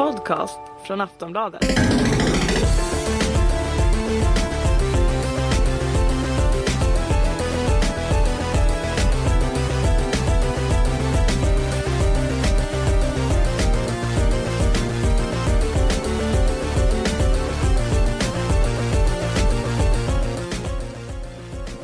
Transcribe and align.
podcast 0.00 0.60
från 0.86 1.00
Aftonbladet. 1.00 1.60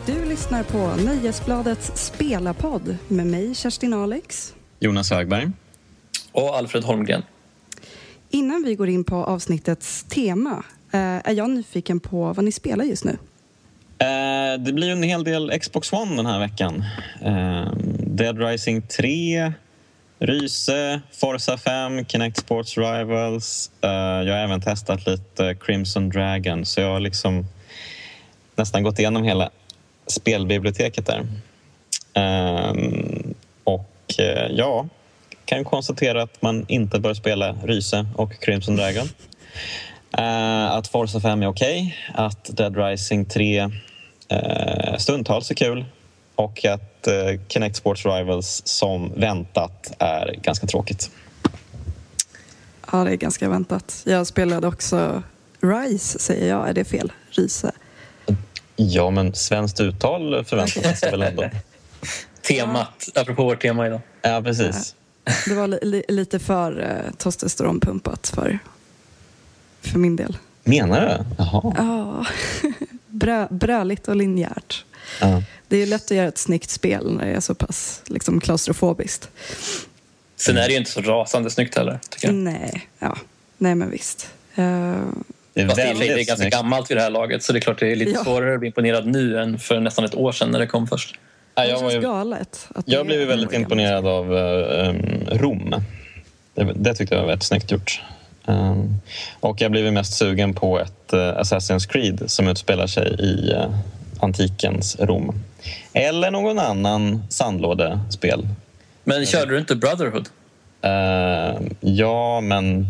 Du 0.06 0.24
lyssnar 0.24 0.62
på 0.62 1.02
Nöjesbladets 1.02 1.92
spelarpodd 1.94 2.96
med 3.08 3.26
mig, 3.26 3.54
Kerstin 3.54 3.94
Alex. 3.94 4.54
Jonas 4.80 5.10
Högberg. 5.10 5.50
Och 6.32 6.56
Alfred 6.56 6.84
Holmgren. 6.84 7.22
Innan 8.30 8.62
vi 8.62 8.74
går 8.74 8.88
in 8.88 9.05
på 9.05 9.16
avsnittets 9.16 10.05
tema 10.05 10.64
eh, 10.92 11.00
är 11.00 11.32
jag 11.32 11.50
nyfiken 11.50 12.00
på 12.00 12.33
vad 12.33 12.45
ni 12.45 12.52
spelar 12.52 12.84
just 12.84 13.05
nu. 13.05 13.19
Eh, 13.98 14.60
det 14.60 14.73
blir 14.73 14.91
en 14.91 15.02
hel 15.02 15.24
del 15.24 15.59
Xbox 15.60 15.92
One 15.92 16.16
den 16.16 16.27
här 16.27 16.38
veckan. 16.38 16.84
Eh, 17.23 17.73
Dead 18.06 18.38
Rising 18.38 18.83
3, 18.83 19.52
Ryse, 20.19 21.00
Forza 21.12 21.59
5, 21.59 22.05
Kinect 22.05 22.36
Sports 22.36 22.78
Rivals. 22.78 23.70
Eh, 23.80 23.91
jag 23.91 24.34
har 24.34 24.45
även 24.45 24.61
testat 24.61 25.06
lite 25.06 25.55
Crimson 25.55 26.08
Dragon 26.08 26.66
så 26.66 26.80
jag 26.80 26.88
har 26.88 27.00
liksom 27.00 27.47
nästan 28.56 28.83
gått 28.83 28.98
igenom 28.98 29.22
hela 29.24 29.50
spelbiblioteket 30.06 31.06
där. 31.06 31.27
Eh, 32.14 32.74
och 33.64 34.14
eh, 34.19 34.50
ja, 34.50 34.86
kan 35.46 35.64
konstatera 35.64 36.23
att 36.23 36.42
man 36.42 36.64
inte 36.68 36.98
bör 37.00 37.14
spela 37.14 37.52
Ryse 37.52 38.06
och 38.14 38.41
Crimson 38.41 38.77
Dragon. 38.77 39.09
Uh, 40.19 40.70
att 40.70 40.89
Forza 40.89 41.20
5 41.20 41.42
är 41.42 41.47
okej, 41.47 41.97
okay, 42.11 42.25
att 42.25 42.56
Dead 42.56 42.77
Rising 42.77 43.25
3 43.25 43.64
uh, 43.64 43.70
stundtals 44.98 45.50
är 45.50 45.55
kul 45.55 45.84
och 46.34 46.64
att 46.64 47.08
uh, 47.08 47.41
Kinect 47.48 47.77
Sports 47.77 48.06
Rivals 48.06 48.62
som 48.64 49.12
väntat 49.17 49.92
är 49.98 50.34
ganska 50.42 50.67
tråkigt. 50.67 51.11
Ja, 52.92 53.05
det 53.05 53.11
är 53.11 53.17
ganska 53.17 53.48
väntat. 53.48 54.02
Jag 54.06 54.27
spelade 54.27 54.67
också 54.67 55.22
Rise, 55.61 56.19
säger 56.19 56.48
jag. 56.48 56.69
Är 56.69 56.72
det 56.72 56.84
fel? 56.84 57.12
Ryse? 57.30 57.72
Ja, 58.77 59.11
men 59.11 59.34
svenskt 59.34 59.80
uttal 59.80 60.44
förväntas 60.44 61.02
väl 61.02 61.22
ändå. 61.22 61.44
Temat, 62.42 63.08
apropå 63.14 63.44
vårt 63.44 63.62
tema 63.62 63.86
idag. 63.86 64.00
Ja, 64.22 64.42
precis. 64.44 64.94
Det 65.48 65.55
var 65.55 65.66
li 65.69 65.78
li 65.82 66.05
lite 66.08 66.38
för 66.38 66.80
uh, 66.80 67.12
testosteronpumpat 67.16 68.28
för, 68.34 68.58
för 69.80 69.98
min 69.98 70.16
del. 70.16 70.36
Menar 70.64 71.00
du? 71.00 71.34
Jaha. 71.38 71.74
Ja, 71.77 72.27
Brö, 73.06 73.46
bröligt 73.50 74.08
och 74.08 74.16
linjärt. 74.16 74.84
Ja. 75.20 75.42
Det 75.68 75.77
är 75.77 75.86
lätt 75.86 76.05
att 76.05 76.10
göra 76.16 76.28
ett 76.28 76.38
snyggt 76.38 76.70
spel 76.70 77.12
när 77.16 77.27
det 77.27 77.33
är 77.33 77.41
så 77.41 77.55
pass 77.55 78.02
liksom, 78.06 78.41
klaustrofobiskt. 78.41 79.28
Sen 80.36 80.56
är 80.56 80.66
det 80.66 80.72
ju 80.72 80.78
inte 80.78 80.91
så 80.91 81.00
rasande 81.00 81.50
snyggt 81.50 81.74
heller, 81.77 81.98
tycker 82.08 82.27
jag. 82.28 82.34
Nej, 82.34 82.88
ja. 82.98 83.16
Nej 83.58 83.74
men 83.74 83.90
visst. 83.90 84.30
Uh, 84.58 84.64
Det 85.55 85.61
är 85.62 85.66
Fast 85.68 85.78
väldigt 85.78 85.98
det 86.08 86.12
är 86.12 86.16
ganska 86.16 86.36
snyggt. 86.36 86.52
gammalt 86.56 86.90
vid 86.90 86.96
det 86.96 87.02
här 87.02 87.11
laget 87.11 87.42
så 87.42 87.52
det 87.52 87.58
är 87.58 87.61
klart 87.61 87.78
det 87.80 87.92
är 87.92 87.96
lite 87.96 88.11
Ja. 88.11 88.24
svårare 88.24 88.55
att 88.55 88.61
bli 88.61 88.66
imponerad 88.66 89.06
nu 89.06 89.38
än 89.38 89.58
för 89.58 89.80
nästan 89.80 90.05
ett 90.05 90.14
år 90.14 90.33
sedan 90.33 90.50
när 90.50 90.58
det 90.58 90.66
kom 90.66 90.86
först. 90.86 91.18
Det 91.56 91.66
jag, 91.66 91.74
var 91.74 91.80
känns 91.80 91.94
ju, 91.94 92.00
galet. 92.00 92.68
Att 92.74 92.88
jag 92.88 93.00
det 93.00 93.04
blev 93.04 93.28
väldigt 93.28 93.52
imponerad 93.52 94.06
av 94.06 94.32
uh, 94.32 94.94
Rom. 95.28 95.74
Det, 96.54 96.72
det 96.74 96.94
tyckte 96.94 97.14
jag 97.14 97.22
var 97.22 97.28
väldigt 97.28 97.46
snyggt 97.46 97.70
gjort. 97.70 98.02
Um, 98.44 99.00
och 99.40 99.60
jag 99.60 99.70
blev 99.70 99.92
mest 99.92 100.12
sugen 100.12 100.54
på 100.54 100.80
ett 100.80 101.12
uh, 101.12 101.18
Assassin's 101.18 101.88
Creed 101.88 102.22
som 102.27 102.48
utspelar 102.48 102.86
sig 102.86 103.08
i 103.18 103.52
uh, 103.54 103.78
antikens 104.20 104.96
Rom. 105.00 105.42
Eller 105.92 106.30
någon 106.30 106.58
annan 106.58 107.22
sandlådespel. 107.28 108.48
Men 109.05 109.27
körde 109.27 109.52
du 109.52 109.58
inte 109.58 109.77
Brotherhood? 109.77 110.28
Uh, 110.84 111.68
ja, 111.80 112.40
men 112.40 112.86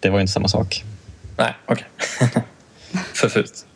det 0.00 0.10
var 0.10 0.18
ju 0.18 0.20
inte 0.20 0.32
samma 0.32 0.48
sak. 0.48 0.84
Nej, 1.36 1.54
okej. 1.66 1.86
för 3.14 3.28
fult. 3.28 3.66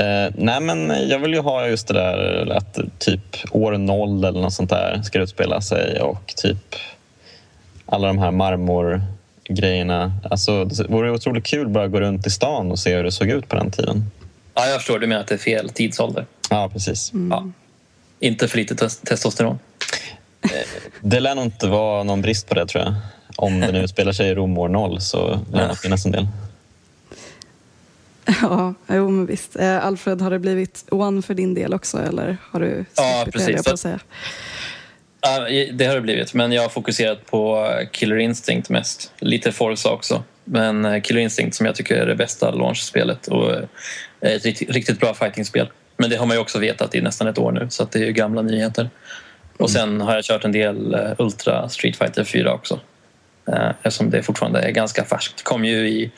Eh, 0.00 0.32
nej, 0.34 0.60
men 0.60 1.08
jag 1.08 1.18
vill 1.18 1.32
ju 1.34 1.40
ha 1.40 1.66
just 1.66 1.88
det 1.88 1.94
där 1.94 2.50
att 2.56 2.78
typ 2.98 3.36
år 3.50 3.72
noll 3.72 4.24
eller 4.24 4.40
något 4.40 4.52
sånt 4.52 4.70
där 4.70 5.02
ska 5.02 5.18
utspela 5.18 5.60
sig 5.60 6.00
och 6.00 6.34
typ 6.36 6.74
alla 7.86 8.06
de 8.06 8.18
här 8.18 8.30
marmorgrejerna. 8.30 10.12
Alltså, 10.30 10.64
det 10.64 10.88
vore 10.88 11.10
otroligt 11.10 11.46
kul 11.46 11.68
bara 11.68 11.84
att 11.84 11.90
gå 11.90 12.00
runt 12.00 12.26
i 12.26 12.30
stan 12.30 12.70
och 12.70 12.78
se 12.78 12.96
hur 12.96 13.04
det 13.04 13.12
såg 13.12 13.28
ut 13.28 13.48
på 13.48 13.56
den 13.56 13.70
tiden. 13.70 14.10
Ja, 14.54 14.66
jag 14.66 14.76
förstår. 14.76 14.98
Du 14.98 15.06
menar 15.06 15.20
att 15.20 15.28
det 15.28 15.34
är 15.34 15.38
fel 15.38 15.68
tidsålder. 15.70 16.26
Ja, 16.50 16.68
precis. 16.72 17.12
Ja. 17.30 17.50
Inte 18.20 18.48
för 18.48 18.58
lite 18.58 18.74
tes- 18.74 19.06
testosteron. 19.06 19.58
Det 21.00 21.20
lär 21.20 21.34
nog 21.34 21.44
inte 21.44 21.66
vara 21.66 22.02
någon 22.02 22.22
brist 22.22 22.48
på 22.48 22.54
det 22.54 22.66
tror 22.66 22.84
jag. 22.84 22.94
Om 23.36 23.60
det 23.60 23.72
nu 23.72 23.78
utspelar 23.82 24.12
sig 24.12 24.28
i 24.28 24.34
Rom 24.34 24.58
år 24.58 24.68
noll 24.68 25.00
så 25.00 25.40
lär 25.52 25.68
det 25.68 25.76
finnas 25.76 26.06
en 26.06 26.12
del. 26.12 26.26
Ja, 28.42 28.74
jo 28.88 29.10
men 29.10 29.26
visst. 29.26 29.56
Eh, 29.56 29.86
Alfred, 29.86 30.20
har 30.20 30.30
det 30.30 30.38
blivit 30.38 30.84
one 30.90 31.22
för 31.22 31.34
din 31.34 31.54
del 31.54 31.74
också 31.74 31.98
eller 31.98 32.36
har 32.50 32.60
du 32.60 32.84
Ja, 32.96 33.22
det, 33.24 33.32
precis. 33.32 33.66
att 33.66 33.80
säga? 33.80 33.98
Det 35.72 35.86
har 35.86 35.94
det 35.94 36.00
blivit, 36.00 36.34
men 36.34 36.52
jag 36.52 36.62
har 36.62 36.68
fokuserat 36.68 37.26
på 37.26 37.70
Killer 37.92 38.16
Instinct 38.16 38.70
mest. 38.70 39.12
Lite 39.18 39.52
Forza 39.52 39.90
också. 39.90 40.22
Men 40.44 40.84
eh, 40.84 41.00
Killer 41.00 41.20
Instinct 41.20 41.56
som 41.56 41.66
jag 41.66 41.74
tycker 41.74 41.96
är 41.96 42.06
det 42.06 42.14
bästa 42.14 42.50
launchspelet 42.50 43.26
och 43.26 43.52
eh, 43.52 43.62
ett 44.20 44.44
riktigt, 44.44 44.70
riktigt 44.70 45.00
bra 45.00 45.14
fightingspel. 45.14 45.70
Men 45.96 46.10
det 46.10 46.16
har 46.16 46.26
man 46.26 46.36
ju 46.36 46.40
också 46.40 46.58
vetat 46.58 46.94
i 46.94 47.00
nästan 47.00 47.28
ett 47.28 47.38
år 47.38 47.52
nu 47.52 47.66
så 47.70 47.84
det 47.84 47.98
är 47.98 48.04
ju 48.04 48.12
gamla 48.12 48.42
nyheter. 48.42 48.90
Och 49.56 49.70
sen 49.70 50.00
har 50.00 50.14
jag 50.14 50.24
kört 50.24 50.44
en 50.44 50.52
del 50.52 50.94
eh, 50.94 51.10
Ultra 51.18 51.68
Street 51.68 51.96
Fighter 51.96 52.24
4 52.24 52.52
också. 52.52 52.80
Eh, 53.52 53.70
Eftersom 53.82 54.10
det 54.10 54.22
fortfarande 54.22 54.60
är 54.60 54.70
ganska 54.70 55.04
färskt. 55.04 55.42
kom 55.42 55.64
ju 55.64 55.88
i 55.88 56.10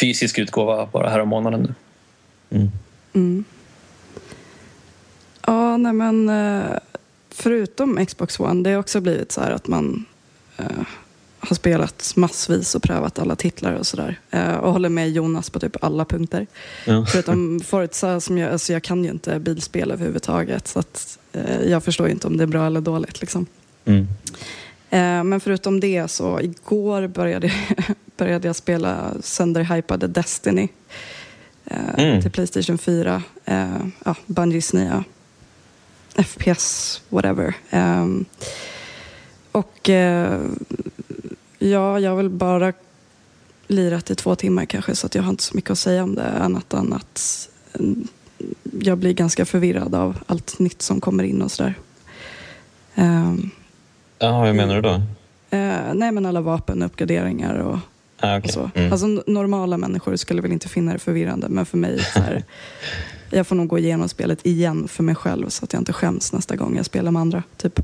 fysisk 0.00 0.38
utgåva 0.38 0.86
bara 0.86 1.10
här 1.10 1.20
om 1.20 1.28
månaden 1.28 1.74
nu. 2.50 2.70
Mm. 3.12 3.44
Ja, 5.46 5.76
nej 5.76 5.92
men 5.92 6.28
eh, 6.28 6.78
förutom 7.30 8.06
Xbox 8.06 8.40
One, 8.40 8.62
det 8.62 8.70
har 8.70 8.78
också 8.78 9.00
blivit 9.00 9.32
så 9.32 9.40
här 9.40 9.50
att 9.50 9.66
man 9.66 10.04
eh, 10.56 10.64
har 11.40 11.54
spelat 11.56 12.12
massvis 12.16 12.74
och 12.74 12.82
prövat 12.82 13.18
alla 13.18 13.36
titlar 13.36 13.72
och 13.72 13.86
sådär. 13.86 14.20
Eh, 14.30 14.54
och 14.54 14.72
håller 14.72 14.88
med 14.88 15.10
Jonas 15.10 15.50
på 15.50 15.60
typ 15.60 15.84
alla 15.84 16.04
punkter. 16.04 16.46
Ja. 16.84 17.06
Förutom 17.08 17.60
Forza, 17.64 18.20
som 18.20 18.38
jag, 18.38 18.52
alltså 18.52 18.72
jag 18.72 18.82
kan 18.82 19.04
ju 19.04 19.10
inte 19.10 19.38
bilspel 19.38 19.90
överhuvudtaget. 19.90 20.68
Så 20.68 20.78
att, 20.78 21.18
eh, 21.32 21.62
jag 21.62 21.84
förstår 21.84 22.06
ju 22.06 22.12
inte 22.12 22.26
om 22.26 22.36
det 22.36 22.42
är 22.42 22.46
bra 22.46 22.66
eller 22.66 22.80
dåligt. 22.80 23.20
Liksom. 23.20 23.46
Mm. 23.84 24.06
Eh, 24.90 25.24
men 25.24 25.40
förutom 25.40 25.80
det 25.80 26.08
så 26.08 26.40
igår 26.40 27.06
började, 27.06 27.52
började 28.16 28.48
jag 28.48 28.56
spela 28.56 29.12
sönderhypade 29.20 30.06
Destiny 30.06 30.68
eh, 31.64 31.94
Mm. 31.98 32.22
till 32.22 32.30
Playstation 32.30 32.78
4. 32.78 33.22
Eh, 33.44 33.76
ja, 34.04 34.14
Bungies 34.26 34.72
nya 34.72 35.04
FPS, 36.16 37.00
whatever. 37.08 37.54
Ehm, 37.70 38.24
och 39.52 39.88
ja, 41.58 42.00
jag 42.00 42.10
har 42.10 42.16
väl 42.16 42.30
bara 42.30 42.72
lirat 43.66 44.10
i 44.10 44.14
två 44.14 44.34
timmar 44.34 44.64
kanske 44.64 44.94
så 44.94 45.06
att 45.06 45.14
jag 45.14 45.22
har 45.22 45.30
inte 45.30 45.42
så 45.42 45.54
mycket 45.56 45.70
att 45.70 45.78
säga 45.78 46.02
om 46.02 46.14
det 46.14 46.30
annat 46.30 46.72
än 46.72 46.92
att 46.92 47.48
mm, 47.74 48.08
jag 48.80 48.98
blir 48.98 49.12
ganska 49.12 49.44
förvirrad 49.46 49.94
av 49.94 50.18
allt 50.26 50.58
nytt 50.58 50.82
som 50.82 51.00
kommer 51.00 51.24
in 51.24 51.42
och 51.42 51.50
sådär. 51.52 51.74
Ehm, 52.94 53.50
Ja, 54.18 54.44
hur 54.44 54.52
menar 54.52 54.74
du 54.74 54.80
då? 54.80 54.94
Eh, 55.50 55.94
nej 55.94 56.12
men 56.12 56.26
alla 56.26 56.40
vapenuppgraderingar 56.40 57.54
och, 57.54 57.78
Ah, 58.20 58.32
och 58.32 58.38
okej. 58.38 58.52
så. 58.52 58.70
Mm. 58.74 58.92
Alltså 58.92 59.06
normala 59.26 59.76
människor 59.76 60.16
skulle 60.16 60.42
väl 60.42 60.52
inte 60.52 60.68
finna 60.68 60.92
det 60.92 60.98
förvirrande 60.98 61.48
men 61.48 61.66
för 61.66 61.78
mig 61.78 61.98
så 62.14 62.20
här, 62.20 62.44
jag 63.30 63.46
får 63.46 63.56
nog 63.56 63.68
gå 63.68 63.78
igenom 63.78 64.08
spelet 64.08 64.46
igen 64.46 64.88
för 64.88 65.02
mig 65.02 65.14
själv 65.14 65.48
så 65.48 65.64
att 65.64 65.72
jag 65.72 65.80
inte 65.80 65.92
skäms 65.92 66.32
nästa 66.32 66.56
gång 66.56 66.76
jag 66.76 66.86
spelar 66.86 67.10
med 67.10 67.20
andra. 67.20 67.42
Typ. 67.56 67.80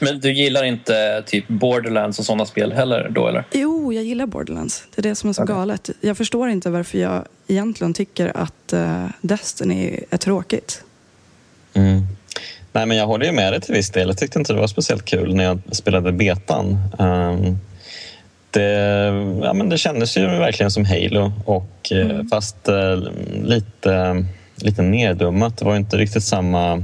Men 0.00 0.20
du 0.20 0.32
gillar 0.32 0.64
inte 0.64 1.22
typ 1.26 1.48
Borderlands 1.48 2.18
och 2.18 2.24
sådana 2.24 2.46
spel 2.46 2.72
heller 2.72 3.08
då 3.14 3.28
eller? 3.28 3.44
Jo, 3.52 3.92
jag 3.92 4.04
gillar 4.04 4.26
Borderlands. 4.26 4.84
Det 4.94 5.00
är 5.00 5.02
det 5.02 5.14
som 5.14 5.28
är 5.30 5.34
så 5.34 5.44
galet. 5.44 5.90
Jag 6.00 6.16
förstår 6.16 6.48
inte 6.48 6.70
varför 6.70 6.98
jag 6.98 7.24
egentligen 7.46 7.94
tycker 7.94 8.36
att 8.36 8.72
eh, 8.72 9.06
Destiny 9.20 10.00
är 10.10 10.16
tråkigt. 10.18 10.84
Mm. 11.74 12.02
Nej, 12.72 12.86
men 12.86 12.96
jag 12.96 13.06
håller 13.06 13.26
ju 13.26 13.32
med 13.32 13.52
dig 13.52 13.60
till 13.60 13.74
viss 13.74 13.90
del. 13.90 14.08
Jag 14.08 14.18
tyckte 14.18 14.38
inte 14.38 14.52
det 14.52 14.60
var 14.60 14.66
speciellt 14.66 15.04
kul 15.04 15.34
när 15.34 15.44
jag 15.44 15.60
spelade 15.72 16.12
betan. 16.12 16.78
Um, 16.98 17.58
det, 18.50 18.70
ja, 19.42 19.52
men 19.52 19.68
det 19.68 19.78
kändes 19.78 20.16
ju 20.16 20.26
verkligen 20.26 20.70
som 20.70 20.84
Halo, 20.84 21.32
och, 21.44 21.92
eh, 21.92 22.20
fast 22.30 22.68
eh, 22.68 22.96
lite, 23.44 24.24
lite 24.56 24.82
neddummat. 24.82 25.58
Det 25.58 25.64
var 25.64 25.76
inte 25.76 25.96
riktigt 25.96 26.24
samma 26.24 26.82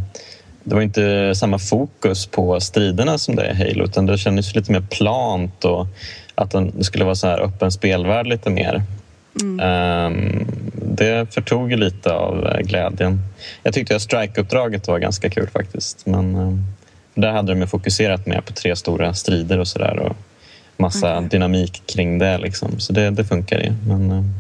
det 0.65 0.75
var 0.75 0.83
inte 0.83 1.35
samma 1.35 1.59
fokus 1.59 2.27
på 2.27 2.61
striderna 2.61 3.19
som 3.19 3.37
det 3.37 3.43
är 3.43 3.51
i 3.51 3.55
Halo 3.55 3.85
utan 3.85 4.07
det 4.07 4.19
kändes 4.19 4.55
lite 4.55 4.73
mer 4.73 4.81
plant 4.81 5.65
och 5.65 5.87
att 6.35 6.51
det 6.51 6.85
skulle 6.85 7.05
vara 7.05 7.15
så 7.15 7.27
här 7.27 7.41
öppen 7.41 7.73
spelvärld 7.73 8.27
lite 8.27 8.51
mer. 8.51 8.83
Mm. 9.43 10.47
det 10.75 11.35
förtog 11.35 11.73
lite 11.73 12.13
av 12.13 12.47
eh, 12.47 12.61
glädjen. 12.61 13.21
Jag 13.63 13.75
tyckte 13.75 13.97
att 13.97 14.03
strike-uppdraget 14.03 14.89
var 14.89 14.99
ganska 14.99 15.31
kul 15.31 15.49
faktiskt. 15.53 16.07
Men 16.07 16.35
ehm, 16.35 16.65
där 17.15 17.33
hade 17.33 17.55
de 17.55 17.67
fokuserat 17.67 18.27
mer 18.27 18.41
på 18.41 18.53
tre 18.53 18.77
stora 18.77 19.15
strider 19.15 19.59
och 19.59 19.69
sådär 19.69 19.99
och 19.99 20.17
massa 20.77 21.17
okay. 21.17 21.29
dynamik 21.29 21.83
kring 21.87 22.19
det. 22.19 22.39
Liksom. 22.39 22.81
Så 22.81 22.93
det, 22.93 23.11
det 23.11 23.25
funkar 23.25 23.59
ju. 23.59 23.73
Men, 23.87 24.11
ehm, 24.11 24.35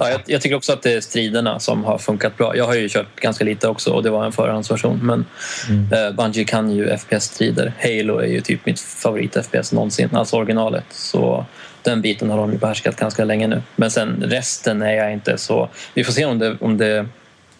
Ja, 0.00 0.10
jag, 0.10 0.20
jag, 0.26 0.42
tycker 0.42 0.56
också 0.56 0.72
att 0.72 0.82
det 0.82 0.92
är 0.92 1.00
striderna 1.00 1.60
som 1.60 1.84
har 1.84 1.98
funkat 1.98 2.36
bra. 2.36 2.56
Jag 2.56 2.64
har 2.64 2.74
ju 2.74 2.88
kört 2.88 3.20
ganska 3.20 3.44
lite 3.44 3.68
också 3.68 3.90
och 3.90 4.02
det 4.02 4.10
var 4.10 4.24
en 4.24 4.32
förhandsversion. 4.32 5.00
Men 5.02 5.24
mm. 5.68 5.92
eh, 5.92 6.12
Bungie 6.12 6.44
kan 6.44 6.70
ju 6.70 6.96
FPS-strider. 6.96 7.72
Halo 7.78 8.18
är 8.18 8.26
ju 8.26 8.40
typ 8.40 8.66
mitt 8.66 8.80
favorit-FPS 8.80 9.74
någonsin, 9.74 10.08
alltså 10.12 10.36
originalet. 10.36 10.84
Så 10.90 11.46
den 11.82 12.02
biten 12.02 12.30
har 12.30 12.38
de 12.38 12.56
behärskat 12.56 12.96
ganska 12.96 13.24
länge 13.24 13.46
nu. 13.46 13.62
Men 13.76 13.90
sen 13.90 14.22
resten 14.26 14.82
är 14.82 14.92
jag 14.92 15.12
inte 15.12 15.38
så... 15.38 15.68
Vi 15.94 16.04
får 16.04 16.12
se 16.12 16.24
om 16.24 16.38
det, 16.38 16.56
om 16.60 16.78
det 16.78 17.06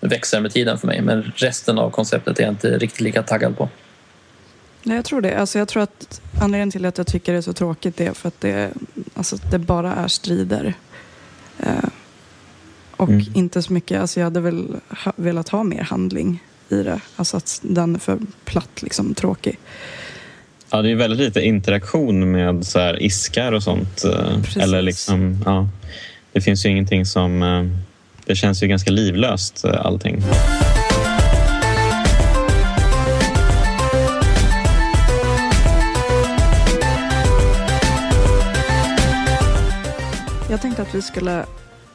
växer 0.00 0.40
med 0.40 0.52
tiden 0.52 0.78
för 0.78 0.86
mig. 0.86 1.02
Men 1.02 1.32
resten 1.36 1.78
av 1.78 1.90
konceptet 1.90 2.38
är 2.38 2.42
jag 2.42 2.52
inte 2.52 2.78
riktigt 2.78 3.00
lika 3.00 3.22
taggad 3.22 3.56
på. 3.56 3.68
Nej, 4.82 4.96
jag 4.96 5.04
tror 5.04 5.20
det. 5.20 5.38
Alltså, 5.38 5.58
jag 5.58 5.68
tror 5.68 5.82
att 5.82 6.20
anledningen 6.40 6.70
till 6.70 6.84
att 6.84 6.98
jag 6.98 7.06
tycker 7.06 7.32
det 7.32 7.38
är 7.38 7.42
så 7.42 7.52
tråkigt 7.52 8.00
är 8.00 8.12
för 8.12 8.28
att 8.28 8.40
det, 8.40 8.70
alltså, 9.14 9.36
det 9.50 9.58
bara 9.58 9.94
är 9.94 10.08
strider. 10.08 10.74
Eh, 11.58 11.88
och 12.96 13.08
mm. 13.08 13.26
inte 13.34 13.62
så 13.62 13.72
mycket, 13.72 14.00
alltså 14.00 14.20
jag 14.20 14.24
hade 14.24 14.40
väl 14.40 14.76
ha, 15.04 15.12
velat 15.16 15.48
ha 15.48 15.62
mer 15.62 15.82
handling 15.82 16.44
i 16.68 16.82
det. 16.82 17.00
Alltså 17.16 17.36
att 17.36 17.60
den 17.62 17.94
är 17.94 17.98
för 17.98 18.18
platt, 18.44 18.82
liksom 18.82 19.14
tråkig. 19.14 19.58
Ja, 20.70 20.82
det 20.82 20.90
är 20.90 20.94
väldigt 20.94 21.18
lite 21.18 21.40
interaktion 21.40 22.32
med 22.32 22.66
så 22.66 22.78
här 22.78 23.02
iskar 23.02 23.52
och 23.52 23.62
sånt. 23.62 24.04
Eh, 24.04 24.40
Precis. 24.42 24.56
Eller 24.56 24.82
liksom, 24.82 25.42
ja, 25.44 25.68
det 26.32 26.40
finns 26.40 26.66
ju 26.66 26.70
ingenting 26.70 27.06
som... 27.06 27.42
Eh, 27.42 27.64
det 28.26 28.34
känns 28.34 28.62
ju 28.62 28.66
ganska 28.66 28.90
livlöst 28.90 29.64
eh, 29.64 29.86
allting. 29.86 30.22
Jag 40.50 40.62
tänkte 40.62 40.82
att 40.82 40.94
vi 40.94 41.02
skulle 41.02 41.44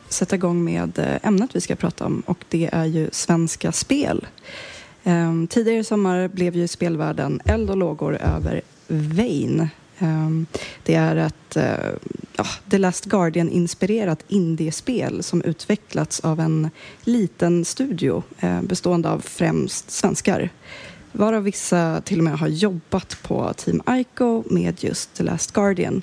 sätta 0.10 0.36
igång 0.36 0.64
med 0.64 1.20
ämnet 1.24 1.50
vi 1.54 1.62
ska 1.62 1.76
prata 1.76 2.06
om 2.06 2.24
och 2.26 2.38
det 2.50 2.70
är 2.74 2.86
ju 2.86 3.10
svenska 3.12 3.72
spel. 3.72 4.26
Um, 5.04 5.48
tidigare 5.48 5.80
i 5.80 5.84
sommar 5.84 6.28
blev 6.28 6.56
ju 6.56 6.68
spelvärlden 6.68 7.42
eld 7.46 7.70
och 7.70 7.78
lågor 7.78 8.18
över 8.22 8.62
Vain. 8.88 9.60
Um, 10.00 10.08
ehm, 10.08 10.46
det 10.84 10.96
är 10.96 11.16
ett 11.16 11.58
uh, 11.58 12.44
The 12.70 12.78
Last 12.78 13.06
Guardian-inspirerat 13.06 14.24
indiespel 14.28 15.24
som 15.24 15.42
utvecklats 15.42 16.20
av 16.20 16.40
en 16.40 16.70
liten 17.04 17.66
studio 17.66 18.24
uh, 18.44 18.62
bestående 18.62 19.10
av 19.10 19.20
främst 19.20 19.92
svenskar. 19.92 20.50
Varav 21.12 21.44
vissa 21.44 22.02
till 22.02 22.18
och 22.18 22.24
med 22.24 22.40
har 22.40 22.48
jobbat 22.48 23.18
på 23.24 23.54
Team 23.54 23.82
Ico 23.90 24.44
med 24.50 24.84
just 24.84 25.14
The 25.14 25.24
Last 25.24 25.52
Guardian. 25.52 26.02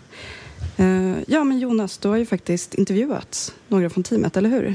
Uh, 0.80 1.16
ja, 1.26 1.44
men 1.44 1.58
Jonas, 1.58 1.98
du 1.98 2.08
har 2.08 2.16
ju 2.16 2.26
faktiskt 2.26 2.74
intervjuat 2.74 3.54
några 3.68 3.90
från 3.90 4.04
teamet, 4.04 4.36
eller 4.36 4.50
hur? 4.50 4.74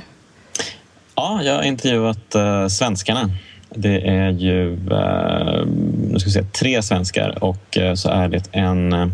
Ja, 1.15 1.43
jag 1.43 1.55
har 1.55 1.63
intervjuat 1.63 2.35
uh, 2.35 2.67
svenskarna. 2.67 3.29
Det 3.75 4.07
är 4.07 4.31
ju 4.31 4.71
uh, 4.71 5.65
nu 6.11 6.19
ska 6.19 6.27
vi 6.27 6.31
säga, 6.31 6.45
tre 6.45 6.81
svenskar 6.81 7.43
och 7.43 7.77
uh, 7.79 7.93
så 7.93 8.09
är 8.09 8.27
det 8.27 8.43
en 8.51 9.13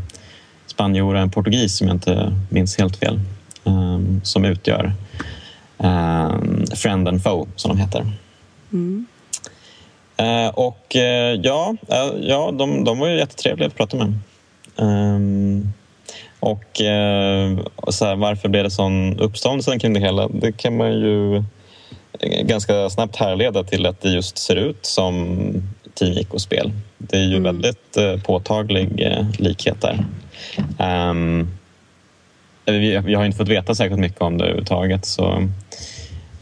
spanjor 0.67 1.15
och 1.15 1.21
en 1.21 1.31
portugis 1.31 1.77
som 1.77 1.87
jag 1.87 1.95
inte 1.95 2.33
minns 2.49 2.77
helt 2.77 2.97
fel 2.97 3.19
um, 3.63 4.21
som 4.23 4.45
utgör 4.45 4.93
um, 5.77 6.65
Friend 6.75 7.07
and 7.07 7.23
Foe, 7.23 7.47
som 7.55 7.69
de 7.69 7.77
heter. 7.77 8.05
Mm. 8.73 9.05
och 10.53 10.95
ja, 11.41 11.75
ja 12.21 12.51
de, 12.51 12.83
de 12.83 12.99
var 12.99 13.07
ju 13.07 13.17
jättetrevliga 13.17 13.67
att 13.67 13.75
prata 13.75 13.97
med. 13.97 14.13
Um, 14.75 15.73
och 16.41 16.81
eh, 16.81 17.59
så 17.87 18.05
här, 18.05 18.15
varför 18.15 18.49
blev 18.49 18.63
det 18.63 18.71
sån 18.71 19.19
uppståndelse 19.19 19.79
kring 19.79 19.93
det 19.93 19.99
hela? 19.99 20.27
Det 20.27 20.51
kan 20.51 20.77
man 20.77 20.91
ju 20.91 21.43
ganska 22.21 22.89
snabbt 22.89 23.15
härleda 23.15 23.63
till 23.63 23.85
att 23.85 24.01
det 24.01 24.09
just 24.09 24.37
ser 24.37 24.55
ut 24.55 24.85
som 24.85 25.37
Team 25.93 26.17
IK-spel. 26.17 26.71
Det 26.97 27.17
är 27.17 27.23
ju 27.23 27.37
mm. 27.37 27.43
väldigt 27.43 27.97
eh, 27.97 28.21
påtaglig 28.21 29.01
eh, 29.01 29.25
likhet 29.39 29.77
där. 29.81 30.05
Um, 31.09 31.51
vi, 32.65 33.15
har 33.15 33.25
inte 33.25 33.37
fått 33.37 33.47
veta 33.47 33.75
särskilt 33.75 33.99
mycket 33.99 34.21
om 34.21 34.37
det 34.37 34.43
överhuvudtaget. 34.43 35.05
Så, 35.05 35.49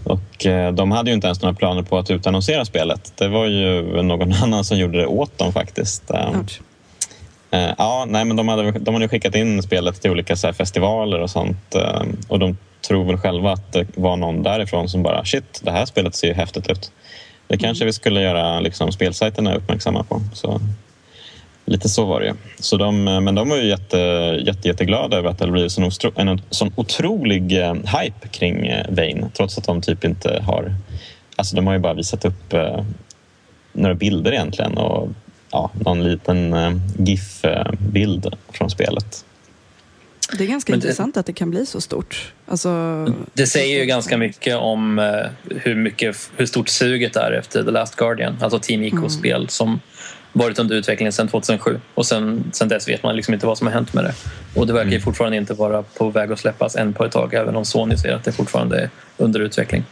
och 0.03 0.45
eh, 0.45 0.73
de 0.73 0.91
hade 0.91 1.09
ju 1.09 1.15
inte 1.15 1.27
ens 1.27 1.41
några 1.41 1.55
planer 1.55 1.81
på 1.81 1.97
att 1.97 2.11
utannonsera 2.11 2.65
spelet. 2.65 3.13
Det 3.15 3.27
var 3.27 3.45
ju 3.45 4.01
någon 4.01 4.33
annan 4.43 4.63
som 4.63 4.77
gjorde 4.77 4.97
det 4.97 5.07
åt 5.07 5.37
dem 5.37 5.53
faktiskt. 5.53 6.11
Um, 6.11 6.47
Uh, 7.53 7.73
ja, 7.77 8.05
nej, 8.07 8.25
men 8.25 8.37
de 8.37 8.47
hade, 8.47 8.71
de 8.71 8.93
hade 8.93 9.07
skickat 9.07 9.35
in 9.35 9.63
spelet 9.63 10.01
till 10.01 10.11
olika 10.11 10.35
så 10.35 10.53
festivaler 10.53 11.19
och 11.19 11.29
sånt 11.29 11.75
uh, 11.75 12.03
och 12.27 12.39
de 12.39 12.57
tror 12.87 13.05
väl 13.05 13.17
själva 13.17 13.51
att 13.51 13.73
det 13.73 13.87
var 13.95 14.17
någon 14.17 14.43
därifrån 14.43 14.89
som 14.89 15.03
bara 15.03 15.25
shit, 15.25 15.61
det 15.63 15.71
här 15.71 15.85
spelet 15.85 16.15
ser 16.15 16.27
ju 16.27 16.33
häftigt 16.33 16.69
ut. 16.69 16.91
Det 17.47 17.57
kanske 17.57 17.85
vi 17.85 17.93
skulle 17.93 18.21
göra 18.21 18.59
liksom, 18.59 18.91
spelsajterna 18.91 19.55
uppmärksamma 19.55 20.03
på. 20.03 20.21
Så, 20.33 20.61
lite 21.65 21.89
så 21.89 22.05
var 22.05 22.19
det 22.19 22.25
ju. 22.25 22.33
Så 22.59 22.77
de, 22.77 23.07
eh, 23.07 23.21
men 23.21 23.35
de 23.35 23.49
var 23.49 23.57
ju 23.57 23.67
jätte, 23.67 23.97
jätte, 24.45 24.67
jätteglada 24.67 25.17
över 25.17 25.29
att 25.29 25.39
det 25.39 25.51
blivit 25.51 25.77
en, 25.77 26.27
en 26.27 26.41
sån 26.49 26.73
otrolig 26.75 27.57
uh, 27.57 27.73
hype 27.73 28.27
kring 28.31 28.71
uh, 28.71 28.85
Vain 28.89 29.25
trots 29.37 29.57
att 29.57 29.63
de 29.63 29.81
typ 29.81 30.03
inte 30.03 30.43
har... 30.45 30.75
Alltså 31.35 31.55
de 31.55 31.67
har 31.67 31.73
ju 31.73 31.79
bara 31.79 31.93
visat 31.93 32.25
upp 32.25 32.53
några 33.73 33.95
bilder 33.95 34.31
egentligen 34.31 34.77
och 34.77 35.09
ja, 35.51 35.71
någon 35.73 36.03
liten 36.03 36.53
eh, 36.53 36.71
GIF-bild 36.97 38.35
från 38.51 38.69
spelet. 38.69 39.25
Det 40.37 40.43
är 40.43 40.47
ganska 40.47 40.71
det, 40.71 40.75
intressant 40.75 41.17
att 41.17 41.25
det 41.25 41.33
kan 41.33 41.49
bli 41.49 41.65
så 41.65 41.81
stort. 41.81 42.33
Alltså, 42.45 42.69
det 43.33 43.47
säger 43.47 43.79
ju 43.79 43.85
ganska 43.85 44.17
mycket 44.17 44.55
om 44.55 44.99
eh, 44.99 45.55
hur, 45.55 45.75
mycket, 45.75 46.31
hur 46.35 46.45
stort 46.45 46.69
suget 46.69 47.15
är 47.15 47.31
efter 47.31 47.63
The 47.63 47.71
Last 47.71 47.95
Guardian, 47.95 48.37
alltså 48.41 48.59
Team 48.59 48.83
IK-spel 48.83 49.35
mm. 49.35 49.47
som 49.47 49.79
varit 50.33 50.59
under 50.59 50.75
utveckling 50.75 51.11
sedan 51.11 51.27
2007 51.27 51.79
och 51.93 52.05
sen, 52.05 52.43
sen 52.53 52.67
dess 52.67 52.87
vet 52.87 53.03
man 53.03 53.15
liksom 53.15 53.33
inte 53.33 53.45
vad 53.45 53.57
som 53.57 53.67
har 53.67 53.73
hänt 53.73 53.93
med 53.93 54.03
det. 54.03 54.13
Och 54.55 54.67
det 54.67 54.73
verkar 54.73 54.87
mm. 54.87 55.01
fortfarande 55.01 55.37
inte 55.37 55.53
vara 55.53 55.83
på 55.83 56.09
väg 56.09 56.31
att 56.31 56.39
släppas 56.39 56.75
än 56.75 56.93
på 56.93 57.05
ett 57.05 57.11
tag 57.11 57.33
även 57.33 57.55
om 57.55 57.65
Sony 57.65 57.97
säger 57.97 58.15
att 58.15 58.23
det 58.23 58.31
fortfarande 58.31 58.79
är 58.79 58.89
under 59.17 59.39
utveckling. 59.39 59.83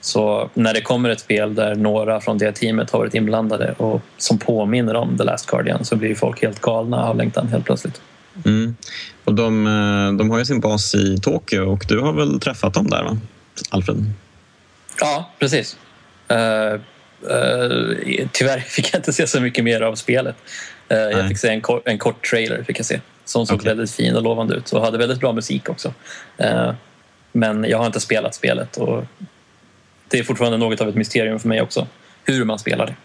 Så 0.00 0.50
när 0.54 0.74
det 0.74 0.80
kommer 0.80 1.10
ett 1.10 1.20
spel 1.20 1.54
där 1.54 1.74
några 1.74 2.20
från 2.20 2.38
det 2.38 2.52
teamet 2.52 2.90
har 2.90 2.98
varit 2.98 3.14
inblandade 3.14 3.72
och 3.72 4.02
som 4.18 4.38
påminner 4.38 4.94
om 4.94 5.18
The 5.18 5.24
Last 5.24 5.46
Guardian 5.46 5.84
så 5.84 5.96
blir 5.96 6.14
folk 6.14 6.42
helt 6.42 6.60
galna 6.60 7.04
av 7.04 7.16
längtan 7.16 7.48
helt 7.48 7.64
plötsligt. 7.64 8.00
Mm. 8.44 8.76
Och 9.24 9.34
de, 9.34 9.66
eh, 9.66 10.18
de 10.18 10.30
har 10.30 10.38
ju 10.38 10.44
sin 10.44 10.60
bas 10.60 10.94
i 10.94 11.18
Tokyo 11.18 11.72
och 11.72 11.84
du 11.88 12.00
har 12.00 12.12
väl 12.12 12.40
träffat 12.40 12.74
dem 12.74 12.90
där, 12.90 13.02
va? 13.02 13.18
Alfred? 13.70 14.12
Ja, 15.00 15.30
precis. 15.38 15.76
Uh, 16.32 16.80
uh, 17.30 17.96
tyvärr 18.32 18.60
fick 18.68 18.94
jag 18.94 18.98
inte 18.98 19.12
se 19.12 19.26
så 19.26 19.40
mycket 19.40 19.64
mer 19.64 19.80
av 19.80 19.94
spelet. 19.94 20.36
Uh, 20.92 20.98
jag 20.98 21.28
fick 21.28 21.38
se 21.38 21.48
en, 21.48 21.60
kor 21.60 21.82
en 21.84 21.98
kort 21.98 22.30
trailer 22.30 22.62
fick 22.62 22.78
jag 22.78 22.86
se, 22.86 23.00
som 23.24 23.46
såg 23.46 23.56
okay. 23.56 23.68
väldigt 23.68 23.90
fin 23.90 24.16
och 24.16 24.22
lovande 24.22 24.54
ut 24.54 24.72
och 24.72 24.82
hade 24.82 24.98
väldigt 24.98 25.20
bra 25.20 25.32
musik 25.32 25.68
också. 25.68 25.94
men 27.32 27.64
jag 27.64 27.78
har 27.78 27.86
inte 27.86 28.00
spelat 28.00 28.34
spelet 28.34 28.76
och 28.76 29.04
det 30.10 30.18
är 30.18 30.24
fortfarande 30.24 30.58
något 30.58 30.80
av 30.80 30.88
ett 30.88 30.94
mysterium 30.94 31.38
för 31.38 31.48
mig 31.48 31.62
också, 31.62 31.86
hur 32.24 32.44
man 32.44 32.58
spelar 32.58 32.86
det. 32.86 32.96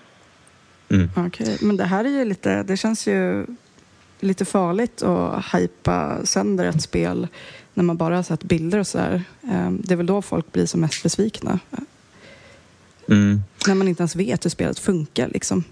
Mm. 0.95 1.09
Okej, 1.15 1.27
okay. 1.27 1.57
men 1.67 1.77
det 1.77 1.83
här 1.83 2.05
är 2.05 2.09
ju 2.09 2.25
lite, 2.25 2.63
det 2.63 2.77
känns 2.77 3.07
ju 3.07 3.45
lite 4.19 4.45
farligt 4.45 5.03
att 5.03 5.45
hypa 5.53 6.25
sönder 6.25 6.65
ett 6.65 6.81
spel 6.81 7.27
när 7.73 7.83
man 7.83 7.97
bara 7.97 8.15
har 8.15 8.23
sett 8.23 8.43
bilder 8.43 8.79
och 8.79 8.87
sådär. 8.87 9.23
Ehm, 9.51 9.81
det 9.83 9.93
är 9.93 9.95
väl 9.95 10.05
då 10.05 10.21
folk 10.21 10.51
blir 10.51 10.65
som 10.65 10.81
mest 10.81 11.03
besvikna. 11.03 11.59
Mm. 13.09 13.43
När 13.67 13.75
man 13.75 13.87
inte 13.87 14.01
ens 14.01 14.15
vet 14.15 14.45
hur 14.45 14.49
spelet 14.49 14.79
funkar 14.79 15.27
liksom. 15.27 15.63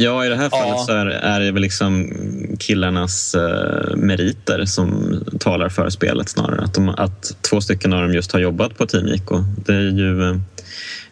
Ja, 0.00 0.26
i 0.26 0.28
det 0.28 0.36
här 0.36 0.50
fallet 0.50 0.74
ja. 0.76 0.84
så 0.86 0.92
är, 0.92 1.06
är 1.06 1.40
det 1.40 1.52
väl 1.52 1.62
liksom 1.62 2.12
killarnas 2.58 3.34
uh, 3.34 3.96
meriter 3.96 4.64
som 4.64 5.20
talar 5.40 5.68
för 5.68 5.90
spelet 5.90 6.28
snarare. 6.28 6.64
Att, 6.64 6.74
de, 6.74 6.88
att 6.88 7.36
två 7.50 7.60
stycken 7.60 7.92
av 7.92 8.02
dem 8.02 8.14
just 8.14 8.32
har 8.32 8.40
jobbat 8.40 8.78
på 8.78 8.86
Team 8.86 9.08
IK. 9.08 9.28
Det 9.66 9.74
är 9.74 9.80
ju, 9.80 10.20
uh, 10.20 10.36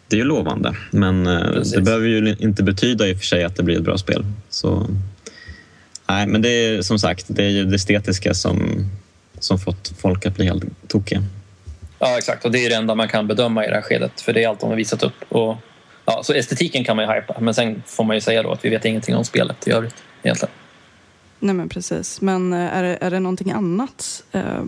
det 0.07 0.15
är 0.15 0.17
ju 0.17 0.23
lovande. 0.23 0.75
Men 0.91 1.27
uh, 1.27 1.61
det 1.75 1.81
behöver 1.81 2.07
ju 2.07 2.35
inte 2.39 2.63
betyda 2.63 3.07
i 3.07 3.13
och 3.13 3.17
för 3.17 3.25
sig 3.25 3.43
att 3.43 3.55
det 3.55 3.63
blir 3.63 3.77
ett 3.77 3.83
bra 3.83 3.97
spel. 3.97 4.25
Så, 4.49 4.87
nej, 6.09 6.27
men 6.27 6.41
det 6.41 6.49
är 6.49 6.81
som 6.81 6.99
sagt, 6.99 7.25
det 7.27 7.43
är 7.43 7.49
ju 7.49 7.65
det 7.65 7.75
estetiska 7.75 8.33
som, 8.33 8.85
som 9.39 9.59
fått 9.59 9.93
folk 9.97 10.25
att 10.25 10.35
bli 10.35 10.45
helt 10.45 10.63
tokiga. 10.87 11.23
Ja, 11.99 12.17
exakt. 12.17 12.45
Och 12.45 12.51
det 12.51 12.65
är 12.65 12.69
det 12.69 12.75
enda 12.75 12.95
man 12.95 13.07
kan 13.07 13.27
bedöma 13.27 13.65
i 13.65 13.67
det 13.67 13.75
här 13.75 13.81
skedet. 13.81 14.21
För 14.21 14.33
det 14.33 14.43
är 14.43 14.47
allt 14.47 14.59
de 14.59 14.69
har 14.69 14.77
visat 14.77 15.03
upp. 15.03 15.23
Och 15.29 15.57
ja, 16.07 16.23
så 16.23 16.33
estetiken 16.33 16.83
kan 16.83 16.95
man 16.95 17.05
ju 17.05 17.13
hypa, 17.13 17.39
men 17.39 17.53
sen 17.53 17.83
får 17.85 18.03
man 18.03 18.15
ju 18.15 18.21
säga 18.21 18.43
då 18.43 18.51
att 18.51 18.65
vi 18.65 18.69
vet 18.69 18.85
ingenting 18.85 19.15
om 19.15 19.25
spelet 19.25 19.67
i 19.67 19.71
övrigt 19.71 19.95
egentligen. 20.23 20.53
Nej 21.39 21.55
men 21.55 21.69
precis. 21.69 22.21
Men 22.21 22.53
eh, 22.53 22.77
är 22.77 22.83
det, 22.83 22.97
är 23.01 23.11
det 23.11 23.19
någonting 23.19 23.51
annat 23.51 24.23
eh, 24.31 24.63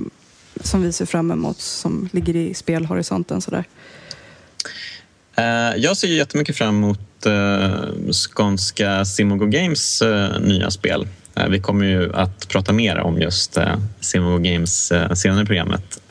som 0.62 0.82
vi 0.82 0.92
ser 0.92 1.06
fram 1.06 1.32
emot 1.32 1.58
som 1.58 2.10
ligger 2.14 2.36
i 2.36 2.54
spelhorisonten 2.54 3.42
sådär? 3.42 3.64
Eh, 5.36 5.76
jag 5.78 5.98
ser 5.98 6.08
jättemycket 6.08 6.58
fram 6.58 6.76
emot 6.76 7.26
eh, 7.26 8.12
skånska 8.12 9.06
Simogo 9.06 9.46
Games 9.46 10.02
eh, 10.02 10.40
nya 10.40 10.72
spel. 10.72 11.08
Eh, 11.36 11.48
vi 11.48 11.60
kommer 11.60 11.86
ju 11.86 12.14
att 12.16 12.48
prata 12.48 12.74
mer 12.74 13.00
om 13.00 13.22
just 13.22 13.58
eh, 13.58 13.76
Simogo 14.00 14.38
Games 14.38 14.92
eh, 14.92 15.14
senare 15.14 15.44
i 15.44 15.46
programmet. 15.46 16.02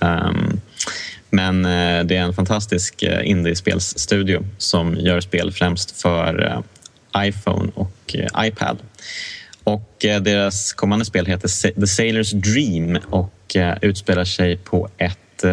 Men 1.31 1.65
eh, 1.65 2.05
det 2.05 2.17
är 2.17 2.23
en 2.23 2.35
fantastisk 2.35 3.03
eh, 3.03 3.31
indiespelsstudio 3.31 4.45
som 4.59 4.95
gör 4.95 5.21
spel 5.21 5.53
främst 5.53 6.01
för 6.01 6.43
eh, 6.45 7.27
iPhone 7.27 7.73
och 7.75 8.17
iPad. 8.45 8.79
Och 9.65 9.95
deras 10.01 10.73
kommande 10.73 11.05
spel 11.05 11.27
heter 11.27 11.49
The 11.73 11.81
Sailor's 11.81 12.35
Dream 12.35 12.99
och 13.11 13.57
utspelar 13.81 14.25
sig 14.25 14.57
på 14.57 14.89
ett, 14.99 15.45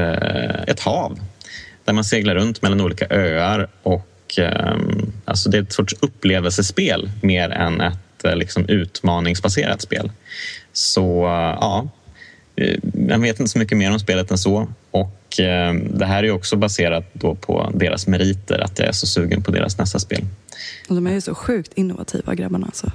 ett 0.67 0.79
hav 0.79 1.19
där 1.85 1.93
man 1.93 2.03
seglar 2.03 2.35
runt 2.35 2.61
mellan 2.61 2.81
olika 2.81 3.07
öar 3.09 3.67
och 3.83 4.39
alltså 5.25 5.49
det 5.49 5.57
är 5.57 5.61
ett 5.61 5.73
sorts 5.73 5.95
upplevelsespel 5.99 7.11
mer 7.21 7.49
än 7.49 7.81
ett 7.81 7.97
liksom, 8.23 8.69
utmaningsbaserat 8.69 9.81
spel. 9.81 10.11
Så 10.73 11.23
ja, 11.61 11.87
jag 13.07 13.19
vet 13.19 13.39
inte 13.39 13.51
så 13.51 13.59
mycket 13.59 13.77
mer 13.77 13.91
om 13.91 13.99
spelet 13.99 14.31
än 14.31 14.37
så. 14.37 14.67
Och 14.91 15.39
eh, 15.39 15.73
det 15.73 16.05
här 16.05 16.23
är 16.23 16.31
också 16.31 16.55
baserat 16.55 17.05
då 17.13 17.35
på 17.35 17.71
deras 17.73 18.07
meriter, 18.07 18.59
att 18.59 18.79
jag 18.79 18.87
är 18.87 18.91
så 18.91 19.07
sugen 19.07 19.43
på 19.43 19.51
deras 19.51 19.77
nästa 19.77 19.99
spel. 19.99 20.25
Och 20.89 20.95
de 20.95 21.07
är 21.07 21.13
ju 21.13 21.21
så 21.21 21.35
sjukt 21.35 21.71
innovativa 21.75 22.35
grabbarna. 22.35 22.65
Alltså. 22.65 22.91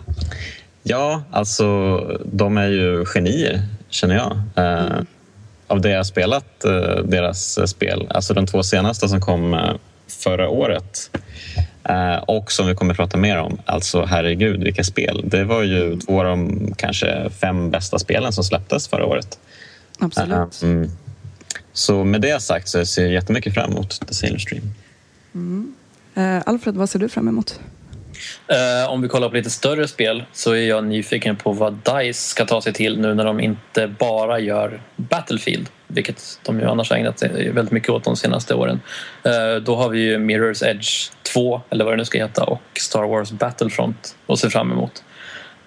Ja, 0.83 1.23
alltså 1.31 1.99
de 2.33 2.57
är 2.57 2.69
ju 2.69 3.05
genier, 3.05 3.63
känner 3.89 4.15
jag. 4.15 4.41
Eh, 4.57 5.03
av 5.67 5.81
det 5.81 5.91
jag 5.91 5.99
har 5.99 6.05
spelat, 6.05 6.65
eh, 6.65 7.05
deras 7.05 7.59
eh, 7.59 7.65
spel, 7.65 8.07
alltså 8.11 8.35
de 8.35 8.47
två 8.47 8.63
senaste 8.63 9.09
som 9.09 9.21
kom 9.21 9.55
eh, 9.55 9.73
förra 10.09 10.49
året 10.49 11.11
eh, 11.13 11.63
och 12.27 12.53
som 12.53 12.67
vi 12.67 12.75
kommer 12.75 12.93
att 12.93 12.97
prata 12.97 13.17
mer 13.17 13.39
om, 13.39 13.59
alltså 13.67 14.05
herregud 14.05 14.63
vilka 14.63 14.85
spel. 14.85 15.23
Det 15.25 15.45
var 15.45 15.63
ju 15.63 15.97
två 15.97 16.21
av 16.21 16.25
de 16.25 16.75
kanske 16.77 17.31
fem 17.31 17.71
bästa 17.71 17.99
spelen 17.99 18.33
som 18.33 18.45
släpptes 18.45 18.89
förra 18.89 19.07
året. 19.07 19.39
Absolut. 19.99 20.63
Mm. 20.63 20.91
Så 21.73 22.05
med 22.05 22.21
det 22.21 22.43
sagt 22.43 22.69
så 22.69 22.87
ser 22.87 23.03
jag 23.03 23.13
jättemycket 23.13 23.55
fram 23.55 23.71
emot 23.71 24.07
The 24.09 24.15
Sailor 24.15 24.39
Stream. 24.39 24.75
Eh, 26.15 26.43
Alfred, 26.47 26.75
vad 26.75 26.91
ser 26.91 26.99
du 26.99 27.09
fram 27.09 27.29
emot? 27.29 27.61
Eh, 28.49 28.91
om 28.91 29.03
vi 29.03 29.09
kollar 29.09 29.29
på 29.29 29.35
lite 29.35 29.51
större 29.51 29.89
spel 29.89 30.25
så 30.33 30.53
är 30.53 30.69
jag 30.69 30.85
nyfiken 30.85 31.37
på 31.37 31.53
vad 31.53 31.73
DICE 31.73 32.21
ska 32.21 32.45
ta 32.47 32.63
sig 32.63 32.73
till 32.73 33.01
nu 33.01 33.15
när 33.15 33.25
de 33.25 33.41
inte 33.41 33.87
bara 33.87 34.39
gör 34.39 34.81
Battlefield, 34.97 35.69
vilket 35.87 36.39
de 36.43 36.61
ju 36.61 36.67
annars 36.67 36.91
har 36.91 36.97
ägnat 36.97 37.19
sig 37.19 37.51
väldigt 37.51 37.73
mycket 37.73 37.91
åt 37.91 38.05
de 38.05 38.17
senaste 38.17 38.55
åren. 38.55 38.81
Eh, 39.23 39.63
då 39.63 39.77
har 39.77 39.89
vi 39.89 40.01
ju 40.01 40.19
Mirror's 40.19 40.67
Edge 40.67 41.11
2, 41.23 41.63
eller 41.71 41.85
vad 41.85 41.93
det 41.93 41.97
nu 41.97 42.05
ska 42.05 42.19
heta, 42.19 42.45
och 42.45 42.63
Star 42.79 43.03
Wars 43.03 43.31
Battlefront 43.31 44.17
att 44.27 44.39
se 44.39 44.51
fram 44.51 44.73
emot. 44.73 45.05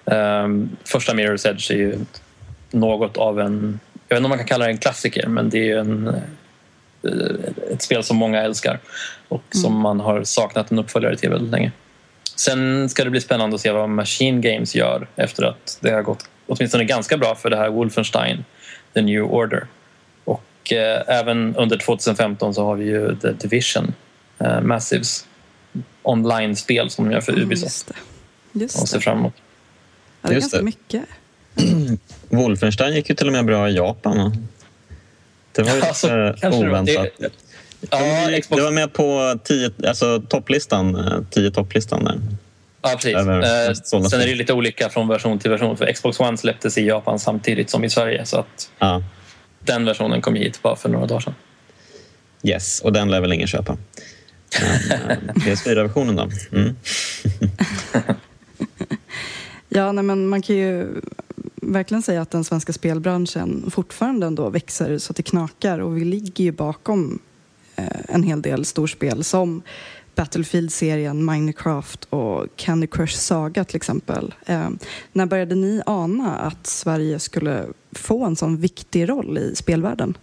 Eh, 0.06 0.48
första 0.86 1.14
Mirror's 1.14 1.48
Edge 1.48 1.72
är 1.72 1.76
ju 1.76 2.00
något 2.72 3.18
av 3.18 3.40
en, 3.40 3.80
jag 4.08 4.16
vet 4.16 4.20
inte 4.20 4.26
om 4.26 4.30
man 4.30 4.38
kan 4.38 4.48
kalla 4.48 4.66
det 4.66 4.72
en 4.72 4.78
klassiker, 4.78 5.28
men 5.28 5.50
det 5.50 5.58
är 5.58 5.66
ju 5.66 5.80
en, 5.80 6.16
ett 7.72 7.82
spel 7.82 8.04
som 8.04 8.18
många 8.18 8.42
älskar 8.42 8.80
och 9.28 9.44
som 9.50 9.80
man 9.80 10.00
har 10.00 10.24
saknat 10.24 10.72
en 10.72 10.80
uppföljare 10.80 11.18
till 11.18 11.30
väldigt 11.30 11.52
länge. 11.52 11.72
Sen 12.36 12.90
ska 12.90 13.04
det 13.04 13.10
bli 13.10 13.22
spännande 13.22 13.56
att 13.56 13.62
se 13.62 13.72
vad 13.72 13.90
Machine 13.90 14.42
Games 14.42 14.76
gör 14.76 15.08
efter 15.16 15.44
att 15.44 15.78
det 15.82 15.92
har 15.92 16.02
gått 16.02 16.26
åtminstone 16.48 16.84
ganska 16.86 17.18
bra 17.18 17.36
för 17.36 17.50
det 17.50 17.58
här 17.58 17.70
Wolfenstein, 17.70 18.46
The 18.94 19.02
New 19.02 19.24
Order. 19.24 19.68
Och 20.24 20.72
eh, 20.74 21.02
även 21.08 21.56
under 21.56 21.78
2015 21.78 22.54
så 22.54 22.66
har 22.66 22.76
vi 22.76 22.86
ju 22.86 23.16
The 23.16 23.32
Division, 23.32 23.94
eh, 24.40 24.62
Massives 24.62 25.26
online-spel 26.04 26.90
som 26.90 27.06
de 27.06 27.12
gör 27.14 27.22
för 27.22 27.32
Mm, 27.32 27.44
Ubisoft 27.46 27.66
Just 27.66 27.88
det. 28.54 28.60
Just 28.60 28.82
och 28.82 28.90
ser 28.90 29.00
fram 29.00 29.18
emot. 29.18 29.34
Ja, 30.22 30.30
det 30.30 30.34
är 30.34 30.36
Just 30.36 30.52
ganska 30.54 30.58
det. 30.58 30.64
mycket. 30.64 32.00
Wolfenstein 32.30 32.94
gick 32.94 33.10
ju 33.10 33.16
till 33.16 33.28
och 33.28 33.34
med 33.34 33.46
bra 33.46 33.70
i 33.70 33.76
Japan. 33.76 34.18
va? 34.18 34.32
Det 35.52 35.64
var 35.64 35.72
ju 35.72 35.76
lite 35.76 36.50
oväntat. 36.52 37.08
Det- 37.18 37.30
Ja, 37.92 38.28
Xbox, 38.42 38.58
Det 38.60 38.64
var 38.64 38.72
med 38.72 38.94
på 38.94 39.40
tio, 39.44 39.72
alltså 39.88 40.22
topplistan, 40.30 40.96
eh, 40.96 41.20
tio 41.30 41.52
topplistan 41.52 42.04
där. 42.04 42.20
ja, 42.82 42.90
precis. 42.96 43.16
över 43.16 43.68
Eh, 43.70 43.74
sen 44.10 44.22
är 44.22 44.28
det 44.28 44.36
lite 44.36 44.54
olika 44.54 44.90
från 44.90 45.08
version 45.08 45.40
till 45.40 45.52
version 45.52 45.78
för 45.78 45.94
Xbox 45.94 46.20
One 46.20 46.38
släpptes 46.38 46.78
i 46.78 46.86
Japan 46.88 47.20
samtidigt 47.20 47.70
som 47.70 47.84
i 47.84 47.90
Sverige 47.90 48.26
så 48.26 48.38
att 48.38 48.70
Ja, 48.80 49.04
den 49.60 49.86
versionen 49.86 50.22
kom 50.22 50.36
hit 50.36 50.60
bara 50.62 50.76
för 50.76 50.90
några 50.90 51.06
dagar 51.06 51.20
sedan. 51.20 51.34
yes, 52.44 52.82
och 52.82 52.94
den 52.94 53.12
lär 53.12 53.22
väl 53.22 53.34
ingen 53.34 53.48
köpa. 53.48 53.78
Men, 54.62 55.00
eh, 55.10 55.18
PS4-versionen 55.36 56.16
då? 56.16 56.30
Mm. 56.58 56.76
Ja, 59.70 59.92
nej, 59.92 60.04
men 60.04 60.28
man 60.28 60.42
kan 60.42 60.56
ju 60.56 60.88
verkligen 61.62 62.02
säga 62.02 62.22
att 62.22 62.32
den 62.32 62.44
svenska 62.44 62.74
spelbranschen 62.74 63.72
fortfarande 63.72 64.28
ändå 64.28 64.50
växer 64.50 64.98
så 64.98 65.12
att 65.12 65.18
det 65.18 65.24
knakar 65.24 65.80
och 65.80 65.98
vi 65.98 66.06
ligger 66.06 66.44
ju 66.44 66.52
bakom 66.52 67.20
Eh, 67.76 67.86
en 68.10 68.24
hel 68.24 68.42
del 68.42 68.66
storspel 68.66 69.24
som 69.24 69.62
Battlefield-serien, 70.16 71.26
Minecraft 71.26 72.08
och 72.10 72.48
Candy 72.56 72.88
Crush 72.88 73.18
Saga 73.18 73.64
till 73.64 73.76
exempel. 73.76 74.34
Eh, 74.46 74.70
när 75.12 75.26
började 75.26 75.56
ni 75.56 75.82
ana 75.86 76.36
att 76.36 76.68
Sverige 76.68 77.20
skulle 77.20 77.66
få 77.92 78.26
en 78.26 78.36
sån 78.36 78.58
viktig 78.58 79.10
roll 79.10 79.38
i 79.38 79.56
spelvärlden? 79.56 80.18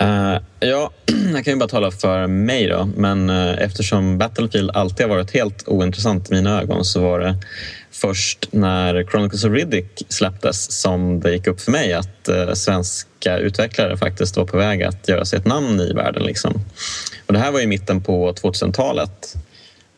Uh, 0.00 0.38
ja, 0.60 0.90
jag 1.34 1.44
kan 1.44 1.52
ju 1.52 1.58
bara 1.58 1.68
tala 1.68 1.90
för 1.90 2.26
mig 2.26 2.66
då, 2.66 2.90
men 2.96 3.30
uh, 3.30 3.62
eftersom 3.62 4.18
Battlefield 4.18 4.70
alltid 4.70 5.06
har 5.06 5.16
varit 5.16 5.34
helt 5.34 5.68
ointressant 5.68 6.30
i 6.30 6.34
mina 6.34 6.62
ögon 6.62 6.84
så 6.84 7.00
var 7.00 7.20
det 7.20 7.36
först 7.94 8.48
när 8.50 9.04
Chronicles 9.04 9.44
of 9.44 9.52
Riddick 9.52 10.02
släpptes 10.08 10.80
som 10.80 11.20
det 11.20 11.32
gick 11.32 11.46
upp 11.46 11.60
för 11.60 11.72
mig 11.72 11.92
att 11.92 12.28
eh, 12.28 12.52
svenska 12.52 13.38
utvecklare 13.38 13.96
faktiskt 13.96 14.36
var 14.36 14.44
på 14.44 14.56
väg 14.56 14.82
att 14.82 15.08
göra 15.08 15.24
sig 15.24 15.38
ett 15.38 15.46
namn 15.46 15.80
i 15.80 15.92
världen. 15.92 16.22
Liksom. 16.22 16.60
Och 17.26 17.32
det 17.32 17.38
här 17.38 17.50
var 17.52 17.60
i 17.60 17.66
mitten 17.66 18.02
på 18.02 18.32
2000-talet. 18.32 19.34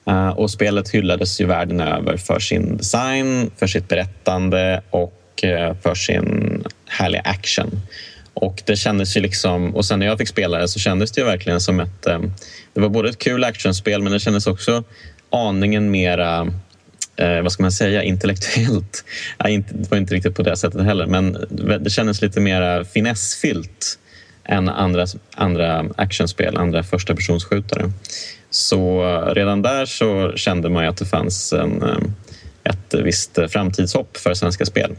Eh, 0.08 0.28
och 0.28 0.50
spelet 0.50 0.88
hyllades 0.88 1.40
ju 1.40 1.46
världen 1.46 1.80
över 1.80 2.16
för 2.16 2.38
sin 2.40 2.76
design, 2.76 3.50
för 3.56 3.66
sitt 3.66 3.88
berättande 3.88 4.82
och 4.90 5.44
eh, 5.44 5.74
för 5.82 5.94
sin 5.94 6.64
härliga 6.86 7.22
action. 7.22 7.80
Och 8.34 8.62
det 8.66 8.76
kändes 8.76 9.16
ju 9.16 9.20
liksom, 9.20 9.74
och 9.76 9.84
sen 9.84 9.98
när 9.98 10.06
jag 10.06 10.18
fick 10.18 10.28
spela 10.28 10.58
det 10.58 10.68
så 10.68 10.78
kändes 10.78 11.12
det 11.12 11.20
ju 11.20 11.26
verkligen 11.26 11.60
som 11.60 11.80
ett... 11.80 12.06
eh, 12.06 12.20
Det 12.74 12.80
var 12.80 12.88
både 12.88 13.08
ett 13.08 13.18
kul 13.18 13.44
actionspel 13.44 14.02
men 14.02 14.12
det 14.12 14.20
kändes 14.20 14.46
också 14.46 14.84
aningen 15.30 15.90
mera, 15.90 16.48
eh, 17.16 17.42
vad 17.42 17.52
ska 17.52 17.62
man 17.62 17.72
säga, 17.72 18.02
intellektuellt. 18.02 19.04
Ja, 19.38 19.48
inte, 19.48 19.74
det 19.74 19.90
var 19.90 19.98
inte 19.98 20.14
riktigt 20.14 20.34
på 20.34 20.42
det 20.42 20.56
sättet 20.56 20.84
heller 20.84 21.06
men 21.06 21.46
det 21.80 21.90
kändes 21.90 22.22
lite 22.22 22.40
mera 22.40 22.84
finessfyllt 22.84 23.98
än 24.44 24.68
andra, 24.68 25.06
andra 25.34 25.86
actionspel, 25.96 26.56
andra 26.56 26.82
första 26.82 27.14
personsskjutare. 27.14 27.92
Så 28.50 29.04
eh, 29.04 29.34
redan 29.34 29.62
där 29.62 29.86
så 29.86 30.32
kände 30.36 30.68
man 30.68 30.84
ju 30.84 30.90
att 30.90 30.96
det 30.96 31.06
fanns 31.06 31.52
en, 31.52 31.82
eh, 31.82 31.98
ett 32.64 32.94
visst 32.94 33.38
framtidshopp 33.48 34.16
för 34.16 34.34
svenska 34.34 34.66
spel. 34.66 34.90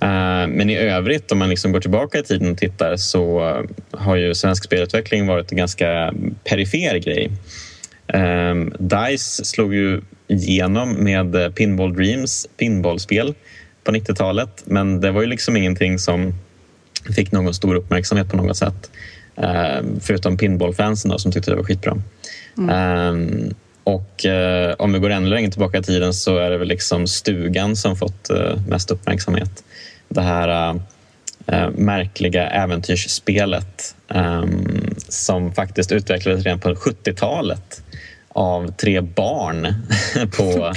Eh, 0.00 0.46
men 0.48 0.70
i 0.70 0.76
övrigt, 0.76 1.32
om 1.32 1.38
man 1.38 1.48
liksom 1.48 1.72
går 1.72 1.80
tillbaka 1.80 2.18
i 2.18 2.22
tiden 2.22 2.52
och 2.52 2.58
tittar 2.58 2.96
så 2.96 3.56
har 3.90 4.16
ju 4.16 4.34
svensk 4.34 4.64
spelutveckling 4.64 5.26
varit 5.26 5.52
en 5.52 5.58
ganska 5.58 6.14
perifer 6.44 6.98
grej. 6.98 7.30
Um, 8.14 8.72
Dice 8.78 9.44
slog 9.44 9.74
ju 9.74 10.00
igenom 10.28 10.92
med 10.92 11.34
eh, 11.34 11.50
Pinball 11.50 11.94
Dreams 11.94 12.48
pinballspel 12.56 13.34
på 13.84 13.92
90-talet 13.92 14.62
men 14.64 15.00
det 15.00 15.10
var 15.10 15.20
ju 15.20 15.26
liksom 15.26 15.56
ingenting 15.56 15.98
som 15.98 16.34
fick 17.16 17.32
någon 17.32 17.54
stor 17.54 17.74
uppmärksamhet 17.74 18.30
på 18.30 18.36
något 18.36 18.56
sätt. 18.56 18.90
Eh, 19.36 19.82
förutom 20.00 20.36
pinballfansen 20.36 21.18
som 21.18 21.32
tyckte 21.32 21.50
det 21.50 21.56
var 21.56 21.64
skitbra. 21.64 21.96
Ehm, 22.70 23.54
och 23.84 24.26
eh, 24.26 24.74
om 24.78 24.92
vi 24.92 24.98
går 24.98 25.10
ännu 25.10 25.28
längre 25.28 25.50
tillbaka 25.50 25.78
i 25.78 25.82
tiden 25.82 26.14
så 26.14 26.38
är 26.38 26.50
det 26.50 26.58
väl 26.58 26.68
liksom 26.68 27.06
stugan 27.06 27.76
som 27.76 27.96
fått 27.96 28.30
eh, 28.30 28.60
mest 28.68 28.90
uppmärksamhet. 28.90 29.64
Det 30.08 30.22
här 30.22 30.80
märkliga 31.76 32.48
äventyrsspelet 32.48 33.94
ehm, 34.08 34.94
som 35.08 35.52
faktiskt 35.52 35.92
utvecklades 35.92 36.44
redan 36.44 36.60
på 36.60 36.74
70-talet 36.74 37.82
av 38.38 38.72
tre 38.72 39.00
barn 39.00 39.74
på 40.36 40.72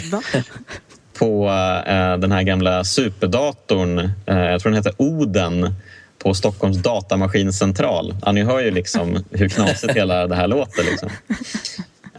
på 1.22 1.48
eh, 1.88 2.18
den 2.18 2.32
här 2.32 2.44
gamla 2.44 2.84
superdatorn, 2.84 4.00
eh, 4.26 4.38
jag 4.38 4.62
tror 4.62 4.72
den 4.72 4.78
heter 4.78 4.94
Oden, 4.98 5.76
på 6.20 6.34
Stockholms 6.34 6.78
datamaskincentral. 6.78 8.16
Ja, 8.26 8.32
ni 8.32 8.44
hör 8.44 8.60
ju 8.60 8.72
liksom 8.72 9.24
hur 9.32 9.50
knasigt 9.50 9.94
hela 9.94 10.28
det 10.28 10.36
här 10.36 10.48
låter. 10.48 10.84
Liksom. 10.84 11.10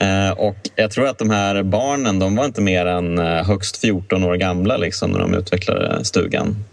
Eh, 0.01 0.31
och 0.31 0.57
jag 0.77 0.91
tror 0.91 1.09
att 1.09 1.19
de 1.19 1.31
här 1.31 1.63
barnen 1.63 2.19
de 2.19 2.37
var 2.37 2.45
inte 2.45 2.61
mer 2.61 2.87
än 2.87 3.19
högst 3.19 3.77
14 3.77 4.25
år 4.25 4.35
gamla 4.35 4.77
liksom, 4.77 5.11
när 5.11 5.19
de 5.19 5.35
utvecklade 5.35 6.05
stugan. 6.05 6.65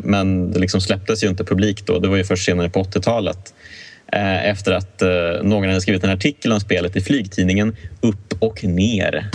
Men 0.00 0.52
det 0.52 0.58
liksom 0.58 0.80
släpptes 0.80 1.24
ju 1.24 1.28
inte 1.28 1.44
publik 1.44 1.86
då. 1.86 1.98
Det 1.98 2.08
var 2.08 2.16
ju 2.16 2.24
först 2.24 2.44
senare 2.44 2.70
på 2.70 2.82
80-talet 2.82 3.54
efter 4.12 4.72
att 4.72 5.02
någon 5.42 5.68
hade 5.68 5.80
skrivit 5.80 6.04
en 6.04 6.10
artikel 6.10 6.52
om 6.52 6.60
spelet 6.60 6.96
i 6.96 7.00
flygtidningen 7.00 7.76
Upp 8.00 8.34
och 8.38 8.64
ner. 8.64 9.30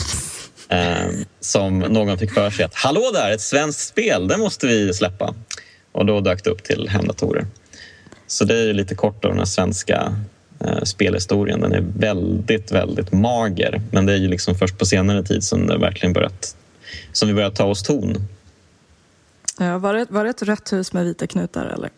Som 1.39 1.79
någon 1.79 2.17
fick 2.17 2.31
för 2.31 2.49
sig 2.49 2.65
att 2.65 2.75
hallå 2.75 3.11
där, 3.13 3.31
ett 3.31 3.41
svenskt 3.41 3.87
spel, 3.87 4.27
det 4.27 4.37
måste 4.37 4.67
vi 4.67 4.93
släppa. 4.93 5.35
Och 5.91 6.05
då 6.05 6.21
dök 6.21 6.43
det 6.43 6.49
upp 6.49 6.63
till 6.63 6.89
hemdatorer. 6.89 7.45
Så 8.27 8.45
det 8.45 8.69
är 8.69 8.73
lite 8.73 8.95
kort 8.95 9.25
om 9.25 9.37
den 9.37 9.47
svenska 9.47 10.15
eh, 10.59 10.83
spelhistorien. 10.83 11.61
Den 11.61 11.73
är 11.73 11.85
väldigt, 11.97 12.71
väldigt 12.71 13.11
mager. 13.11 13.81
Men 13.91 14.05
det 14.05 14.13
är 14.13 14.17
ju 14.17 14.27
liksom 14.27 14.55
först 14.55 14.77
på 14.77 14.85
senare 14.85 15.23
tid 15.23 15.43
som 15.43 15.67
det 15.67 15.77
verkligen 15.77 16.13
börjat, 16.13 16.55
som 17.11 17.27
vi 17.27 17.33
börjat 17.33 17.55
ta 17.55 17.65
oss 17.65 17.83
ton. 17.83 18.27
Ja, 19.59 19.77
var, 19.77 19.93
det, 19.93 20.05
var 20.09 20.23
det 20.23 20.29
ett 20.29 20.41
rött 20.41 20.73
hus 20.73 20.93
med 20.93 21.05
vita 21.05 21.27
knutar 21.27 21.65
eller? 21.65 21.89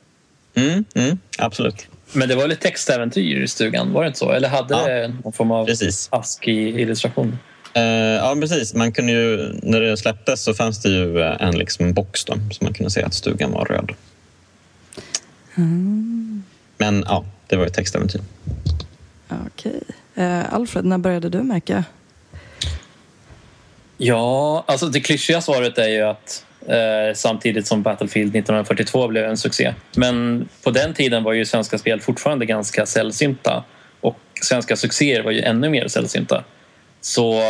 Mm, 0.55 0.85
mm, 0.95 1.17
absolut. 1.37 1.87
Men 2.13 2.29
det 2.29 2.35
var 2.35 2.47
lite 2.47 2.61
textäventyr 2.61 3.43
i 3.43 3.47
stugan, 3.47 3.93
var 3.93 4.01
det 4.01 4.07
inte 4.07 4.19
så? 4.19 4.31
Eller 4.31 4.49
hade 4.49 4.73
ja, 4.73 4.87
det 4.87 5.13
någon 5.23 5.33
form 5.33 5.51
av 5.51 5.69
ASCII-illustration? 6.09 7.37
Uh, 7.77 7.83
ja, 7.83 8.37
precis. 8.39 8.73
Man 8.73 8.91
kunde 8.91 9.11
ju, 9.11 9.53
när 9.63 9.81
det 9.81 9.97
släpptes 9.97 10.43
så 10.43 10.53
fanns 10.53 10.81
det 10.81 10.89
ju 10.89 11.21
en, 11.21 11.57
liksom, 11.57 11.93
box 11.93 12.25
då, 12.25 12.33
så 12.51 12.63
man 12.63 12.73
kunde 12.73 12.89
se 12.89 13.03
att 13.03 13.13
stugan 13.13 13.51
var 13.51 13.65
röd. 13.65 13.91
Mm. 15.55 16.43
Men 16.77 17.03
ja, 17.07 17.25
det 17.47 17.55
var 17.55 17.65
ett 17.65 17.73
textäventyr. 17.73 18.21
Okej. 19.29 19.81
Eh, 20.15 20.53
Alfred, 20.53 20.85
när 20.85 20.97
började 20.97 21.29
du 21.29 21.43
märka? 21.43 21.83
Ja, 23.97 24.63
alltså 24.67 24.85
det 24.85 24.99
klyschiga 24.99 25.41
svaret 25.41 25.77
är 25.77 25.87
ju 25.87 26.01
att 26.01 26.43
eh, 26.43 26.48
Eh, 26.67 27.13
samtidigt 27.15 27.67
som 27.67 27.81
Battlefield 27.81 28.35
1942 28.35 29.07
blev 29.07 29.25
en 29.25 29.37
succé. 29.37 29.73
Men 29.95 30.47
på 30.63 30.71
den 30.71 30.93
tiden 30.93 31.23
var 31.23 31.33
ju 31.33 31.45
svenska 31.45 31.77
spel 31.77 32.01
fortfarande 32.01 32.45
ganska 32.45 32.85
sällsynta 32.85 33.63
och 34.01 34.19
svenska 34.41 34.75
succéer 34.75 35.23
var 35.23 35.31
ju 35.31 35.41
ännu 35.41 35.69
mer 35.69 35.87
sällsynta. 35.87 36.43
Så 37.01 37.41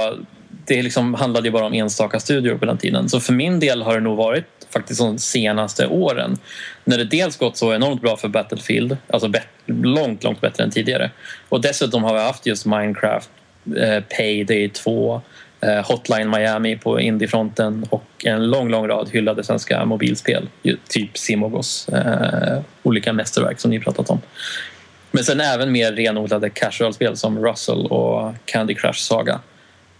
det 0.66 0.82
liksom 0.82 1.14
handlade 1.14 1.48
ju 1.48 1.52
bara 1.52 1.66
om 1.66 1.74
enstaka 1.74 2.20
studior 2.20 2.58
på 2.58 2.66
den 2.66 2.78
tiden. 2.78 3.10
Så 3.10 3.20
för 3.20 3.34
min 3.34 3.60
del 3.60 3.82
har 3.82 3.94
det 3.94 4.00
nog 4.00 4.18
varit 4.18 4.46
faktiskt 4.70 5.00
de 5.00 5.18
senaste 5.18 5.88
åren. 5.88 6.38
När 6.84 6.98
det 6.98 7.04
dels 7.04 7.38
gått 7.38 7.58
så 7.58 7.74
enormt 7.74 8.02
bra 8.02 8.18
för 8.18 8.28
Battlefield, 8.28 8.98
alltså 9.08 9.32
långt, 9.66 10.24
långt 10.24 10.42
bättre 10.42 10.64
än 10.64 10.72
tidigare. 10.72 11.12
Och 11.50 11.62
dessutom 11.62 12.04
har 12.04 12.14
vi 12.14 12.20
haft 12.20 12.46
just 12.46 12.66
Minecraft, 12.66 13.30
eh, 13.78 14.04
Payday 14.18 14.70
2, 14.70 15.22
Eh, 15.62 15.88
Hotline 15.88 16.30
Miami 16.30 16.78
på 16.78 17.00
indiefronten 17.00 17.86
och 17.90 18.26
en 18.26 18.50
lång, 18.50 18.70
lång 18.70 18.88
rad 18.88 19.10
hyllade 19.10 19.44
svenska 19.44 19.86
mobilspel. 19.86 20.50
Typ 20.88 21.18
Simogos 21.18 21.90
eh, 21.90 22.62
olika 22.84 23.14
mästerverk 23.14 23.60
som 23.60 23.72
ni 23.72 23.80
pratat 23.80 24.10
om. 24.10 24.22
Men 25.12 25.24
sen 25.24 25.42
även 25.42 25.72
mer 25.72 25.92
renodlade 25.92 26.50
casual-spel 26.50 27.18
som 27.18 27.46
Russell 27.46 27.86
och 27.86 28.34
Candy 28.46 28.76
Crush 28.76 29.00
Saga. 29.00 29.40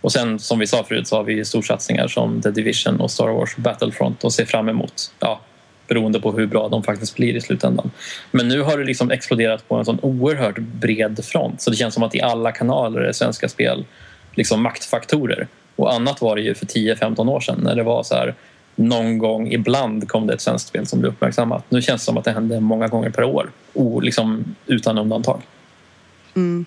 Och 0.02 0.12
sen 0.12 0.40
som 0.40 0.60
vi 0.60 0.68
sa 0.68 0.84
förut 0.84 1.08
så 1.08 1.16
har 1.16 1.24
vi 1.24 1.46
storsatsningar 1.46 2.08
som 2.08 2.42
The 2.42 2.52
Division 2.52 3.02
och 3.02 3.12
Star 3.12 3.28
Wars 3.28 3.56
Battlefront 3.56 4.24
och 4.24 4.34
ser 4.34 4.46
fram 4.46 4.70
emot. 4.70 5.12
Ja, 5.20 5.42
beroende 5.88 6.20
på 6.20 6.32
hur 6.32 6.48
bra 6.48 6.70
de 6.70 6.84
faktiskt 6.84 7.16
blir 7.16 7.36
i 7.36 7.42
slutändan. 7.42 7.92
Men 8.32 8.48
nu 8.48 8.62
har 8.62 8.78
det 8.78 8.84
liksom 8.84 9.12
exploderat 9.12 9.68
på 9.68 9.76
en 9.76 9.86
sån 9.86 10.00
oerhört 10.02 10.58
bred 10.58 11.26
front 11.26 11.62
så 11.62 11.70
det 11.70 11.78
känns 11.78 11.94
som 11.94 12.04
att 12.04 12.16
i 12.16 12.22
alla 12.22 12.52
kanaler 12.52 13.02
är 13.02 13.12
svenska 13.12 13.50
spel 13.50 13.86
liksom 14.34 14.64
maktfaktorer. 14.64 15.48
Och 15.76 15.94
annat 15.94 16.22
var 16.22 16.36
det 16.36 16.42
ju 16.42 16.56
för 16.56 16.66
10-15 16.66 17.30
år 17.30 17.40
sedan 17.40 17.60
när 17.64 17.76
det 17.76 17.84
var 17.84 18.04
så 18.04 18.16
här 18.16 18.36
någon 18.76 19.18
gång 19.18 19.52
ibland 19.52 20.08
kom 20.08 20.28
det 20.28 20.34
ett 20.34 20.42
svenskt 20.42 20.68
spel 20.68 20.88
som 20.88 21.00
blev 21.00 21.12
uppmärksammat. 21.12 21.64
Nu 21.70 21.82
känns 21.82 22.02
det 22.02 22.06
som 22.06 22.18
att 22.18 22.26
det 22.26 22.32
händer 22.32 22.60
många 22.60 22.88
gånger 22.88 23.10
per 23.10 23.24
år 23.24 23.52
och 23.74 24.04
liksom 24.04 24.56
utan 24.66 24.98
undantag. 24.98 25.42
Mm. 26.36 26.66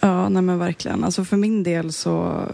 Ja, 0.00 0.28
nej 0.28 0.42
men 0.42 0.58
verkligen. 0.58 1.04
Alltså 1.04 1.24
för 1.24 1.36
min 1.36 1.62
del 1.62 1.92
så 1.92 2.44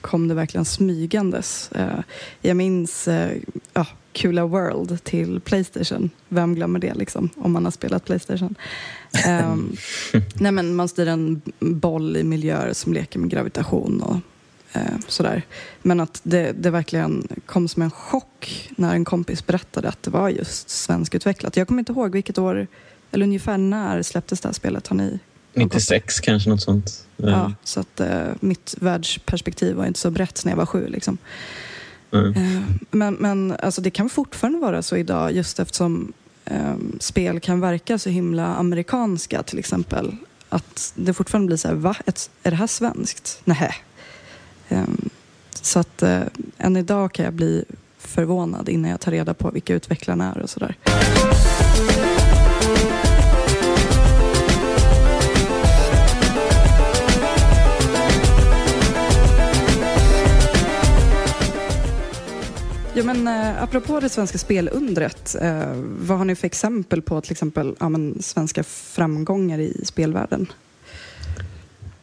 kom 0.00 0.28
det 0.28 0.34
verkligen 0.34 0.64
smygandes. 0.64 1.72
Eh, 1.72 1.98
jag 2.40 2.56
minns 2.56 3.08
eh, 3.08 3.30
ja, 3.72 3.86
Kula 4.12 4.46
World 4.46 5.04
till 5.04 5.40
Playstation. 5.40 6.10
Vem 6.28 6.54
glömmer 6.54 6.78
det 6.78 6.94
liksom, 6.94 7.30
om 7.36 7.52
man 7.52 7.64
har 7.64 7.72
spelat 7.72 8.04
Playstation? 8.04 8.54
um, 9.28 9.76
nej 10.34 10.52
men 10.52 10.74
man 10.74 10.88
styr 10.88 11.08
en 11.08 11.42
boll 11.58 12.16
i 12.16 12.24
miljöer 12.24 12.72
som 12.72 12.92
leker 12.92 13.18
med 13.18 13.30
gravitation 13.30 14.02
och 14.02 14.16
uh, 14.76 14.98
sådär. 15.08 15.42
Men 15.82 16.00
att 16.00 16.20
det, 16.22 16.52
det 16.52 16.70
verkligen 16.70 17.28
kom 17.46 17.68
som 17.68 17.82
en 17.82 17.90
chock 17.90 18.70
när 18.76 18.94
en 18.94 19.04
kompis 19.04 19.46
berättade 19.46 19.88
att 19.88 20.02
det 20.02 20.10
var 20.10 20.28
just 20.28 20.70
svenskutvecklat. 20.70 21.56
Jag 21.56 21.68
kommer 21.68 21.78
inte 21.78 21.92
ihåg 21.92 22.12
vilket 22.12 22.38
år, 22.38 22.66
eller 23.10 23.26
ungefär 23.26 23.58
när 23.58 24.02
släpptes 24.02 24.40
det 24.40 24.48
här 24.48 24.54
spelet? 24.54 24.86
Har 24.86 24.96
ni 24.96 25.18
96 25.52 26.20
kanske, 26.20 26.50
något 26.50 26.62
sånt. 26.62 27.06
Ja, 27.16 27.52
så 27.64 27.80
att 27.80 28.00
uh, 28.00 28.32
mitt 28.40 28.74
världsperspektiv 28.80 29.76
var 29.76 29.86
inte 29.86 30.00
så 30.00 30.10
brett 30.10 30.44
när 30.44 30.52
jag 30.52 30.56
var 30.56 30.66
sju. 30.66 30.88
Liksom. 30.88 31.18
Mm. 32.12 32.36
Eh, 32.36 32.62
men 32.90 33.14
men 33.14 33.56
alltså, 33.62 33.80
det 33.80 33.90
kan 33.90 34.08
fortfarande 34.08 34.58
vara 34.58 34.82
så 34.82 34.96
idag 34.96 35.32
just 35.32 35.60
eftersom 35.60 36.12
eh, 36.44 36.74
spel 37.00 37.40
kan 37.40 37.60
verka 37.60 37.98
så 37.98 38.10
himla 38.10 38.46
amerikanska 38.46 39.42
till 39.42 39.58
exempel. 39.58 40.16
Att 40.48 40.92
det 40.96 41.14
fortfarande 41.14 41.46
blir 41.46 41.56
så 41.56 41.68
här, 41.68 41.74
va? 41.74 41.96
Ett, 42.06 42.30
är 42.42 42.50
det 42.50 42.56
här 42.56 42.66
svenskt? 42.66 43.40
Nej. 43.44 43.74
Eh, 44.68 44.84
så 45.52 45.78
att 45.78 46.02
eh, 46.02 46.22
än 46.58 46.76
idag 46.76 47.12
kan 47.12 47.24
jag 47.24 47.34
bli 47.34 47.64
förvånad 47.98 48.68
innan 48.68 48.90
jag 48.90 49.00
tar 49.00 49.12
reda 49.12 49.34
på 49.34 49.50
vilka 49.50 49.74
utvecklarna 49.74 50.34
är 50.34 50.42
och 50.42 50.50
sådär. 50.50 50.76
Ja, 63.00 63.04
men, 63.04 63.28
eh, 63.28 63.62
apropå 63.62 64.00
det 64.00 64.08
svenska 64.08 64.38
spelundret, 64.38 65.36
eh, 65.40 65.72
vad 65.74 66.18
har 66.18 66.24
ni 66.24 66.34
för 66.34 66.46
exempel 66.46 67.02
på 67.02 67.20
till 67.20 67.32
exempel 67.32 67.74
ja, 67.80 67.88
men, 67.88 68.22
svenska 68.22 68.62
framgångar 68.64 69.58
i 69.58 69.80
spelvärlden? 69.84 70.52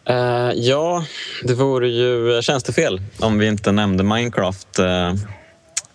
Eh, 0.06 0.52
ja, 0.56 1.06
det 1.44 1.54
vore 1.54 1.88
ju 1.90 2.42
tjänstefel 2.42 3.02
om 3.20 3.40
vi 3.40 3.48
inte 3.48 3.72
nämnde 3.72 4.04
Minecraft 4.04 4.80
eh, 4.80 5.14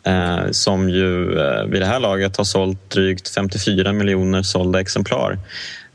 eh 0.05 0.51
som 0.51 0.89
ju 0.89 1.39
eh, 1.39 1.65
vid 1.65 1.83
det 1.83 1.87
här 1.87 2.01
laget 2.01 2.37
har 2.37 2.45
sålt 2.45 2.91
drygt 2.91 3.29
54 3.29 3.93
miljoner 3.93 4.43
sålda 4.43 4.81
exemplar. 4.81 5.39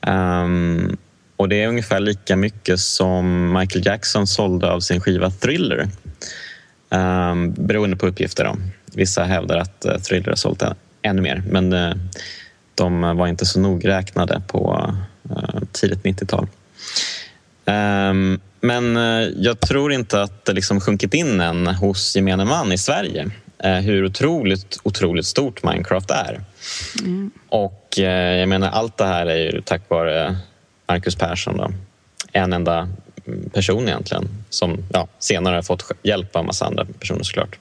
Ehm, 0.02 0.98
och 1.36 1.50
det 1.50 1.64
är 1.64 1.68
ungefär 1.68 2.00
lika 2.00 2.36
mycket 2.36 2.80
som 2.80 3.54
Michael 3.54 3.86
Jackson 3.86 4.28
sålde 4.28 4.72
av 4.72 4.80
sin 4.80 5.02
skiva 5.02 5.32
Thriller. 5.32 5.90
Um, 6.90 7.54
beroende 7.54 7.98
på 7.98 8.08
uppgifter. 8.08 8.44
Då. 8.44 8.58
Vissa 8.98 9.24
hävdar 9.24 9.58
att 9.58 9.86
uh, 9.86 9.98
Thriller 9.98 10.30
har 10.30 10.36
sålt 10.36 10.64
ännu 11.02 11.22
mer 11.22 11.44
men 11.50 11.74
uh, 11.74 11.96
de 12.76 13.02
var 13.02 13.28
inte 13.28 13.46
så 13.46 13.60
nogräknade 13.60 14.42
på 14.48 14.92
uh, 15.32 15.62
tidigt 15.72 16.04
90-tal. 16.04 16.44
Um, 16.44 17.74
ehm, 17.76 18.40
men 18.62 18.96
jag 19.38 19.60
tror 19.60 19.94
inte 19.94 20.22
att 20.22 20.46
det 20.46 20.54
liksom 20.54 20.82
sjunkit 20.82 21.14
in 21.14 21.42
än 21.42 21.68
hos 21.68 22.16
gemene 22.16 22.46
man 22.46 22.72
i 22.72 22.78
Sverige 22.78 23.30
hur 23.82 24.06
otroligt, 24.06 24.80
otroligt 24.84 25.26
stort 25.26 25.64
Minecraft 25.64 26.12
är. 26.12 26.42
Mm. 27.00 27.32
Och 27.50 27.94
jag 27.98 28.50
menar, 28.50 28.70
allt 28.70 28.98
det 28.98 29.06
här 29.06 29.26
är 29.26 29.38
ju 29.38 29.62
tack 29.62 29.82
vare 29.88 30.38
Marcus 30.88 31.16
Persson. 31.16 31.58
Då. 31.58 31.72
En 32.32 32.54
enda 32.54 32.90
person 33.54 33.88
egentligen 33.88 34.30
som 34.50 34.78
ja, 34.94 35.08
senare 35.20 35.56
har 35.56 35.62
fått 35.62 35.92
hjälp 36.04 36.36
av 36.36 36.46
massa 36.46 36.66
andra 36.66 36.86
personer 37.00 37.24
såklart. 37.24 37.58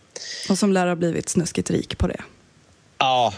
Och 0.49 0.59
som 0.59 0.73
lär 0.73 0.87
ha 0.87 0.95
blivit 0.95 1.29
snuskigt 1.29 1.71
rik 1.71 1.99
på 1.99 2.07
det. 2.07 2.21
Ja, 2.99 3.35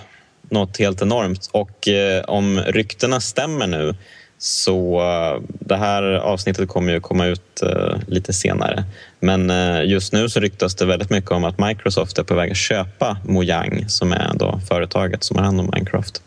något 0.51 0.79
helt 0.79 1.03
enormt. 1.03 1.49
Och 1.53 1.89
eh, 1.89 2.25
om 2.25 2.61
ryktena 2.61 3.21
stämmer 3.21 3.67
nu 3.67 3.95
så 4.39 5.01
eh, 5.01 5.43
det 5.61 5.77
här 5.77 6.03
avsnittet 6.03 6.69
kommer 6.69 6.93
ju 6.93 7.01
komma 7.01 7.27
ut 7.27 7.63
eh, 7.63 7.97
lite 8.07 8.33
senare. 8.33 8.85
Men 9.21 9.51
eh, 9.51 9.85
just 9.85 10.13
nu 10.13 10.29
så 10.29 10.41
ryktas 10.41 10.75
det 10.75 10.85
väldigt 10.85 11.11
mycket 11.11 11.31
om 11.31 11.45
att 11.45 11.59
Microsoft 11.59 12.19
är 12.19 12.23
på 12.23 12.35
väg 12.35 12.51
att 12.51 12.57
köpa 12.57 13.19
Mojang 13.25 13.85
som 13.89 14.13
är 14.13 14.33
då 14.35 14.61
företaget 14.69 15.25
som 15.25 15.37
har 15.37 15.45
hand 15.45 15.61
om 15.61 15.71
Minecraft. 15.75 16.23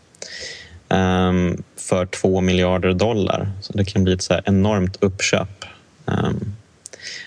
Ehm, 0.88 1.62
för 1.76 2.06
två 2.06 2.40
miljarder 2.40 2.92
dollar. 2.92 3.50
Så 3.60 3.72
det 3.72 3.84
kan 3.84 4.04
bli 4.04 4.12
ett 4.12 4.22
så 4.22 4.40
enormt 4.44 4.96
uppköp. 5.00 5.64
Ehm, 6.06 6.54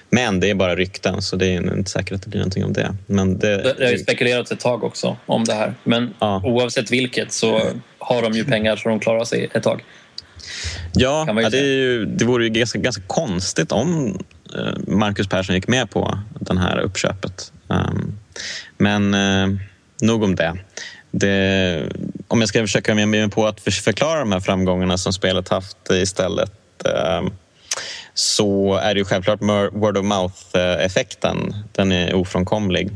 men 0.09 0.39
det 0.39 0.49
är 0.49 0.55
bara 0.55 0.75
rykten 0.75 1.21
så 1.21 1.35
det 1.35 1.47
är 1.47 1.77
inte 1.77 1.91
säkert 1.91 2.11
att 2.13 2.21
det 2.21 2.29
blir 2.29 2.39
någonting 2.39 2.65
om 2.65 2.73
det. 2.73 2.95
Men 3.07 3.39
det, 3.39 3.73
det 3.77 3.85
har 3.85 3.91
ju 3.91 3.97
spekulerats 3.97 4.51
ett 4.51 4.59
tag 4.59 4.83
också 4.83 5.17
om 5.25 5.43
det 5.43 5.53
här. 5.53 5.73
Men 5.83 6.13
ja. 6.19 6.41
oavsett 6.45 6.91
vilket 6.91 7.31
så 7.31 7.61
har 7.99 8.21
de 8.21 8.33
ju 8.33 8.45
pengar 8.45 8.75
så 8.75 8.89
de 8.89 8.99
klarar 8.99 9.23
sig 9.23 9.49
ett 9.53 9.63
tag. 9.63 9.83
Ja, 10.93 11.27
det, 11.51 11.59
är 11.59 11.63
ju, 11.63 12.05
det 12.05 12.25
vore 12.25 12.43
ju 12.43 12.49
ganska, 12.49 12.79
ganska 12.79 13.03
konstigt 13.07 13.71
om 13.71 14.19
eh, 14.55 14.73
Marcus 14.87 15.27
Persson 15.27 15.55
gick 15.55 15.67
med 15.67 15.89
på 15.89 16.19
det 16.39 16.59
här 16.59 16.79
uppköpet. 16.79 17.51
Um, 17.67 18.19
men 18.77 19.13
eh, 19.13 19.59
nog 20.01 20.23
om 20.23 20.35
det. 20.35 20.57
det. 21.11 21.89
Om 22.27 22.39
jag 22.39 22.49
ska 22.49 22.61
försöka 22.61 22.93
ge 22.93 23.05
mig 23.05 23.29
på 23.29 23.47
att 23.47 23.59
för- 23.59 23.71
förklara 23.71 24.19
de 24.19 24.31
här 24.31 24.39
framgångarna 24.39 24.97
som 24.97 25.13
spelet 25.13 25.49
haft 25.49 25.77
istället 25.91 26.51
eh, 26.85 27.21
så 28.17 28.75
är 28.75 28.93
det 28.93 28.99
ju 28.99 29.05
självklart 29.05 29.41
word 29.71 29.97
of 29.97 30.05
mouth-effekten. 30.05 31.37
Eh, 31.49 31.55
den 31.71 31.91
är 31.91 32.13
ofrånkomlig. 32.13 32.91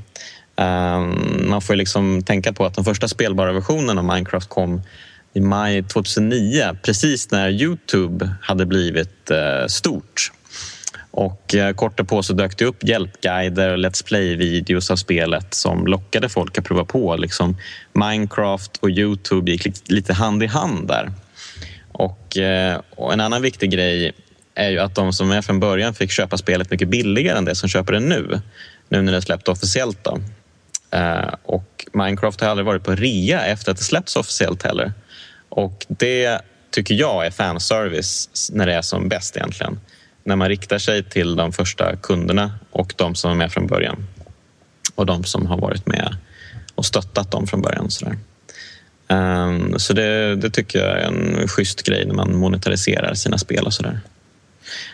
Ehm, 0.56 1.50
man 1.50 1.62
får 1.62 1.76
liksom 1.76 2.24
tänka 2.24 2.54
på 2.54 2.66
att 2.66 2.74
den 2.74 2.86
första 2.86 3.08
spelbara 3.08 3.52
versionen 3.52 3.98
av 3.98 4.04
Minecraft 4.04 4.50
kom 4.50 4.82
i 5.34 5.40
maj 5.40 5.84
2009, 5.84 6.78
precis 6.84 7.32
när 7.32 7.50
Youtube 7.50 8.30
hade 8.42 8.66
blivit 8.66 9.32
eh, 9.32 9.68
stort. 9.68 10.32
Och 11.12 11.56
eh, 11.56 11.74
kort 11.74 11.98
därpå 11.98 12.24
så 12.24 12.34
dök 12.34 12.58
det 12.58 12.66
upp 12.66 12.84
hjälpguider 12.84 13.70
och 13.70 13.78
Let's 13.78 14.06
Play-videos 14.06 14.92
av 14.92 14.96
spelet 14.96 15.54
som 15.54 15.88
lockade 15.88 16.30
folk 16.30 16.58
att 16.58 16.66
prova 16.66 16.86
på. 16.86 17.16
Liksom 17.16 17.58
Minecraft 17.94 18.78
och 18.78 18.90
Youtube 18.90 19.52
gick 19.52 19.90
lite 19.90 20.14
hand 20.14 20.44
i 20.44 20.48
hand 20.48 20.88
där. 20.88 21.12
Och, 21.92 22.38
och 22.96 23.14
en 23.14 23.20
annan 23.22 23.42
viktig 23.42 23.72
grej 23.72 24.14
är 24.60 24.70
ju 24.70 24.80
att 24.80 24.96
de 24.96 25.14
som 25.14 25.32
är 25.32 25.42
från 25.42 25.60
början 25.60 25.94
fick 25.94 26.12
köpa 26.12 26.38
spelet 26.38 26.72
mycket 26.72 26.88
billigare 26.88 27.38
än 27.38 27.46
det 27.46 27.56
som 27.56 27.70
köper 27.70 27.94
det 27.94 28.00
nu. 28.00 28.42
Nu 28.90 29.02
när 29.02 29.12
det 29.12 29.22
släppte 29.22 29.26
släppt 29.26 29.48
officiellt. 29.48 30.04
Då. 30.04 30.20
Eh, 30.92 31.34
och 31.44 31.86
Minecraft 31.94 32.42
har 32.42 32.48
aldrig 32.48 32.66
varit 32.66 32.84
på 32.84 32.96
rea 32.96 33.46
efter 33.46 33.72
att 33.72 33.78
det 33.78 33.84
släppts 33.84 34.16
officiellt 34.16 34.64
heller. 34.64 34.94
Och 35.50 35.86
det 35.88 36.42
tycker 36.72 36.96
jag 36.96 37.26
är 37.26 37.32
fanservice 37.32 38.50
när 38.54 38.66
det 38.66 38.74
är 38.74 38.82
som 38.82 39.10
bäst 39.10 39.38
egentligen. 39.38 39.80
När 40.24 40.36
man 40.36 40.50
riktar 40.50 40.78
sig 40.78 41.04
till 41.04 41.36
de 41.36 41.54
första 41.54 41.96
kunderna 41.96 42.60
och 42.72 42.94
de 42.98 43.16
som 43.16 43.32
är 43.32 43.36
med 43.36 43.52
från 43.52 43.68
början. 43.68 44.08
Och 44.96 45.06
de 45.06 45.24
som 45.24 45.46
har 45.46 45.58
varit 45.58 45.88
med 45.88 46.16
och 46.76 46.86
stöttat 46.86 47.32
dem 47.32 47.48
från 47.48 47.62
början. 47.62 47.92
Sådär. 47.92 48.18
Um, 49.08 49.80
så 49.80 49.94
det, 49.94 50.36
det 50.36 50.50
tycker 50.50 50.80
jag 50.80 51.00
är 51.00 51.08
en 51.08 51.48
schysst 51.48 51.84
grej 51.84 52.06
när 52.06 52.14
man 52.14 52.38
monetariserar 52.38 53.14
sina 53.14 53.38
spel 53.38 53.66
och 53.66 53.74
sådär. 53.74 54.00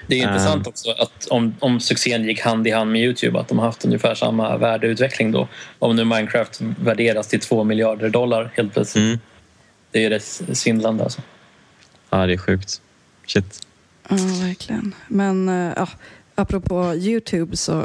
Det 0.07 0.19
är 0.19 0.23
Ehm. 0.23 0.29
intressant 0.33 0.67
också 0.67 0.91
att 0.91 1.27
om, 1.27 1.55
om 1.59 1.79
succén 1.79 2.23
gick 2.23 2.41
hand 2.41 2.67
i 2.67 2.71
hand 2.71 2.91
med 2.91 3.01
Youtube 3.01 3.39
att 3.39 3.47
de 3.47 3.59
har 3.59 3.65
haft 3.65 3.85
ungefär 3.85 4.15
samma 4.15 4.57
värdeutveckling 4.57 5.31
då. 5.31 5.47
Om 5.79 5.95
nu 5.95 6.05
Minecraft 6.05 6.61
värderas 6.61 7.27
till 7.27 7.39
två 7.39 7.63
miljarder 7.63 8.09
dollar 8.09 8.51
helt 8.55 8.73
plötsligt. 8.73 9.03
Mm. 9.03 9.19
Det 9.91 9.99
är 9.99 10.03
ju 10.03 10.09
rätt 10.09 10.41
svindlande 10.57 11.03
alltså. 11.03 11.21
Ja, 12.09 12.25
det 12.25 12.33
är 12.33 12.37
sjukt. 12.37 12.81
Shit. 13.27 13.61
Ja, 14.09 14.15
verkligen. 14.41 14.95
Men 15.07 15.49
eh, 15.49 15.73
ja, 15.75 15.87
apropå 16.35 16.93
Youtube 16.95 17.57
så 17.57 17.83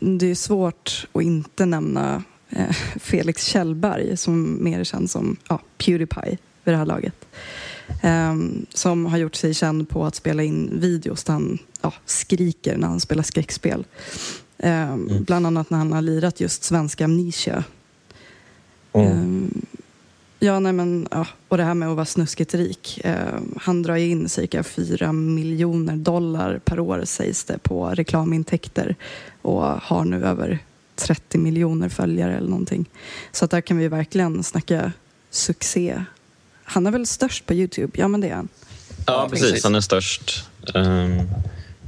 det 0.00 0.30
är 0.30 0.34
svårt 0.34 1.06
att 1.12 1.22
inte 1.22 1.66
nämna 1.66 2.22
eh, 2.50 2.70
Felix 3.00 3.44
Kjellberg 3.44 4.16
som 4.16 4.64
mer 4.64 4.84
känns 4.84 5.12
som 5.12 5.36
ja, 5.48 5.60
Pewdiepie 5.78 6.38
vid 6.64 6.74
det 6.74 6.76
här 6.76 6.86
laget. 6.86 7.14
Ehm, 8.02 8.66
som 8.74 9.06
har 9.06 9.18
gjort 9.18 9.34
sig 9.34 9.54
känd 9.54 9.88
på 9.88 10.06
att 10.06 10.14
spela 10.14 10.42
in 10.42 10.80
videos 10.80 11.24
där 11.24 11.32
han 11.32 11.58
ja, 11.82 11.92
skriker 12.06 12.76
när 12.76 12.88
han 12.88 13.00
spelar 13.00 13.22
skräckspel. 13.22 13.84
Ehm, 14.58 15.24
Bland 15.24 15.46
annat 15.46 15.70
när 15.70 15.78
han 15.78 15.92
har 15.92 16.02
lirat 16.02 16.40
just 16.40 16.64
svenska 16.64 17.04
Amnesia. 17.04 17.64
Ehm, 18.92 19.62
Ja, 20.40 20.60
nej 20.60 20.72
men, 20.72 21.08
ja, 21.10 21.26
och 21.48 21.56
det 21.56 21.62
här 21.62 21.74
med 21.74 21.88
att 21.88 21.96
vara 21.96 22.06
snuskigt 22.06 22.54
rik. 22.54 23.00
Han 23.60 23.82
drar 23.82 23.96
in 23.96 24.28
cirka 24.28 24.62
4 24.62 25.12
miljoner 25.12 25.96
dollar 25.96 26.60
per 26.64 26.80
år 26.80 27.02
sägs 27.04 27.44
det 27.44 27.58
på 27.58 27.88
reklamintäkter 27.88 28.96
och 29.42 29.62
har 29.62 30.04
nu 30.04 30.24
över 30.24 30.58
30 30.96 31.38
miljoner 31.38 31.88
följare 31.88 32.36
eller 32.36 32.48
någonting. 32.48 32.90
Så 33.32 33.44
att 33.44 33.50
där 33.50 33.60
kan 33.60 33.78
vi 33.78 33.88
verkligen 33.88 34.42
snacka 34.42 34.92
succé. 35.30 36.04
Han 36.70 36.86
är 36.86 36.90
väl 36.90 37.06
störst 37.06 37.46
på 37.46 37.54
Youtube? 37.54 37.92
Ja, 38.00 38.08
men 38.08 38.20
det 38.20 38.28
är 38.28 38.34
han. 38.34 38.48
Ja, 39.06 39.12
Ja, 39.12 39.28
precis. 39.30 39.46
precis. 39.46 39.64
Han 39.64 39.74
är 39.74 39.80
störst. 39.80 40.44
Um, 40.74 41.20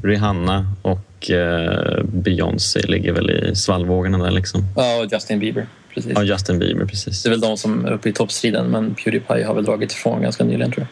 Rihanna 0.03 0.75
och 0.83 1.31
uh, 1.31 2.05
Beyoncé 2.05 2.81
ligger 2.81 3.13
väl 3.13 3.31
i 3.31 3.55
svallvågorna 3.57 4.19
där. 4.19 4.31
Liksom. 4.31 4.65
Ja, 4.77 5.01
och 5.03 5.13
Justin 5.13 5.39
Bieber. 5.39 5.67
Precis. 5.95 6.13
Ja, 6.15 6.23
Justin 6.23 6.59
Bieber, 6.59 6.85
precis. 6.85 7.23
Det 7.23 7.29
är 7.29 7.31
väl 7.31 7.41
de 7.41 7.57
som 7.57 7.85
är 7.85 7.93
uppe 7.93 8.09
i 8.09 8.13
toppstriden 8.13 8.67
men 8.67 8.95
Pewdiepie 8.95 9.45
har 9.47 9.55
väl 9.55 9.65
dragit 9.65 9.93
ifrån 9.93 10.23
ganska 10.23 10.45
nyligen 10.45 10.73
tror 10.73 10.81
jag. 10.81 10.89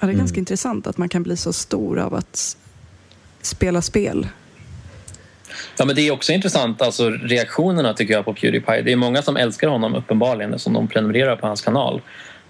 Ja, 0.00 0.06
det 0.06 0.12
är 0.12 0.18
ganska 0.18 0.34
Mm. 0.34 0.40
intressant 0.42 0.86
att 0.86 0.98
man 0.98 1.08
kan 1.08 1.22
bli 1.22 1.36
så 1.36 1.52
stor 1.52 1.98
av 1.98 2.14
att 2.14 2.56
spela 3.42 3.82
spel. 3.82 4.26
Ja, 5.78 5.84
men 5.84 5.96
det 5.96 6.02
är 6.02 6.10
också 6.10 6.32
intressant, 6.32 6.82
alltså 6.82 7.10
reaktionerna 7.10 7.94
tycker 7.94 8.14
jag 8.14 8.24
på 8.24 8.34
Pewdiepie. 8.34 8.82
Det 8.82 8.92
är 8.92 8.96
många 8.96 9.22
som 9.22 9.36
älskar 9.36 9.68
honom 9.68 9.94
uppenbarligen 9.94 10.54
eftersom 10.54 10.72
de 10.72 10.88
prenumererar 10.88 11.36
på 11.36 11.46
hans 11.46 11.60
kanal. 11.60 12.00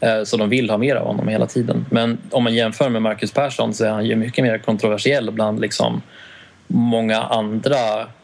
Eh, 0.01 0.25
så 0.25 0.37
de 0.37 0.49
vill 0.49 0.71
ha 0.71 0.79
mer 0.79 0.97
av 0.97 1.07
honom 1.07 1.29
hela 1.29 1.47
tiden. 1.47 1.87
Men 1.91 2.19
om 2.31 2.45
man 2.45 2.55
jämför 2.55 2.89
med 2.89 3.03
Marcus 3.03 3.33
Persson 3.33 3.75
så 3.75 3.85
är 3.85 3.91
han 3.91 4.07
ju 4.07 4.17
mycket 4.17 4.45
mer 4.45 4.59
kontroversiell 4.59 5.31
bland 5.31 5.61
liksom 5.61 6.03
många 6.67 7.23
andra 7.23 7.77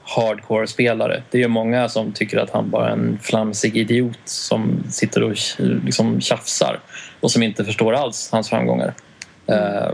hardcore-spelare. 0.05 1.23
Det 1.31 1.39
är 1.39 1.43
ju 1.43 1.49
många 1.49 1.89
som 1.89 2.13
tycker 2.13 2.39
att 2.39 2.51
han 2.51 2.71
bara 2.71 2.89
är 2.89 2.93
en 2.93 3.19
flamsig 3.23 3.77
idiot 3.77 4.19
som 4.25 4.85
sitter 4.91 5.23
och 5.23 5.37
liksom 5.59 6.21
tjafsar 6.21 6.81
och 7.21 7.31
som 7.31 7.43
inte 7.43 7.65
förstår 7.65 7.93
alls 7.93 8.29
hans 8.33 8.49
framgångar. 8.49 8.95
Eh, 9.47 9.91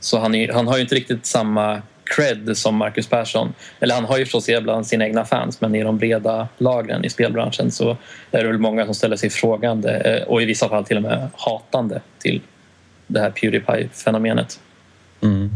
så 0.00 0.18
han, 0.18 0.34
är, 0.34 0.52
han 0.52 0.66
har 0.66 0.76
ju 0.76 0.82
inte 0.82 0.94
riktigt 0.94 1.26
samma 1.26 1.82
cred 2.16 2.56
som 2.56 2.76
Marcus 2.76 3.06
Persson. 3.06 3.52
Eller 3.80 3.94
han 3.94 4.04
har 4.04 4.18
ju 4.18 4.24
förstås 4.24 4.46
det 4.46 4.62
bland 4.62 4.86
sina 4.86 5.04
egna 5.04 5.24
fans 5.24 5.60
men 5.60 5.74
i 5.74 5.82
de 5.82 5.98
breda 5.98 6.48
lagren 6.58 7.04
i 7.04 7.10
spelbranschen 7.10 7.70
så 7.70 7.96
är 8.30 8.42
det 8.42 8.48
väl 8.48 8.58
många 8.58 8.84
som 8.84 8.94
ställer 8.94 9.16
sig 9.16 9.30
frågande 9.30 9.94
eh, 9.94 10.28
och 10.28 10.42
i 10.42 10.44
vissa 10.44 10.68
fall 10.68 10.84
till 10.84 10.96
och 10.96 11.02
med 11.02 11.28
hatande 11.32 12.00
till 12.18 12.40
det 13.06 13.20
här 13.20 13.30
Pewdiepie-fenomenet. 13.30 14.60
Mm. 15.20 15.50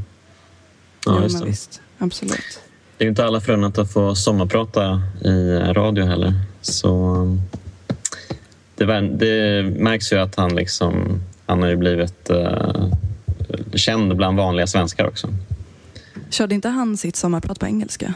Ja, 1.06 1.22
just 1.22 1.38
men 1.38 1.48
visst. 1.48 1.80
Absolut. 1.98 2.60
det 2.98 3.04
är 3.04 3.08
inte 3.08 3.24
alla 3.24 3.40
förunnat 3.40 3.78
att 3.78 3.92
få 3.92 4.14
sommarprata 4.14 5.02
i 5.24 5.58
radio 5.72 6.04
heller. 6.04 6.32
Så 6.60 6.88
um, 6.88 7.40
det, 8.74 9.00
det 9.00 9.62
märks 9.62 10.12
ju 10.12 10.18
att 10.18 10.34
han 10.34 10.56
liksom 10.56 11.20
han 11.46 11.62
har 11.62 11.68
ju 11.68 11.76
blivit 11.76 12.30
uh, 12.30 12.92
känd 13.74 14.16
bland 14.16 14.36
vanliga 14.36 14.66
svenskar 14.66 15.06
också. 15.06 15.28
Körde 16.32 16.54
inte 16.54 16.68
han 16.68 16.96
sitt 16.96 17.16
sommarprat 17.16 17.60
på 17.60 17.66
engelska? 17.66 18.14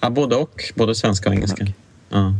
Ja, 0.00 0.10
både 0.10 0.36
och. 0.36 0.62
Både 0.74 0.94
svenska 0.94 1.28
och 1.28 1.34
engelska. 1.34 1.66
Ja. 2.08 2.34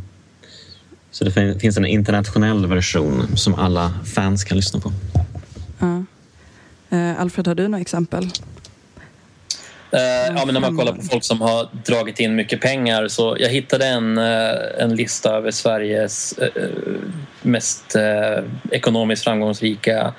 Så 1.10 1.24
det 1.24 1.30
fin- 1.30 1.60
finns 1.60 1.76
en 1.76 1.86
internationell 1.86 2.66
version 2.66 3.36
som 3.36 3.54
alla 3.54 3.92
fans 4.14 4.44
kan 4.44 4.56
lyssna 4.56 4.80
på. 4.80 4.92
Ja. 5.78 6.04
Eh, 6.96 7.20
Alfred, 7.20 7.46
har 7.46 7.54
du 7.54 7.68
några 7.68 7.80
exempel? 7.82 8.24
Eh, 9.90 10.00
ja, 10.36 10.42
men 10.46 10.54
när 10.54 10.60
man 10.60 10.76
kollar 10.76 10.92
på 10.92 11.02
folk 11.02 11.24
som 11.24 11.40
har 11.40 11.68
dragit 11.86 12.20
in 12.20 12.34
mycket 12.34 12.60
pengar 12.60 13.08
så 13.08 13.36
jag 13.40 13.48
hittade 13.48 13.86
en, 13.86 14.18
eh, 14.18 14.50
en 14.78 14.96
lista 14.96 15.30
över 15.36 15.50
Sveriges 15.50 16.34
mest 17.42 17.96
ekonomiskt 18.70 19.24
framgångsrika 19.24 20.12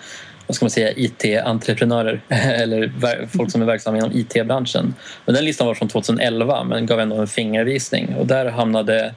vad 0.53 0.55
ska 0.55 0.65
man 0.65 0.69
säga, 0.69 0.91
IT-entreprenörer 0.95 2.21
eller 2.29 2.91
folk 3.37 3.51
som 3.51 3.61
är 3.61 3.65
verksamma 3.65 3.97
inom 3.97 4.11
IT-branschen. 4.11 4.93
Men 5.25 5.35
den 5.35 5.45
listan 5.45 5.67
var 5.67 5.73
från 5.73 5.87
2011 5.87 6.63
men 6.63 6.85
gav 6.85 6.99
ändå 6.99 7.15
en 7.15 7.27
fingervisning 7.27 8.15
och 8.15 8.27
där 8.27 8.45
hamnade 8.45 9.13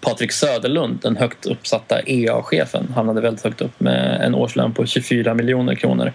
Patrik 0.00 0.32
Söderlund, 0.32 0.98
den 1.02 1.16
högt 1.16 1.46
uppsatta 1.46 2.00
EA-chefen, 2.06 2.92
hamnade 2.94 3.20
väldigt 3.20 3.44
högt 3.44 3.60
upp 3.60 3.80
med 3.80 4.20
en 4.22 4.34
årslön 4.34 4.74
på 4.74 4.86
24 4.86 5.34
miljoner 5.34 5.74
kronor. 5.74 6.12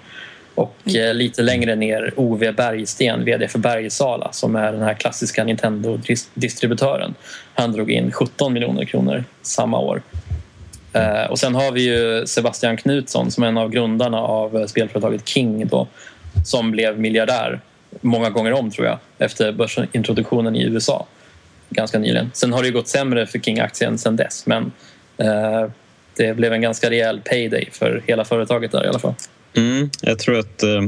Och 0.56 0.96
eh, 0.96 1.14
lite 1.14 1.42
längre 1.42 1.76
ner 1.76 2.14
Ove 2.16 2.52
Bergsten, 2.52 3.26
VD 3.26 3.48
för 3.48 3.60
Bergsala 3.60 4.32
som 4.32 4.56
är 4.56 4.72
den 4.72 4.82
här 4.82 4.94
klassiska 4.94 5.44
Nintendo-distributören. 5.44 7.14
Han 7.54 7.72
drog 7.72 7.92
in 7.92 8.12
17 8.12 8.54
miljoner 8.54 8.86
kronor 8.86 9.24
samma 9.42 9.80
år. 9.80 10.02
Eh, 10.96 11.26
och 11.30 11.40
sen 11.40 11.56
har 11.56 11.72
vi 11.72 11.82
ju 11.82 12.28
Sebastian 12.28 12.78
Knutsson 12.78 13.32
som 13.32 13.44
är 13.44 13.48
en 13.48 13.58
av 13.58 13.70
grundarna 13.70 14.18
av 14.18 14.58
eh, 14.58 14.66
spelföretaget 14.66 15.28
King 15.28 15.68
då, 15.68 15.88
som 16.46 16.72
blev 16.72 17.00
miljardär 17.00 17.60
många 18.02 18.30
gånger 18.30 18.54
om 18.54 18.72
tror 18.72 18.88
jag 18.88 18.98
efter 19.18 19.52
börsintroduktionen 19.52 20.56
i 20.56 20.64
USA 20.64 21.06
ganska 21.70 22.00
nyligen. 22.00 22.32
Sen 22.34 22.54
har 22.54 22.62
det 22.62 22.68
ju 22.68 22.74
gått 22.74 22.88
sämre 22.88 23.28
för 23.28 23.40
King-aktien 23.40 23.98
sen 23.98 24.16
dess 24.16 24.46
men 24.46 24.72
eh, 25.18 25.70
det 26.18 26.34
blev 26.36 26.54
en 26.54 26.62
ganska 26.62 26.90
rejäl 26.90 27.22
payday 27.22 27.70
för 27.72 28.04
hela 28.08 28.26
företaget 28.26 28.72
där 28.72 28.86
i 28.86 28.88
alla 28.88 29.00
fall. 29.00 29.14
Mm, 29.58 29.90
jag 30.02 30.20
tror 30.20 30.40
att 30.40 30.64
eh, 30.64 30.82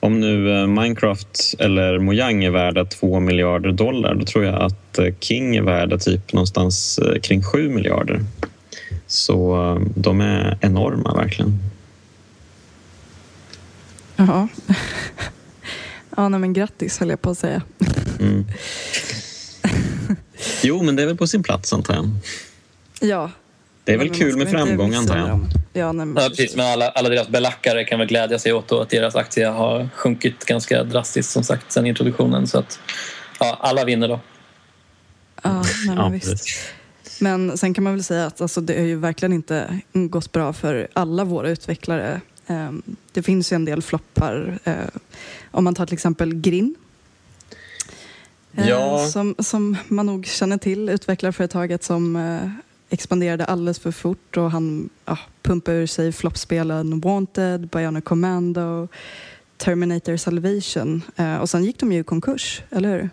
om 0.00 0.20
nu 0.20 0.60
eh, 0.60 0.66
Minecraft 0.66 1.54
eller 1.58 1.98
Mojang 1.98 2.44
är 2.44 2.50
värda 2.50 2.84
2 2.84 3.20
miljarder 3.20 3.72
dollar 3.72 4.14
då 4.14 4.24
tror 4.24 4.44
jag 4.44 4.62
att 4.62 4.98
eh, 4.98 5.14
King 5.20 5.56
är 5.56 5.62
värda 5.62 5.98
typ 5.98 6.32
någonstans 6.32 7.00
kring 7.22 7.42
7 7.42 7.68
miljarder. 7.68 8.20
Så 9.14 9.54
eh, 9.76 9.82
de 9.96 10.20
är 10.20 10.58
enorma 10.60 11.14
verkligen. 11.14 11.58
Ja, 14.16 14.48
Ja. 16.16 16.28
nej, 16.28 16.40
men 16.40 16.52
grattis 16.52 16.98
höll 16.98 17.10
jag 17.10 17.22
på 17.22 17.30
att 17.30 17.38
säga. 17.38 17.62
Mm. 18.20 18.44
Jo, 20.62 20.82
men 20.82 20.96
det 20.96 21.02
är 21.02 21.06
väl 21.06 21.16
på 21.16 21.26
sin 21.26 21.42
plats 21.42 21.72
antar 21.72 21.94
jag. 21.94 22.10
Ja. 23.00 23.30
Det 23.84 23.92
är 23.92 23.98
väl 23.98 24.08
Men 24.10 24.18
kul 24.18 24.36
med 24.36 24.48
framgång 24.50 24.94
antar 24.94 25.16
jag. 25.16 25.40
Ja, 25.72 25.92
nej, 25.92 26.06
men 26.06 26.22
Ja, 26.22 26.28
precis, 26.28 26.56
men 26.56 26.66
alla, 26.66 26.88
alla 26.88 27.08
deras 27.08 27.28
belackare 27.28 27.84
kan 27.84 27.98
väl 27.98 28.08
glädja 28.08 28.38
sig 28.38 28.52
åt 28.52 28.68
då 28.68 28.80
att 28.80 28.90
deras 28.90 29.14
aktie 29.16 29.46
har 29.46 29.88
sjunkit 29.94 30.44
ganska 30.44 30.82
drastiskt 30.84 31.30
som 31.30 31.44
sagt 31.44 31.72
sen 31.72 31.86
introduktionen. 31.86 32.46
Så 32.46 32.58
att 32.58 32.78
ja, 33.40 33.58
alla 33.60 33.84
vinner 33.84 34.08
då. 34.08 34.20
Ja, 35.42 35.52
nej, 35.62 35.64
men 35.86 35.96
Ja, 35.96 36.08
visst. 36.08 36.30
precis. 36.30 36.58
Men 37.20 37.58
sen 37.58 37.74
kan 37.74 37.84
man 37.84 37.92
väl 37.94 38.04
säga 38.04 38.26
att 38.26 38.40
alltså, 38.40 38.60
det 38.60 38.74
har 38.78 38.86
ju 38.86 38.96
verkligen 38.96 39.32
inte 39.32 39.80
gått 39.92 40.32
bra 40.32 40.52
för 40.52 40.88
alla 40.92 41.24
våra 41.24 41.50
utvecklare. 41.50 42.20
Ehm, 42.46 42.82
Det 43.12 43.22
finns 43.22 43.52
ju 43.52 43.54
en 43.54 43.64
del 43.64 43.82
floppar. 43.82 44.58
eh, 44.64 44.74
Om 45.50 45.64
man 45.64 45.74
tar 45.74 45.86
till 45.86 45.94
exempel 45.94 46.34
Grin. 46.34 46.74
eh, 48.54 48.68
Ja. 48.68 49.06
Som, 49.08 49.34
som 49.38 49.76
man 49.88 50.06
nog 50.06 50.26
känner 50.26 50.58
till, 50.58 50.88
utvecklarföretaget 50.88 51.84
som 51.84 52.16
eh, 52.16 52.50
expanderade 52.90 53.44
alldeles 53.44 53.78
för 53.78 53.92
fort 53.92 54.36
och 54.36 54.50
han 54.50 54.88
ja, 55.04 55.18
pumpade 55.42 55.76
ur 55.78 55.86
sig 55.86 56.12
floppspelen 56.12 57.00
Wanted, 57.00 57.68
Bionic 57.68 58.04
Commando, 58.04 58.88
Terminator 59.56 60.16
Salvation. 60.16 61.02
Eh, 61.16 61.36
Och 61.36 61.50
sen 61.50 61.64
gick 61.64 61.78
de 61.78 61.92
ju 61.92 62.00
i 62.00 62.04
konkurs, 62.04 62.62
eller 62.70 62.88
hur? 62.90 63.10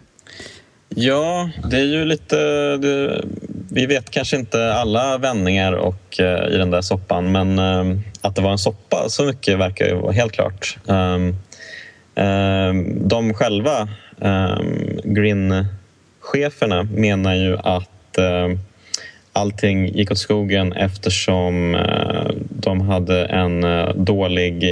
Ja, 0.96 1.50
det 1.70 1.78
är 1.78 1.86
ju 1.86 2.06
lite... 2.06 2.36
Det, 2.78 3.26
vi 3.74 3.86
vet 3.86 4.10
kanske 4.10 4.36
inte 4.36 4.74
alla 4.74 5.18
vändningar 5.18 5.74
och, 5.74 6.20
eh, 6.20 6.54
i 6.54 6.58
den 6.58 6.72
där 6.72 6.82
soppan 6.82 7.32
men 7.32 7.60
eh, 7.60 8.00
att 8.22 8.36
det 8.36 8.42
var 8.42 8.52
en 8.52 8.58
soppa 8.58 9.10
så 9.10 9.24
mycket 9.24 9.60
verkar 9.60 9.86
ju 9.86 9.96
vara 9.96 10.12
helt 10.12 10.32
klart. 10.32 10.78
Um, 10.86 11.36
um, 12.16 13.08
de 13.08 13.34
själva, 13.34 13.90
ehm, 14.22 14.60
um, 14.60 15.14
Grin-cheferna, 15.14 16.84
menar 16.84 17.36
ju 17.36 17.58
att 17.58 18.18
eh, 18.18 18.58
allting 19.34 19.88
gick 19.88 20.12
åt 20.12 20.18
skogen 20.18 20.74
eftersom 20.74 21.78
de 22.50 22.82
hade 22.82 23.26
en 23.26 23.66
dålig 24.06 24.66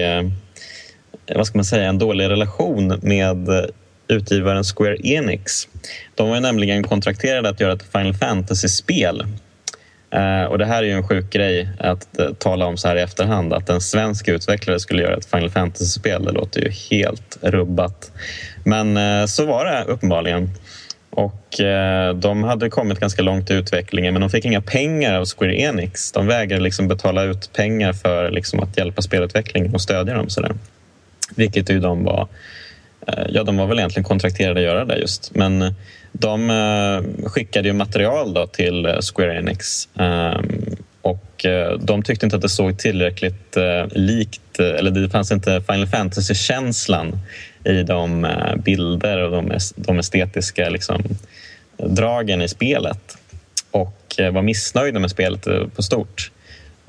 vad 1.36 1.48
ska 1.48 1.58
man 1.58 1.66
säga, 1.66 1.90
en 1.90 2.00
dålig 2.00 2.30
relation 2.30 3.00
med 3.02 3.50
utgivaren 4.10 4.64
Square 4.64 4.98
Enix. 5.04 5.68
De 6.16 6.30
var 6.30 6.36
ju 6.36 6.42
nämligen 6.42 6.84
kontrakterade 6.84 7.50
att 7.50 7.60
göra 7.60 7.74
ett 7.74 7.92
Final 7.92 8.14
Fantasy-spel. 8.14 9.26
Eh, 10.12 10.44
och 10.44 10.58
det 10.58 10.66
här 10.66 10.84
är 10.84 10.88
ju 10.88 10.92
en 10.92 11.08
sjuk 11.08 11.30
grej 11.30 11.70
att 11.80 12.20
eh, 12.20 12.34
tala 12.34 12.66
om 12.66 12.78
så 12.78 12.88
här 12.88 12.96
i 12.96 13.02
efterhand. 13.02 13.54
Att 13.54 13.70
en 13.70 13.82
svensk 13.82 14.28
utvecklare 14.28 14.80
skulle 14.80 15.02
göra 15.02 15.16
ett 15.16 15.26
Final 15.26 15.50
Fantasy-spel, 15.50 16.26
det 16.26 16.32
låter 16.32 16.62
ju 16.62 16.70
helt 16.70 17.38
rubbat. 17.42 18.12
Men 18.64 18.98
eh, 18.98 19.26
så 19.26 19.46
var 19.46 19.66
det 19.66 19.84
uppenbarligen. 19.84 20.50
Och 21.10 21.60
eh, 21.60 22.16
de 22.16 22.44
hade 22.44 22.70
kommit 22.70 23.00
ganska 23.00 23.22
långt 23.22 23.50
i 23.50 23.54
utvecklingen 23.54 24.14
men 24.14 24.22
de 24.22 24.30
fick 24.30 24.46
inga 24.46 24.62
pengar 24.62 25.14
av 25.14 25.26
Square 25.26 25.60
Enix. 25.60 26.12
De 26.12 26.28
vägrade 26.28 26.64
liksom 26.64 26.88
betala 26.88 27.24
ut 27.24 27.54
pengar 27.54 27.94
för 27.94 28.32
liksom, 28.32 28.60
att 28.60 28.78
hjälpa 28.78 29.02
spelutvecklingen 29.02 29.74
och 29.74 29.82
stödja 29.82 30.14
dem. 30.14 30.30
Så 30.30 30.42
där. 30.42 30.56
Vilket 31.36 31.70
ju 31.70 31.80
de 31.80 32.04
var 32.04 32.28
Eh, 33.08 33.26
ja, 33.30 33.44
de 33.44 33.58
var 33.58 33.68
väl 33.68 33.80
egentligen 33.80 34.04
kontrakterade 34.04 34.60
att 34.60 34.66
göra 34.66 34.86
det 34.86 34.98
just. 34.98 35.36
Men 35.36 35.62
eh, 35.62 35.72
de 36.12 36.50
eh, 36.50 37.28
skickade 37.30 37.68
ju 37.68 37.74
material 37.74 38.34
då 38.34 38.48
till 38.48 38.98
Square 39.02 39.38
Enix. 39.38 39.90
Ehm, 39.96 40.76
och 41.02 41.46
de 41.80 42.04
tyckte 42.04 42.26
inte 42.26 42.36
att 42.36 42.42
det 42.42 42.50
såg 42.50 42.78
tillräckligt 42.78 43.58
likt, 43.92 44.60
eller 44.60 44.92
det 44.92 45.10
fanns 45.10 45.32
inte 45.32 45.62
Final 45.62 45.88
Fantasy-känslan 45.88 47.20
i 47.64 47.84
de 47.84 48.28
bilder 48.66 49.18
och 49.18 49.44
de, 49.76 50.00
estetiska 50.00 50.70
liksom, 50.70 51.04
dragen 51.78 52.42
i 52.42 52.48
spelet. 52.48 53.18
Och 53.72 54.16
var 54.32 54.42
missnöjda 54.42 55.00
med 55.00 55.12
spelet 55.12 55.48
på 55.76 55.84
stort. 55.84 56.32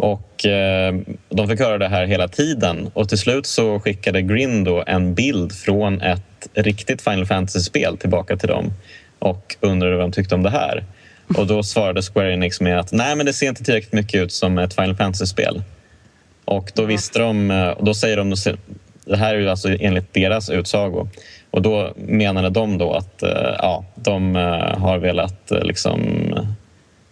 Och 0.01 0.47
eh, 0.47 0.95
de 1.29 1.49
fick 1.49 1.61
höra 1.61 1.79
det 1.79 1.89
här 1.89 2.07
hela 2.07 2.29
tiden 2.29 2.91
och 2.95 3.09
till 3.09 3.19
slut 3.19 3.47
så 3.47 3.81
skickade 3.81 4.23
Grin 4.23 4.65
då 4.65 4.85
en 4.87 5.15
bild 5.15 5.53
från 5.53 6.01
ett 6.01 6.49
riktigt 6.55 7.03
Final 7.03 7.27
Fantasy-spel 7.27 7.97
tillbaka 7.97 8.37
till 8.37 8.49
dem 8.49 8.73
och 9.19 9.57
undrade 9.61 9.97
vad 9.97 10.05
de 10.05 10.13
tyckte 10.13 10.35
om 10.35 10.43
det 10.43 10.51
här. 10.51 10.85
Och 11.37 11.47
då 11.47 11.63
svarade 11.63 12.03
Square 12.03 12.33
Enix 12.33 12.61
med 12.61 12.79
att 12.79 12.93
nej 12.93 13.17
men 13.17 13.27
det 13.27 13.33
ser 13.33 13.49
inte 13.49 13.65
tillräckligt 13.65 13.93
mycket 13.93 14.23
ut 14.23 14.33
som 14.33 14.59
ett 14.59 14.75
Final 14.75 14.97
Fantasy-spel. 14.97 15.63
Och 16.45 16.73
då 16.75 16.85
visste 16.85 17.19
de, 17.19 17.51
eh, 17.51 17.69
och 17.69 17.85
då 17.85 17.95
säger 17.95 18.17
de, 18.17 18.35
det 19.05 19.17
här 19.17 19.35
är 19.35 19.39
ju 19.39 19.49
alltså 19.49 19.69
enligt 19.81 20.15
deras 20.15 20.51
utsago. 20.51 21.09
Och 21.51 21.63
då 21.63 21.93
menade 21.97 22.51
de 22.51 22.79
då 22.79 22.93
att 22.93 23.23
eh, 23.23 23.55
ja, 23.59 23.85
de 23.95 24.37
eh, 24.37 24.79
har 24.79 24.99
velat 24.99 25.51
eh, 25.51 25.63
liksom 25.63 26.01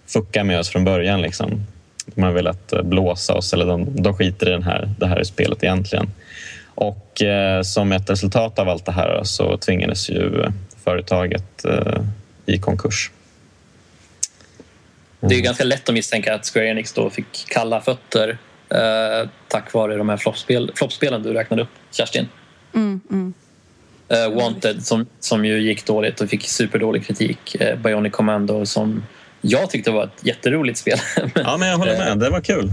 fucka 0.06 0.44
med 0.44 0.58
oss 0.58 0.68
från 0.68 0.84
början. 0.84 1.22
Liksom. 1.22 1.66
Har 2.22 2.32
velat 2.32 2.72
eh, 2.72 2.82
blåsa 2.82 3.34
oss, 3.34 3.52
eller 3.52 3.66
de, 3.66 4.02
de 4.02 4.14
skiter 4.14 4.48
i 4.48 4.50
den 4.50 4.62
här, 4.62 4.94
det 4.98 5.06
här 5.06 5.24
spelet 5.24 5.64
egentligen. 5.64 6.10
Och 6.74 7.22
eh, 7.22 7.62
som 7.62 7.92
ett 7.92 8.10
resultat 8.10 8.58
av 8.58 8.68
allt 8.68 8.84
det 8.84 8.92
här 8.92 9.20
så 9.24 9.56
tvingades 9.56 10.10
ju 10.10 10.42
eh, 10.42 10.50
företaget 10.84 11.64
eh, 11.64 12.02
i 12.46 12.58
konkurs. 12.58 13.10
Det 15.20 15.34
är 15.34 15.36
ju 15.36 15.42
ganska 15.42 15.64
lätt 15.64 15.88
att 15.88 15.94
misstänka 15.94 16.34
att 16.34 16.46
Square 16.46 16.68
Enix 16.68 16.92
då 16.92 17.10
fick 17.10 17.48
kalla 17.48 17.80
fötter 17.80 18.38
eh, 18.68 19.28
tack 19.48 19.72
vare 19.72 19.96
de 19.96 20.08
här 20.08 20.16
floppspel, 20.16 20.72
floppspelen 20.74 21.22
du 21.22 21.32
räknade 21.32 21.62
upp, 21.62 21.68
Kerstin. 21.90 22.28
Mm, 22.74 23.00
mm. 23.10 23.34
Eh, 24.08 24.36
Wanted 24.36 24.86
som, 24.86 25.06
som 25.20 25.44
ju 25.44 25.60
gick 25.60 25.86
dåligt 25.86 26.20
och 26.20 26.28
fick 26.28 26.48
superdålig 26.48 27.06
kritik. 27.06 27.54
Eh, 27.54 27.78
Bionic 27.78 28.12
Commando 28.12 28.66
som 28.66 29.02
jag 29.40 29.70
tyckte 29.70 29.90
var 29.90 30.04
ett 30.04 30.10
jätteroligt 30.26 30.78
spel. 30.78 30.98
Ja, 31.34 31.56
men 31.56 31.68
jag 31.68 31.78
håller 31.78 31.98
med. 31.98 32.18
Det 32.18 32.30
var 32.30 32.40
kul. 32.40 32.72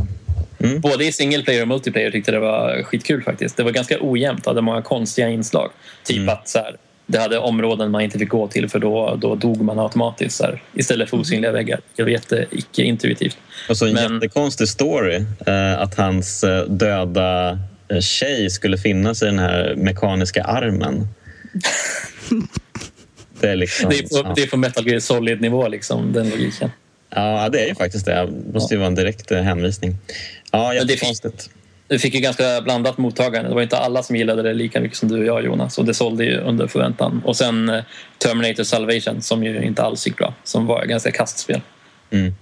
Mm. 0.59 0.81
Både 0.81 1.05
i 1.05 1.11
single 1.11 1.43
player 1.43 1.61
och 1.61 1.67
multiplayer 1.67 2.11
tyckte 2.11 2.31
det 2.31 2.39
var 2.39 2.83
skitkul 2.83 3.23
faktiskt. 3.23 3.57
Det 3.57 3.63
var 3.63 3.71
ganska 3.71 3.97
ojämnt, 4.01 4.45
hade 4.45 4.61
många 4.61 4.81
konstiga 4.81 5.29
inslag. 5.29 5.71
Typ 6.03 6.17
Mm. 6.17 6.29
att 6.29 6.49
så 6.49 6.59
här, 6.59 6.75
det 7.07 7.17
hade 7.19 7.37
områden 7.39 7.91
man 7.91 8.01
inte 8.01 8.19
fick 8.19 8.29
gå 8.29 8.47
till 8.47 8.69
för 8.69 8.79
då, 8.79 9.15
då 9.21 9.35
dog 9.35 9.61
man 9.61 9.79
automatiskt 9.79 10.41
här, 10.41 10.61
istället 10.73 11.09
för 11.09 11.17
osynliga 11.17 11.51
väggar. 11.51 11.79
Det 11.95 12.03
var 12.03 12.09
jätte 12.09 12.45
icke-intuitivt. 12.51 13.37
Och 13.69 13.77
så 13.77 13.85
en 13.85 13.93
Men- 13.93 14.13
jättekonstig 14.13 14.67
story. 14.67 15.15
Eh, 15.45 15.79
att 15.81 15.95
hans 15.95 16.43
eh, 16.43 16.63
döda 16.63 17.59
eh, 17.91 17.99
tjej 17.99 18.49
skulle 18.49 18.77
finnas 18.77 19.21
i 19.21 19.25
den 19.25 19.39
här 19.39 19.73
mekaniska 19.77 20.43
armen. 20.43 21.07
Det 23.39 23.49
är 23.49 23.55
liksom... 23.55 23.89
Det 23.89 23.99
är 23.99 24.01
på, 24.01 24.27
ja. 24.27 24.33
det 24.35 24.41
är 24.41 24.47
på 24.47 24.57
Metal 24.57 24.87
Gear 24.87 24.99
Solid-nivå, 24.99 25.67
liksom, 25.67 26.13
den 26.13 26.29
logiken. 26.29 26.71
Ja, 27.09 27.49
det 27.49 27.63
är 27.63 27.67
ju 27.67 27.75
faktiskt 27.75 28.05
det. 28.05 28.13
Det 28.13 28.53
måste 28.53 28.73
ju 28.73 28.77
vara 28.77 28.87
en 28.87 28.95
direkt 28.95 29.31
eh, 29.31 29.41
hänvisning. 29.41 29.95
Ja, 30.51 30.73
jättekonstigt. 30.73 31.49
Det 31.87 31.99
fick 31.99 32.13
ju 32.13 32.19
ganska 32.19 32.61
blandat 32.61 32.97
mottagande. 32.97 33.49
Det 33.49 33.55
var 33.55 33.61
inte 33.61 33.77
alla 33.77 34.03
som 34.03 34.15
gillade 34.15 34.41
det 34.41 34.53
lika 34.53 34.81
mycket 34.81 34.97
som 34.97 35.09
du 35.09 35.19
och 35.19 35.25
jag, 35.25 35.45
Jonas. 35.45 35.77
Och 35.77 35.85
det 35.85 35.93
sålde 35.93 36.25
ju 36.25 36.37
under 36.37 36.67
förväntan. 36.67 37.21
Och 37.25 37.35
sen 37.35 37.69
eh, 37.69 37.83
Terminator 38.17 38.63
Salvation 38.63 39.21
som 39.21 39.43
ju 39.43 39.61
inte 39.63 39.83
alls 39.83 40.07
gick 40.07 40.17
bra. 40.17 40.33
Som 40.43 40.65
var 40.65 40.85
ganska 40.85 41.11
kastspel. 41.11 41.61
Mm. 42.11 42.33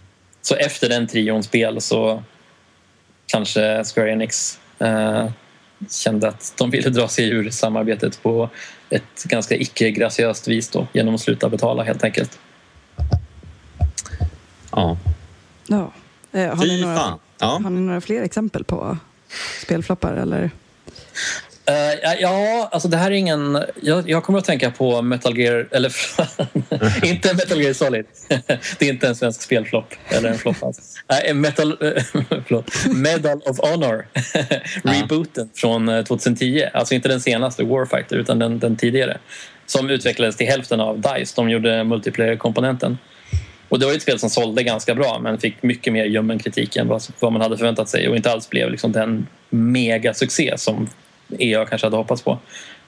Så 0.41 0.55
efter 0.55 0.89
den 0.89 1.07
trion 1.07 1.43
spel 1.43 1.81
så 1.81 2.23
kanske 3.25 3.83
Square 3.83 4.11
Enix 4.11 4.59
eh, 4.79 5.29
kände 5.89 6.27
att 6.27 6.53
de 6.57 6.69
ville 6.69 6.89
dra 6.89 7.07
sig 7.07 7.29
ur 7.29 7.49
samarbetet 7.49 8.23
på 8.23 8.49
ett 8.89 9.23
ganska 9.23 9.55
icke-graciöst 9.55 10.47
vis 10.47 10.69
då, 10.69 10.87
genom 10.93 11.15
att 11.15 11.21
sluta 11.21 11.49
betala 11.49 11.83
helt 11.83 12.03
enkelt. 12.03 12.39
Ja. 14.71 14.97
Ja. 15.67 15.91
Eh, 16.31 16.55
har, 16.55 16.65
ni 16.65 16.81
några. 16.81 17.19
Ja. 17.39 17.59
har 17.63 17.69
ni 17.69 17.81
några 17.81 18.01
fler 18.01 18.21
exempel 18.21 18.63
på 18.63 18.97
spelfloppar? 19.61 20.13
Eller? 20.13 20.51
Eh, 21.65 22.19
ja, 22.19 22.69
alltså 22.71 22.87
det 22.87 22.97
här 22.97 23.11
är 23.11 23.15
ingen... 23.15 23.63
Jag, 23.81 24.09
jag 24.09 24.23
kommer 24.23 24.39
att 24.39 24.45
tänka 24.45 24.71
på 24.71 25.01
Metal 25.01 25.37
Gear... 25.37 25.67
Eller 25.71 25.95
inte 27.05 27.33
Metal 27.33 27.61
Gear 27.61 27.73
Solid. 27.73 28.05
det 28.79 28.85
är 28.85 28.89
inte 28.89 29.07
en 29.07 29.15
svensk 29.15 29.41
spelflopp. 29.41 29.93
Eller 30.09 30.29
en 30.29 30.37
flopp 30.37 30.63
alls. 30.63 30.95
Nej, 31.09 31.33
Metal. 31.33 31.77
Medal 32.93 33.41
of 33.45 33.59
Honor. 33.59 34.07
Rebooten 34.83 35.49
från 35.53 35.89
eh, 35.89 36.03
2010. 36.03 36.69
Alltså 36.73 36.95
inte 36.95 37.09
den 37.09 37.21
senaste 37.21 37.63
Warfighter 37.63 38.15
utan 38.15 38.39
den, 38.39 38.59
den 38.59 38.75
tidigare. 38.75 39.17
Som 39.65 39.89
utvecklades 39.89 40.37
till 40.37 40.47
hälften 40.47 40.79
av 40.79 41.01
DICE. 41.01 41.33
De 41.35 41.49
gjorde 41.49 41.83
multiplayer-komponenten. 41.83 42.97
Och 43.69 43.79
det 43.79 43.85
var 43.85 43.93
ett 43.93 44.01
spel 44.01 44.19
som 44.19 44.29
sålde 44.29 44.63
ganska 44.63 44.95
bra 44.95 45.19
men 45.19 45.37
fick 45.37 45.63
mycket 45.63 45.93
mer 45.93 46.05
ljummen 46.05 46.39
kritik 46.39 46.75
än 46.75 46.87
vad, 46.87 47.03
vad 47.19 47.31
man 47.31 47.41
hade 47.41 47.57
förväntat 47.57 47.89
sig 47.89 48.09
och 48.09 48.15
inte 48.15 48.31
alls 48.31 48.49
blev 48.49 48.71
liksom 48.71 48.91
den 48.91 49.27
megasuccé 49.49 50.53
som 50.57 50.89
EA 51.39 51.65
kanske 51.65 51.87
hade 51.87 51.97
hoppats 51.97 52.21
på. 52.21 52.39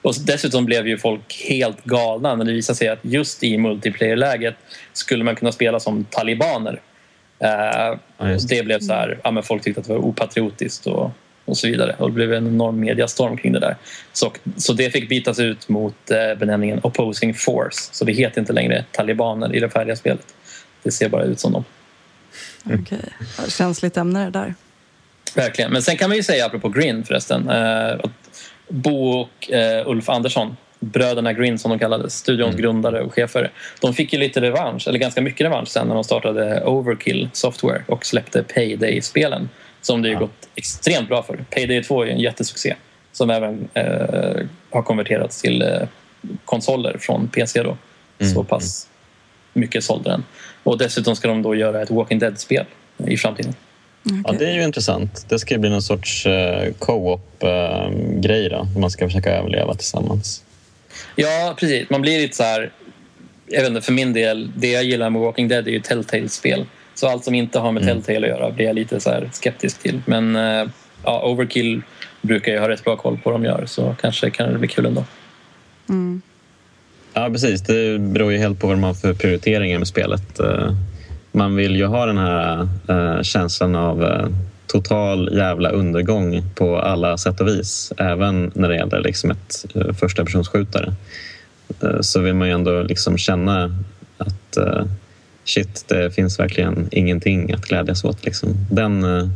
Och 0.02 0.14
dessutom 0.26 0.64
blev 0.64 0.88
ju 0.88 0.98
folk 0.98 1.44
helt 1.48 1.84
galna 1.84 2.34
när 2.34 2.44
det 2.44 2.52
visade 2.52 2.76
sig 2.76 2.88
att 2.88 2.98
just 3.02 3.42
i 3.42 3.58
multiplayer-läget 3.58 4.54
skulle 4.92 5.24
man 5.24 5.36
kunna 5.36 5.52
spela 5.52 5.80
som 5.80 6.04
talibaner. 6.04 6.80
Eh, 7.38 7.98
Ja, 8.18 8.36
det 8.48 8.64
blev 8.64 8.80
så 8.80 8.92
här, 8.92 9.18
ja, 9.24 9.30
men 9.30 9.42
folk 9.42 9.62
tyckte 9.62 9.80
att 9.80 9.86
det 9.86 9.92
var 9.92 10.00
opatriotiskt 10.00 10.86
och 10.86 11.10
och 11.46 11.56
så 11.56 11.66
vidare. 11.66 11.96
Och 11.98 12.08
det 12.08 12.14
blev 12.14 12.32
en 12.32 12.46
enorm 12.46 12.80
mediastorm 12.80 13.36
kring 13.36 13.52
det 13.52 13.60
där. 13.60 13.76
Så, 14.12 14.32
så 14.56 14.72
det 14.72 14.90
fick 14.90 15.08
bytas 15.08 15.38
ut 15.38 15.68
mot 15.68 16.10
eh, 16.10 16.38
benämningen 16.38 16.80
opposing 16.82 17.34
force. 17.34 17.78
Så 17.92 18.04
det 18.04 18.12
heter 18.12 18.40
inte 18.40 18.52
längre 18.52 18.84
talibaner 18.92 19.54
i 19.54 19.60
det 19.60 19.70
färdiga 19.70 19.96
spelet. 19.96 20.34
Det 20.82 20.90
ser 20.90 21.08
bara 21.08 21.22
ut 21.22 21.40
som 21.40 21.52
dem. 21.52 21.64
Mm. 22.66 22.82
Okej, 22.82 22.98
okay. 23.38 23.50
känsligt 23.50 23.96
ämne 23.96 24.24
det 24.24 24.30
där. 24.30 24.54
Verkligen. 25.34 25.72
Men 25.72 25.82
sen 25.82 25.96
kan 25.96 26.10
man 26.10 26.16
ju 26.16 26.22
säga, 26.22 26.46
apropå 26.46 26.68
Green 26.68 27.04
förresten, 27.04 27.48
eh, 27.48 27.90
att 27.90 28.25
Bo 28.68 29.10
och 29.10 29.50
eh, 29.50 29.88
Ulf 29.88 30.08
Andersson 30.08 30.56
bröderna 30.80 31.32
Green 31.32 31.58
som 31.58 31.70
de 31.70 31.78
kallades, 31.78 32.14
studions 32.14 32.50
mm. 32.50 32.62
grundare 32.62 33.02
och 33.02 33.14
chefer. 33.14 33.50
De 33.80 33.94
fick 33.94 34.12
ju 34.12 34.18
lite 34.18 34.40
revansch, 34.40 34.88
eller 34.88 34.98
ganska 34.98 35.20
mycket 35.20 35.40
revansch 35.40 35.68
sen 35.68 35.88
när 35.88 35.94
de 35.94 36.04
startade 36.04 36.64
Overkill 36.64 37.28
Software 37.32 37.82
och 37.86 38.06
släppte 38.06 38.42
Payday-spelen 38.42 39.48
som 39.80 40.02
det 40.02 40.08
ju 40.08 40.14
ja. 40.14 40.20
gått 40.20 40.48
extremt 40.54 41.08
bra 41.08 41.22
för. 41.22 41.36
Payday 41.50 41.82
2 41.82 42.02
är 42.02 42.06
en 42.06 42.20
jättesuccé 42.20 42.74
som 43.12 43.30
även 43.30 43.68
eh, 43.74 44.46
har 44.70 44.82
konverterats 44.82 45.42
till 45.42 45.62
eh, 45.62 45.88
konsoler 46.44 46.96
från 46.98 47.28
PC 47.28 47.62
då. 47.62 47.76
Mm. 48.18 48.34
Så 48.34 48.44
pass 48.44 48.88
mycket 49.52 49.84
sålde 49.84 50.10
den. 50.10 50.24
Och 50.62 50.78
dessutom 50.78 51.16
ska 51.16 51.28
de 51.28 51.42
då 51.42 51.54
göra 51.54 51.82
ett 51.82 51.90
Walking 51.90 52.18
Dead-spel 52.18 52.64
i 53.06 53.16
framtiden. 53.16 53.54
Okay. 54.06 54.22
Ja, 54.24 54.32
det 54.38 54.50
är 54.50 54.54
ju 54.54 54.64
intressant. 54.64 55.26
Det 55.28 55.38
ska 55.38 55.58
bli 55.58 55.70
någon 55.70 55.82
sorts 55.82 56.26
uh, 56.26 56.72
co-op-grej 56.78 58.44
uh, 58.44 58.50
då, 58.50 58.80
man 58.80 58.90
ska 58.90 59.06
försöka 59.06 59.30
överleva 59.30 59.74
tillsammans. 59.74 60.42
Ja, 61.16 61.56
precis. 61.60 61.90
Man 61.90 62.02
blir 62.02 62.20
lite 62.20 62.36
så 62.36 62.42
här... 62.42 62.70
Jag 63.48 63.60
vet 63.60 63.68
inte, 63.68 63.80
för 63.80 63.92
min 63.92 64.12
del, 64.12 64.50
det 64.56 64.70
jag 64.70 64.84
gillar 64.84 65.10
med 65.10 65.22
Walking 65.22 65.48
Dead 65.48 65.68
är 65.68 65.72
ju 65.72 65.80
Telltale-spel. 65.80 66.66
Så 66.94 67.08
allt 67.08 67.24
som 67.24 67.34
inte 67.34 67.58
har 67.58 67.72
med 67.72 67.82
mm. 67.82 68.02
Telltale 68.02 68.32
att 68.32 68.38
göra 68.38 68.50
blir 68.50 68.66
jag 68.66 68.74
lite 68.74 69.00
så 69.00 69.22
skeptisk 69.32 69.82
till. 69.82 70.02
Men 70.06 70.36
uh, 70.36 70.68
ja, 71.04 71.28
Overkill 71.28 71.82
brukar 72.22 72.52
jag 72.52 72.60
ha 72.60 72.68
rätt 72.68 72.84
bra 72.84 72.96
koll 72.96 73.18
på 73.18 73.30
vad 73.30 73.40
de 73.40 73.44
gör 73.44 73.66
så 73.66 73.96
kanske 74.00 74.30
kan 74.30 74.52
det 74.52 74.58
bli 74.58 74.68
kul 74.68 74.86
ändå. 74.86 75.04
Mm. 75.88 76.22
Ja, 77.12 77.30
precis. 77.30 77.60
Det 77.60 77.98
beror 77.98 78.32
ju 78.32 78.38
helt 78.38 78.60
på 78.60 78.66
vad 78.66 78.78
man 78.78 78.88
har 78.88 78.94
för 78.94 79.14
prioriteringar 79.14 79.78
med 79.78 79.88
spelet 79.88 80.40
man 81.36 81.56
vill 81.56 81.76
ju 81.76 81.86
ha 81.86 82.06
den 82.06 82.18
här 82.18 82.68
eh, 82.88 83.22
känslan 83.22 83.74
av 83.74 84.04
eh, 84.04 84.28
total 84.66 85.36
jävla 85.36 85.70
undergång 85.70 86.42
på 86.54 86.78
alla 86.78 87.18
sätt 87.18 87.40
och 87.40 87.48
vis. 87.48 87.92
Även 87.96 88.50
när 88.54 88.68
det 88.68 88.76
gäller 88.76 89.02
liksom 89.02 89.30
ett 89.30 89.66
eh, 89.74 89.92
första 89.92 90.24
personsskjutare. 90.24 90.94
Eh, 91.82 92.00
så 92.00 92.20
vill 92.20 92.34
man 92.34 92.48
ju 92.48 92.54
ändå 92.54 92.82
liksom 92.82 93.18
känna 93.18 93.78
att 94.18 94.56
eh, 94.56 94.84
shit, 95.44 95.84
det 95.88 96.10
finns 96.10 96.38
verkligen 96.38 96.88
ingenting 96.90 97.52
att 97.52 97.64
glädjas 97.64 98.04
åt. 98.04 98.24
Liksom. 98.24 98.66
Den, 98.70 99.04
eh, 99.04 99.28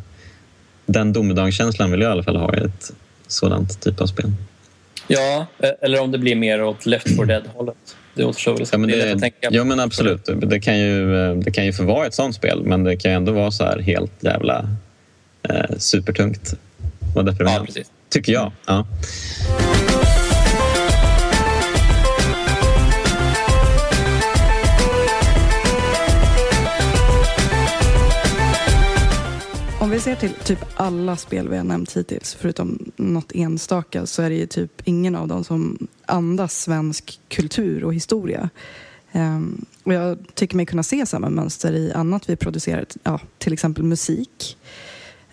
den 0.86 1.12
domedagskänslan 1.12 1.90
vill 1.90 2.00
jag 2.00 2.08
i 2.08 2.12
alla 2.12 2.22
fall 2.22 2.36
ha 2.36 2.54
i 2.54 2.58
ett 2.58 2.92
sådant 3.26 3.80
typ 3.80 4.00
av 4.00 4.06
spel. 4.06 4.32
Ja, 5.12 5.46
eller 5.80 6.00
om 6.00 6.10
det 6.12 6.18
blir 6.18 6.36
mer 6.36 6.62
åt 6.62 6.86
Left 6.86 7.16
4 7.16 7.24
Dead-hållet 7.24 7.96
det 8.14 8.24
återstår 8.24 8.56
väl. 8.56 8.66
Ja, 8.72 8.78
men 8.78 8.90
det, 8.90 9.14
det 9.14 9.32
ja, 9.40 9.64
men 9.64 9.80
absolut. 9.80 10.28
Det 10.42 10.60
kan, 10.60 10.78
ju, 10.78 11.34
det 11.34 11.50
kan 11.50 11.66
ju 11.66 11.72
få 11.72 11.84
vara 11.84 12.06
ett 12.06 12.14
sånt 12.14 12.34
spel 12.34 12.62
men 12.64 12.84
det 12.84 12.96
kan 12.96 13.10
ju 13.10 13.16
ändå 13.16 13.32
vara 13.32 13.50
så 13.50 13.64
här 13.64 13.78
helt 13.78 14.12
jävla 14.20 14.68
eh, 15.42 15.76
supertungt 15.78 16.54
och 17.14 17.24
deprimerande. 17.24 17.72
Ja, 17.74 17.82
Tycker 18.08 18.32
jag. 18.32 18.52
Ja. 18.66 18.86
Om 29.90 29.94
vi 29.94 30.00
ser 30.00 30.16
till 30.16 30.34
typ 30.34 30.64
alla 30.74 31.16
spel 31.16 31.48
vi 31.48 31.56
har 31.56 31.64
nämnt 31.64 31.96
hittills, 31.96 32.34
förutom 32.34 32.92
något 32.96 33.32
enstaka, 33.34 34.06
så 34.06 34.22
är 34.22 34.30
det 34.30 34.36
ju 34.36 34.46
typ 34.46 34.82
ingen 34.84 35.16
av 35.16 35.28
dem 35.28 35.44
som 35.44 35.88
andas 36.06 36.60
svensk 36.60 37.20
kultur 37.28 37.84
och 37.84 37.94
historia. 37.94 38.50
Um, 39.12 39.64
och 39.82 39.94
jag 39.94 40.18
tycker 40.34 40.56
mig 40.56 40.66
kunna 40.66 40.82
se 40.82 41.06
samma 41.06 41.30
mönster 41.30 41.72
i 41.72 41.92
annat 41.92 42.30
vi 42.30 42.36
producerar, 42.36 42.84
ja, 43.02 43.20
till 43.38 43.52
exempel 43.52 43.84
musik. 43.84 44.58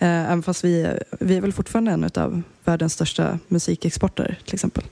Uh, 0.02 0.08
även 0.08 0.42
fast 0.42 0.64
vi, 0.64 0.98
vi 1.20 1.36
är 1.36 1.40
väl 1.40 1.52
fortfarande 1.52 1.90
en 1.90 2.04
av 2.04 2.42
världens 2.64 2.92
största 2.92 3.38
musikexporter, 3.48 4.38
till 4.44 4.54
exempel. 4.54 4.84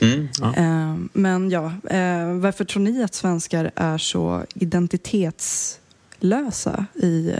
Mm, 0.00 0.28
ja. 0.40 0.54
Uh, 0.58 0.96
men 1.12 1.50
ja, 1.50 1.64
uh, 1.64 2.38
varför 2.38 2.64
tror 2.64 2.82
ni 2.82 3.04
att 3.04 3.14
svenskar 3.14 3.70
är 3.74 3.98
så 3.98 4.44
identitetslösa 4.54 6.86
i 6.94 7.32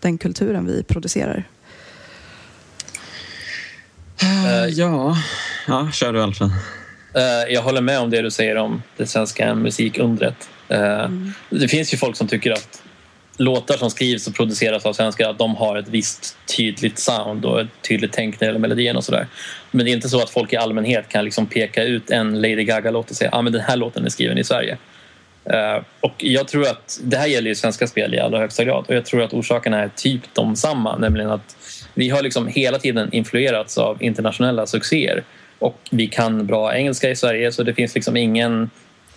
den 0.00 0.18
kulturen 0.18 0.66
vi 0.66 0.82
producerar. 0.82 1.44
Uh, 4.22 4.68
ja, 4.68 5.16
ja, 5.66 5.90
kör 5.92 6.12
du 6.12 6.22
Alfred. 6.22 6.50
Uh, 7.16 7.52
jag 7.54 7.62
håller 7.62 7.80
med 7.80 8.00
om 8.00 8.10
det 8.10 8.22
du 8.22 8.30
säger 8.30 8.56
om 8.56 8.82
det 8.96 9.06
svenska 9.06 9.54
musikundret. 9.54 10.48
Uh, 10.70 10.78
mm. 10.78 11.32
Det 11.50 11.68
finns 11.68 11.94
ju 11.94 11.96
folk 11.96 12.16
som 12.16 12.28
tycker 12.28 12.52
att 12.52 12.82
låtar 13.38 13.76
som 13.76 13.90
skrivs 13.90 14.26
och 14.26 14.34
produceras 14.34 14.86
av 14.86 14.92
svenskar 14.92 15.30
att 15.30 15.38
de 15.38 15.54
har 15.54 15.76
ett 15.76 15.88
visst 15.88 16.36
tydligt 16.56 16.98
sound 16.98 17.44
och 17.44 17.60
ett 17.60 17.68
tydligt 17.88 18.12
tänk 18.12 18.34
när 18.34 18.38
det 18.38 18.46
gäller 18.46 18.58
melodin 18.58 18.96
och 18.96 19.04
sådär. 19.04 19.26
Men 19.70 19.84
det 19.84 19.90
är 19.90 19.94
inte 19.94 20.08
så 20.08 20.22
att 20.22 20.30
folk 20.30 20.52
i 20.52 20.56
allmänhet 20.56 21.08
kan 21.08 21.24
liksom 21.24 21.46
peka 21.46 21.84
ut 21.84 22.10
en 22.10 22.40
Lady 22.40 22.64
Gaga-låt 22.64 23.10
och 23.10 23.16
säga 23.16 23.30
att 23.30 23.46
ah, 23.46 23.50
den 23.50 23.60
här 23.60 23.76
låten 23.76 24.04
är 24.04 24.10
skriven 24.10 24.38
i 24.38 24.44
Sverige. 24.44 24.78
Eh, 25.52 25.82
och 26.00 26.14
jag 26.18 26.48
tror 26.48 26.62
att 26.68 27.00
det 27.02 27.16
här 27.16 27.26
gäller 27.26 27.48
ju 27.48 27.54
svenska 27.54 27.86
spel 27.86 28.14
i 28.14 28.20
allra 28.20 28.38
högsta 28.38 28.64
grad 28.64 28.84
och 28.88 28.94
jag 28.94 29.04
tror 29.04 29.22
att 29.22 29.32
orsakerna 29.32 29.82
är 29.82 29.90
typ 29.96 30.20
de 30.32 30.56
samma, 30.56 30.96
nämligen 30.96 31.30
att 31.30 31.56
vi 31.94 32.08
har 32.08 32.22
liksom 32.22 32.46
hela 32.46 32.78
tiden 32.78 33.08
influerats 33.12 33.78
av 33.78 34.02
internationella 34.02 34.66
succéer 34.66 35.22
och 35.58 35.78
vi 35.90 36.06
kan 36.06 36.46
bra 36.46 36.74
engelska 36.74 37.10
i 37.10 37.16
Sverige 37.16 37.52
så 37.52 37.62
det 37.62 37.74
finns 37.74 37.94
liksom 37.94 38.16
ingen 38.16 38.70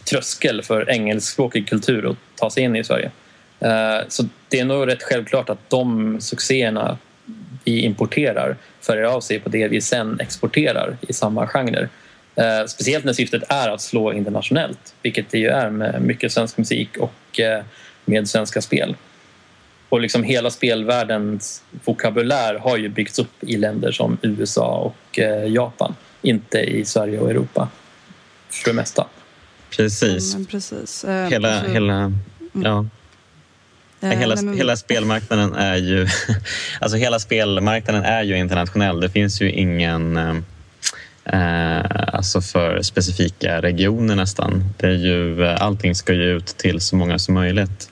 tröskel 0.09 0.63
för 0.63 0.89
engelskspråkig 0.89 1.69
kultur 1.69 2.09
att 2.09 2.17
ta 2.35 2.49
sig 2.49 2.63
in 2.63 2.75
i 2.75 2.83
Sverige. 2.83 3.11
Eh, 3.59 4.07
så 4.07 4.23
det 4.47 4.59
är 4.59 4.65
nog 4.65 4.87
rätt 4.87 5.03
självklart 5.03 5.49
att 5.49 5.69
de 5.69 6.17
succéerna 6.21 6.97
vi 7.63 7.79
importerar 7.79 8.55
följer 8.81 9.03
av 9.03 9.21
sig 9.21 9.39
på 9.39 9.49
det 9.49 9.67
vi 9.67 9.81
sen 9.81 10.19
exporterar 10.19 10.97
i 11.01 11.13
samma 11.13 11.47
genre. 11.47 11.89
Eh, 12.35 12.65
speciellt 12.67 13.05
när 13.05 13.13
syftet 13.13 13.43
är 13.49 13.69
att 13.69 13.81
slå 13.81 14.13
internationellt, 14.13 14.95
vilket 15.01 15.29
det 15.29 15.37
ju 15.37 15.47
är 15.47 15.69
med 15.69 16.01
mycket 16.01 16.31
svensk 16.31 16.57
musik 16.57 16.97
och 16.97 17.39
eh, 17.39 17.63
med 18.05 18.29
svenska 18.29 18.61
spel. 18.61 18.95
Och 19.89 20.01
liksom 20.01 20.23
hela 20.23 20.49
spelvärldens 20.49 21.63
vokabulär 21.85 22.55
har 22.55 22.77
ju 22.77 22.89
byggts 22.89 23.19
upp 23.19 23.43
i 23.43 23.57
länder 23.57 23.91
som 23.91 24.17
USA 24.21 24.77
och 24.77 25.19
eh, 25.19 25.53
Japan, 25.53 25.95
inte 26.21 26.59
i 26.59 26.85
Sverige 26.85 27.19
och 27.19 27.29
Europa 27.29 27.69
för 28.49 28.69
det 28.69 28.75
mesta. 28.75 29.07
Precis. 29.69 30.33
Mm, 30.33 30.45
precis. 30.45 31.05
hela, 31.29 31.51
alltså, 31.57 31.71
hela, 31.71 31.93
mm. 31.93 32.19
ja. 32.53 32.85
Hela, 34.01 34.35
hela 34.35 34.77
spelmarknaden 34.77 35.53
är 35.53 35.75
ju 35.75 36.07
alltså 36.79 36.97
hela 36.97 37.19
spelmarknaden 37.19 38.03
är 38.03 38.23
ju 38.23 38.37
internationell. 38.37 38.99
Det 38.99 39.09
finns 39.09 39.41
ju 39.41 39.51
ingen 39.51 40.17
Eh, 40.17 40.35
Eh, 41.25 42.13
alltså 42.15 42.41
för 42.41 42.81
specifika 42.81 43.61
regioner 43.61 44.15
nästan. 44.15 44.63
Det 44.77 44.87
är 44.87 44.91
ju, 44.91 45.43
eh, 45.43 45.61
allting 45.61 45.95
ska 45.95 46.13
ju 46.13 46.37
ut 46.37 46.45
till 46.45 46.81
så 46.81 46.95
många 46.95 47.19
som 47.19 47.33
möjligt. 47.33 47.89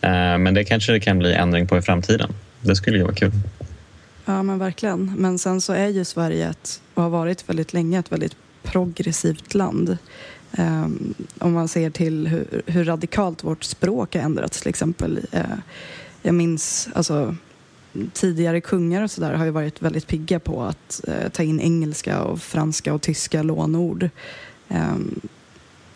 Eh, 0.00 0.38
men 0.38 0.54
det 0.54 0.64
kanske 0.64 0.92
det 0.92 1.00
kan 1.00 1.18
bli 1.18 1.34
ändring 1.34 1.66
på 1.66 1.78
i 1.78 1.82
framtiden. 1.82 2.32
Det 2.60 2.76
skulle 2.76 2.96
ju 2.96 3.02
vara 3.02 3.14
kul. 3.14 3.32
Ja 4.24 4.42
men 4.42 4.58
verkligen. 4.58 5.14
Men 5.16 5.38
sen 5.38 5.60
så 5.60 5.72
är 5.72 5.88
ju 5.88 6.04
Sverige 6.04 6.48
ett, 6.48 6.80
och 6.94 7.02
har 7.02 7.10
varit 7.10 7.48
väldigt 7.48 7.72
länge 7.72 7.98
ett 7.98 8.12
väldigt 8.12 8.36
progressivt 8.62 9.54
land. 9.54 9.98
Um, 10.58 11.14
om 11.38 11.52
man 11.52 11.68
ser 11.68 11.90
till 11.90 12.26
hur, 12.26 12.62
hur, 12.66 12.84
radikalt 12.84 13.44
vårt 13.44 13.64
språk 13.64 14.14
har 14.14 14.22
ändrats 14.22 14.60
till 14.60 14.68
exempel. 14.68 15.18
Uh, 15.34 15.58
jag 16.22 16.34
minns 16.34 16.88
alltså 16.94 17.36
tidigare 18.12 18.60
kungar 18.60 19.02
och 19.02 19.10
sådär 19.10 19.32
har 19.32 19.44
ju 19.44 19.50
varit 19.50 19.82
väldigt 19.82 20.06
pigga 20.06 20.40
på 20.40 20.62
att 20.62 21.00
eh, 21.08 21.28
ta 21.28 21.42
in 21.42 21.60
engelska 21.60 22.22
och 22.22 22.40
franska 22.40 22.94
och 22.94 23.02
tyska 23.02 23.42
lånord. 23.42 24.08
Um, 24.68 25.20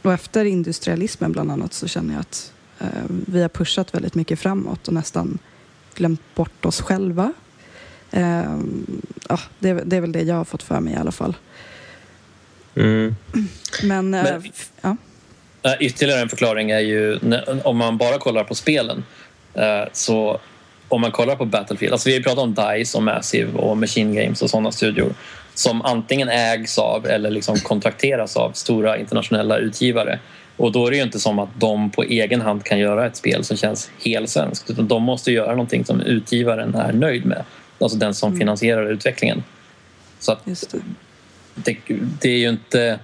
och 0.02 0.12
efter 0.12 0.44
industrialismen 0.44 1.32
bland 1.32 1.50
annat 1.50 1.72
så 1.72 1.88
känner 1.88 2.14
jag 2.14 2.20
att 2.20 2.52
eh, 2.78 3.02
vi 3.08 3.42
har 3.42 3.48
pushat 3.48 3.94
väldigt 3.94 4.14
mycket 4.14 4.38
framåt 4.38 4.88
och 4.88 4.94
nästan 4.94 5.38
glömt 5.94 6.34
bort 6.34 6.64
oss 6.64 6.80
själva. 6.80 7.32
Eh, 8.10 8.58
ja, 9.28 9.38
det, 9.58 9.72
det, 9.72 9.96
är 9.96 10.00
väl 10.00 10.12
det 10.12 10.22
jag 10.22 10.34
har 10.34 10.44
fått 10.44 10.62
för 10.62 10.80
mig 10.80 10.94
i 10.94 10.96
alla 10.96 11.12
fall. 11.12 11.36
Mm. 12.74 13.14
Men, 13.82 14.14
eh, 14.14 14.22
Men 14.22 14.52
ja. 14.80 14.96
Ytterligare 15.80 16.20
en 16.20 16.28
förklaring 16.28 16.70
är 16.70 16.80
ju 16.80 17.18
om 17.64 17.76
man 17.76 17.98
bara 17.98 18.18
kollar 18.18 18.44
på 18.44 18.54
spelen 18.54 19.04
eh, 19.54 19.84
så 19.92 20.40
om 20.92 21.00
man 21.00 21.10
kollar 21.10 21.36
på 21.36 21.44
Battlefield, 21.44 21.92
alltså 21.92 22.08
vi 22.08 22.12
har 22.12 22.18
ju 22.18 22.24
pratat 22.24 22.44
om 22.44 22.54
DICE 22.54 22.98
och 22.98 23.02
Massive 23.02 23.52
och 23.52 23.76
Machine 23.76 24.14
Games 24.14 24.42
och 24.42 24.50
sådana 24.50 24.72
studior 24.72 25.14
som 25.54 25.82
antingen 25.82 26.28
ägs 26.28 26.78
av 26.78 27.06
eller 27.06 27.30
liksom 27.30 27.56
kontrakteras 27.56 28.36
av 28.36 28.52
stora 28.52 28.98
internationella 28.98 29.58
utgivare. 29.58 30.18
Och 30.56 30.72
då 30.72 30.86
är 30.86 30.90
det 30.90 30.96
ju 30.96 31.02
inte 31.02 31.20
som 31.20 31.38
att 31.38 31.48
de 31.58 31.90
på 31.90 32.02
egen 32.02 32.40
hand 32.40 32.64
kan 32.64 32.78
göra 32.78 33.06
ett 33.06 33.16
spel 33.16 33.44
som 33.44 33.56
känns 33.56 33.90
helt 34.04 34.30
svenskt 34.30 34.70
utan 34.70 34.88
de 34.88 35.02
måste 35.02 35.32
göra 35.32 35.50
någonting 35.50 35.84
som 35.84 36.00
utgivaren 36.00 36.74
är 36.74 36.92
nöjd 36.92 37.26
med. 37.26 37.44
alltså 37.78 37.98
den 37.98 38.14
som 38.14 38.36
finansierar 38.36 38.92
utvecklingen. 38.92 39.42
Så 40.18 40.32
att 40.32 40.44
det. 40.44 40.78
det, 41.54 41.76
det 42.20 42.28
är 42.28 42.38
ju 42.38 42.48
inte... 42.48 42.98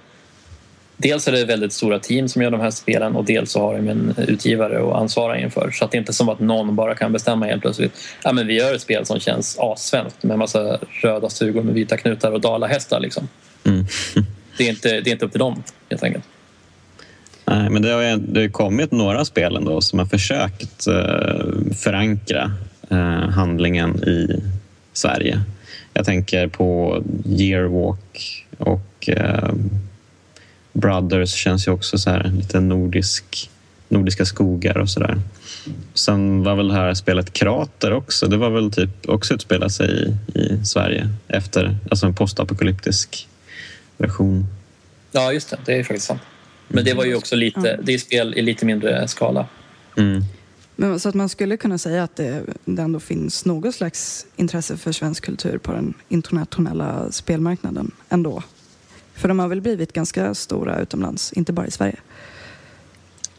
Dels 1.00 1.28
är 1.28 1.32
det 1.32 1.44
väldigt 1.44 1.72
stora 1.72 1.98
team 1.98 2.28
som 2.28 2.42
gör 2.42 2.50
de 2.50 2.60
här 2.60 2.70
spelen 2.70 3.16
och 3.16 3.24
dels 3.24 3.50
så 3.50 3.60
har 3.60 3.74
de 3.76 3.88
en 3.88 4.14
utgivare 4.16 4.78
att 4.78 4.94
ansvara 4.94 5.38
inför. 5.38 5.70
Så 5.70 5.84
att 5.84 5.90
det 5.90 5.96
är 5.96 6.00
inte 6.00 6.12
som 6.12 6.28
att 6.28 6.40
någon 6.40 6.76
bara 6.76 6.94
kan 6.94 7.12
bestämma 7.12 7.46
helt 7.46 7.62
plötsligt. 7.62 7.92
Ja, 8.24 8.32
men 8.32 8.46
vi 8.46 8.54
gör 8.54 8.74
ett 8.74 8.80
spel 8.80 9.06
som 9.06 9.20
känns 9.20 9.58
assvenskt 9.58 10.22
med 10.22 10.38
massa 10.38 10.78
röda 11.02 11.28
stugor 11.28 11.62
med 11.62 11.74
vita 11.74 11.96
knutar 11.96 12.32
och 12.32 12.40
dalahästar. 12.40 13.00
Liksom. 13.00 13.28
Mm. 13.64 13.86
Det, 14.58 14.64
är 14.64 14.70
inte, 14.70 14.88
det 14.88 15.10
är 15.10 15.12
inte 15.12 15.24
upp 15.24 15.30
till 15.30 15.38
dem 15.38 15.62
helt 15.90 16.02
enkelt. 16.02 16.24
Nej, 17.44 17.70
men 17.70 17.82
det 17.82 17.90
har 17.90 18.02
ju 18.02 18.16
det 18.16 18.40
har 18.40 18.48
kommit 18.48 18.92
några 18.92 19.24
spel 19.24 19.56
ändå 19.56 19.80
som 19.80 19.98
har 19.98 20.06
försökt 20.06 20.86
eh, 20.86 21.72
förankra 21.76 22.52
eh, 22.90 23.28
handlingen 23.30 24.04
i 24.04 24.42
Sverige. 24.92 25.40
Jag 25.92 26.04
tänker 26.04 26.48
på 26.48 27.02
Yearwalk 27.26 28.46
och 28.58 29.08
eh, 29.08 29.52
Brothers 30.72 31.34
känns 31.34 31.68
ju 31.68 31.72
också 31.72 31.98
så 31.98 32.10
här 32.10 32.32
lite 32.36 32.60
nordisk, 32.60 33.50
nordiska 33.88 34.24
skogar 34.24 34.78
och 34.78 34.90
sådär. 34.90 35.20
Sen 35.94 36.42
var 36.42 36.56
väl 36.56 36.68
det 36.68 36.74
här 36.74 36.94
spelet 36.94 37.32
Krater 37.32 37.92
också. 37.92 38.26
Det 38.26 38.36
var 38.36 38.50
väl 38.50 38.72
typ 38.72 39.08
också 39.08 39.34
utspelat 39.34 39.72
sig 39.72 40.16
i, 40.34 40.38
i 40.38 40.64
Sverige 40.64 41.08
efter 41.28 41.76
alltså 41.90 42.06
en 42.06 42.14
postapokalyptisk 42.14 43.28
version. 43.96 44.46
Ja, 45.12 45.32
just 45.32 45.50
det. 45.50 45.58
Det 45.66 45.72
är 45.72 45.84
faktiskt 45.84 46.06
sant. 46.06 46.20
Men 46.68 46.84
det 46.84 46.94
var 46.94 47.04
ju 47.04 47.14
också 47.14 47.36
lite, 47.36 47.80
det 47.82 47.94
är 47.94 47.98
spel 47.98 48.34
i 48.34 48.42
lite 48.42 48.66
mindre 48.66 49.08
skala. 49.08 49.46
Mm. 49.96 50.24
Men, 50.76 51.00
så 51.00 51.08
att 51.08 51.14
man 51.14 51.28
skulle 51.28 51.56
kunna 51.56 51.78
säga 51.78 52.02
att 52.02 52.16
det, 52.16 52.42
det 52.64 52.82
ändå 52.82 53.00
finns 53.00 53.44
något 53.44 53.74
slags 53.74 54.26
intresse 54.36 54.76
för 54.76 54.92
svensk 54.92 55.24
kultur 55.24 55.58
på 55.58 55.72
den 55.72 55.94
internationella 56.08 57.12
spelmarknaden 57.12 57.90
ändå. 58.08 58.42
För 59.18 59.28
de 59.28 59.38
har 59.38 59.48
väl 59.48 59.60
blivit 59.60 59.92
ganska 59.92 60.34
stora 60.34 60.78
utomlands, 60.80 61.32
inte 61.32 61.52
bara 61.52 61.66
i 61.66 61.70
Sverige. 61.70 61.96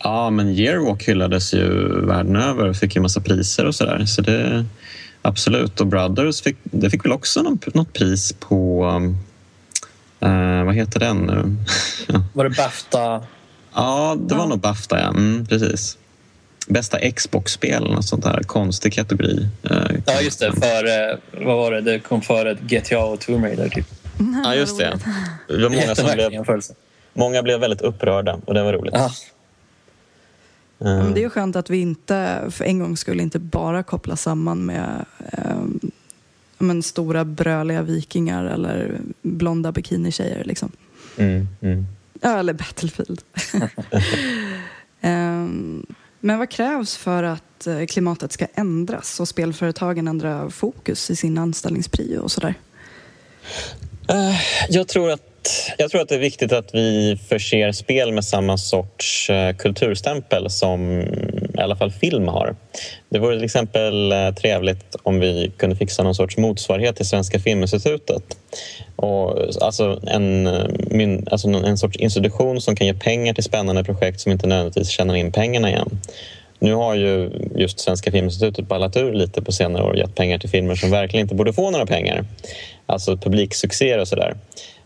Ja, 0.03 0.29
men 0.29 0.49
Yearwalk 0.49 1.03
hyllades 1.07 1.53
ju 1.53 1.65
världen 2.05 2.35
över 2.35 2.69
och 2.69 2.75
fick 2.75 2.95
ju 2.95 3.01
massa 3.01 3.21
priser 3.21 3.65
och 3.65 3.75
sådär. 3.75 4.05
Så 4.05 4.21
det 4.21 4.65
absolut. 5.21 5.81
Och 5.81 5.87
Brothers 5.87 6.41
fick, 6.41 6.57
det 6.63 6.89
fick 6.89 7.05
väl 7.05 7.11
också 7.11 7.41
något, 7.41 7.73
något 7.73 7.93
pris 7.93 8.33
på... 8.33 8.85
eh, 10.19 10.63
vad 10.63 10.75
heter 10.75 10.99
den 10.99 11.17
nu? 11.17 11.55
Var 12.33 12.43
det 12.43 12.55
Bafta? 12.57 13.23
ja, 13.73 14.17
det 14.19 14.35
var 14.35 14.41
Ja. 14.43 14.47
nog 14.49 14.59
Bafta, 14.59 14.99
ja. 14.99 15.07
Mm, 15.09 15.45
precis. 15.45 15.97
Bästa 16.67 17.11
Xbox-spel 17.11 17.83
eller 17.83 17.95
något 17.95 18.05
sånt 18.07 18.23
där. 18.23 18.41
Konstig 18.43 18.93
kategori. 18.93 19.47
eh, 19.63 19.77
Ja, 20.05 20.21
just 20.21 20.39
det. 20.39 20.51
För, 20.51 20.85
eh, 21.11 21.17
vad 21.45 21.57
var 21.57 21.71
det? 21.71 21.81
Det 21.81 21.99
kom 21.99 22.21
före 22.21 22.57
GTA 22.61 22.99
och 23.05 23.19
Tomb 23.19 23.43
Raider. 23.45 23.69
Typ. 23.69 23.85
Ja, 24.43 24.55
just 24.55 24.77
det. 24.77 24.99
Det 25.47 25.61
var 25.61 25.69
många, 25.69 25.95
som 25.95 26.05
blev, 26.13 26.45
många 27.13 27.43
blev 27.43 27.59
väldigt 27.59 27.81
upprörda 27.81 28.39
och 28.45 28.53
det 28.53 28.63
var 28.63 28.73
roligt. 28.73 28.93
Ja. 28.93 29.11
Eh, 30.79 31.03
men 31.03 31.13
det 31.13 31.19
är 31.19 31.23
ju 31.23 31.29
skönt 31.29 31.55
att 31.55 31.69
vi 31.69 31.77
inte 31.77 32.41
för 32.49 32.65
en 32.65 32.79
gång 32.79 32.97
skulle 32.97 33.23
inte 33.23 33.39
bara 33.39 33.83
koppla 33.83 34.15
samman 34.15 34.65
med 34.65 35.05
ja, 36.57 36.65
men 36.65 36.83
stora 36.83 37.25
bröliga 37.25 37.81
vikingar 37.81 38.45
eller 38.45 38.99
blonda 39.21 39.71
bikinitjejer. 39.71 40.43
Liksom. 40.43 40.71
mm, 41.17 41.47
mm. 41.61 41.85
Ja, 42.21 42.39
eller 42.39 42.53
Battlefield. 42.53 43.21
Ehm, 45.01 45.85
men 46.19 46.39
vad 46.39 46.49
krävs 46.49 46.97
för 46.97 47.23
att 47.23 47.67
eh, 47.67 47.85
klimatet 47.85 48.31
ska 48.31 48.47
ändras 48.53 49.19
och 49.19 49.27
spelföretagen 49.27 50.07
ändra 50.07 50.49
fokus 50.49 51.11
i 51.11 51.15
sin 51.15 51.37
anställningsprio 51.37 52.19
och 52.19 52.31
sådär? 52.31 52.55
Eh, 54.09 54.35
jag 54.69 54.87
tror, 54.87 55.11
att, 55.11 55.71
jag 55.77 55.91
tror 55.91 56.01
att 56.01 56.09
det 56.09 56.15
är 56.15 56.19
viktigt 56.19 56.51
att 56.51 56.75
vi 56.75 57.19
förser 57.29 57.71
spel 57.71 58.13
med 58.13 58.25
samma 58.25 58.57
sorts 58.57 59.29
eh, 59.29 59.55
kulturstämpel 59.55 60.49
som 60.49 61.01
i 61.53 61.61
alla 61.61 61.75
fall 61.75 61.91
film 61.91 62.27
har. 62.27 62.55
Det 63.09 63.19
vore 63.19 63.35
till 63.35 63.45
exempel 63.45 64.11
eh, 64.11 64.31
trevligt 64.31 64.95
om 65.03 65.19
vi 65.19 65.51
kunde 65.57 65.75
fixa 65.75 66.03
någon 66.03 66.15
sorts 66.15 66.37
motsvarighet 66.37 66.95
till 66.95 67.07
Svenska 67.07 67.39
Filminstitutet. 67.39 68.23
Och, 68.95 69.39
alltså 69.61 70.01
en, 70.07 70.47
alltså 71.31 71.47
en 71.47 71.77
sorts 71.77 71.97
institution 71.97 72.61
som 72.61 72.75
kan 72.75 72.87
ge 72.87 72.93
pengar 72.93 73.33
till 73.33 73.43
spännande 73.43 73.83
projekt 73.83 74.19
som 74.19 74.31
inte 74.31 74.47
nödvändigtvis 74.47 74.89
tjänar 74.89 75.15
in 75.15 75.31
pengarna 75.31 75.69
igen. 75.69 75.99
Nu 76.59 76.73
har 76.73 76.95
ju 76.95 77.31
just 77.55 77.79
Svenska 77.79 78.11
Filminstitutet 78.11 78.67
ballat 78.67 78.97
ur 78.97 79.13
lite 79.13 79.41
på 79.41 79.51
senare 79.51 79.83
år 79.83 79.89
och 79.89 79.97
gett 79.97 80.15
pengar 80.15 80.39
till 80.39 80.49
filmer 80.49 80.75
som 80.75 80.91
verkligen 80.91 81.23
inte 81.23 81.35
borde 81.35 81.53
få 81.53 81.71
några 81.71 81.85
pengar. 81.85 82.25
Alltså 82.85 83.17
publiksuccéer 83.17 83.99
och 83.99 84.07
sådär. 84.07 84.35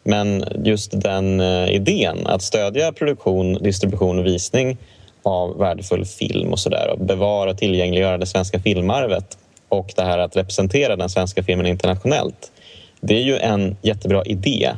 Men 0.04 0.46
just 0.64 1.02
den 1.02 1.40
eh, 1.40 1.70
idén 1.70 2.28
att 2.28 2.42
stödja 2.42 2.92
produktion, 2.92 3.54
distribution 3.54 4.20
och 4.20 4.26
visning 4.26 4.78
av 5.24 5.58
värdefull 5.58 6.06
film 6.06 6.52
och 6.52 6.60
sådär 6.60 6.90
och 6.94 7.06
bevara 7.06 7.50
och 7.50 7.58
tillgängliggöra 7.58 8.18
det 8.18 8.26
svenska 8.26 8.60
filmarvet 8.60 9.38
och 9.70 9.94
det 9.96 10.04
här 10.04 10.18
att 10.18 10.38
representera 10.38 10.96
den 10.96 11.10
svenska 11.10 11.44
filmen 11.44 11.66
internationellt. 11.66 12.52
Det 13.02 13.16
är 13.16 13.24
ju 13.24 13.38
en 13.38 13.78
jättebra 13.82 14.24
idé 14.24 14.72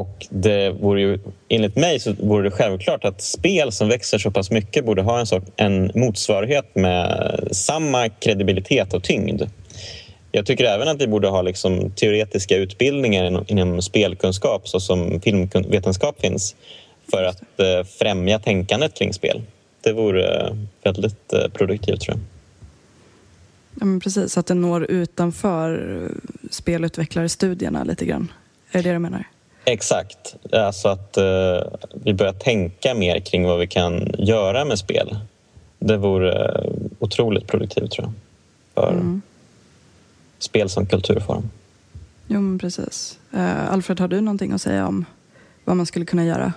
och 0.00 0.26
det 0.30 0.70
vore 0.70 1.00
ju, 1.00 1.18
enligt 1.48 1.76
mig 1.76 2.00
så 2.00 2.12
vore 2.12 2.42
det 2.42 2.50
självklart 2.50 3.04
att 3.04 3.20
spel 3.22 3.72
som 3.72 3.88
växer 3.88 4.18
så 4.18 4.30
pass 4.30 4.50
mycket 4.50 4.84
borde 4.84 5.02
ha 5.02 5.20
en, 5.20 5.26
sort, 5.26 5.44
en 5.56 5.90
motsvarighet 5.94 6.74
med 6.74 7.48
samma 7.50 8.08
kredibilitet 8.08 8.94
och 8.94 9.02
tyngd. 9.02 9.42
Jag 10.32 10.46
tycker 10.46 10.64
även 10.64 10.88
att 10.88 11.00
vi 11.00 11.06
borde 11.06 11.28
ha 11.28 11.42
liksom 11.42 11.90
teoretiska 11.90 12.56
utbildningar 12.56 13.24
inom, 13.24 13.44
inom 13.48 13.82
spelkunskap 13.82 14.68
så 14.68 14.80
som 14.80 15.20
filmvetenskap 15.20 16.20
finns 16.20 16.56
för 17.10 17.24
att 17.24 17.60
eh, 17.60 17.84
främja 17.98 18.38
tänkandet 18.38 18.94
kring 18.94 19.12
spel. 19.12 19.42
Det 19.80 19.92
vore 19.92 20.46
eh, 20.46 20.56
väldigt 20.82 21.32
eh, 21.32 21.48
produktivt 21.48 22.00
tror 22.00 22.16
jag. 22.16 22.24
Ja, 23.80 23.86
men 23.86 24.00
precis, 24.00 24.38
att 24.38 24.46
det 24.46 24.54
når 24.54 24.90
utanför 24.90 26.02
eh, 26.02 26.48
spelutvecklarstudierna 26.50 27.84
lite 27.84 28.04
grann. 28.04 28.32
Är 28.70 28.82
det 28.82 28.88
det 28.88 28.92
du 28.92 28.98
menar? 28.98 29.24
Exakt. 29.64 30.36
Alltså 30.52 30.88
att 30.88 31.16
eh, 31.16 31.62
vi 32.04 32.14
börjar 32.14 32.32
tänka 32.32 32.94
mer 32.94 33.20
kring 33.20 33.44
vad 33.44 33.58
vi 33.58 33.66
kan 33.66 34.10
göra 34.18 34.64
med 34.64 34.78
spel. 34.78 35.16
Det 35.78 35.96
vore 35.96 36.44
eh, 36.44 36.70
otroligt 36.98 37.46
produktivt 37.46 37.90
tror 37.90 38.04
jag. 38.06 38.12
För 38.84 38.92
Mm. 38.92 39.22
spel 40.38 40.68
som 40.70 40.86
kulturform. 40.86 41.50
Jo, 42.26 42.40
men 42.40 42.58
precis. 42.58 43.18
Eh, 43.34 43.72
Alfred, 43.72 44.00
har 44.00 44.08
du 44.08 44.20
någonting 44.20 44.52
att 44.52 44.62
säga 44.62 44.86
om 44.86 45.04
vad 45.64 45.76
man 45.76 45.86
skulle 45.86 46.04
kunna 46.04 46.24
göra? 46.24 46.52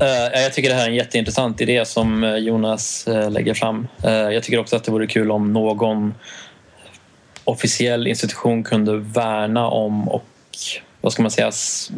Eh, 0.00 0.40
Jag 0.42 0.52
tycker 0.54 0.68
det 0.68 0.74
här 0.74 0.84
är 0.84 0.88
en 0.88 0.94
jätteintressant 0.94 1.60
idé 1.60 1.84
som 1.84 2.24
eh, 2.24 2.36
Jonas 2.36 3.06
eh, 3.08 3.30
lägger 3.30 3.54
fram. 3.54 3.88
Eh, 4.04 4.12
Jag 4.12 4.42
tycker 4.42 4.58
också 4.58 4.76
att 4.76 4.84
det 4.84 4.92
vore 4.92 5.06
kul 5.06 5.30
om 5.30 5.52
någon 5.52 6.14
officiell 7.44 8.06
institution 8.06 8.64
kunde 8.64 8.96
värna 8.96 9.68
om 9.68 10.08
och 10.08 10.24
vad 11.06 11.12
ska 11.12 11.22
man 11.22 11.30
säga, 11.30 11.50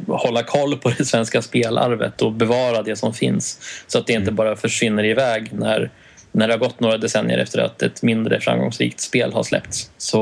hålla 0.07 0.43
koll 0.43 0.77
på 0.77 0.93
det 0.99 1.05
svenska 1.05 1.43
spelarvet 1.43 2.23
och 2.23 2.33
bevara 2.33 2.83
det 2.83 2.97
som 2.97 3.15
finns 3.15 3.61
så 3.87 3.99
att 3.99 4.07
det 4.07 4.13
inte 4.13 4.33
bara 4.33 4.57
försvinner 4.57 5.05
iväg 5.05 5.53
när, 5.53 5.91
när 6.33 6.49
det 6.49 6.55
har 6.55 6.59
gått 6.59 6.81
några 6.81 6.99
decennier 6.99 7.39
efter 7.39 7.59
att 7.59 7.83
ett 7.83 8.03
mindre 8.03 8.41
framgångsrikt 8.41 9.01
spel 9.01 9.33
har 9.33 9.43
släppts. 9.43 9.91
Så 9.99 10.19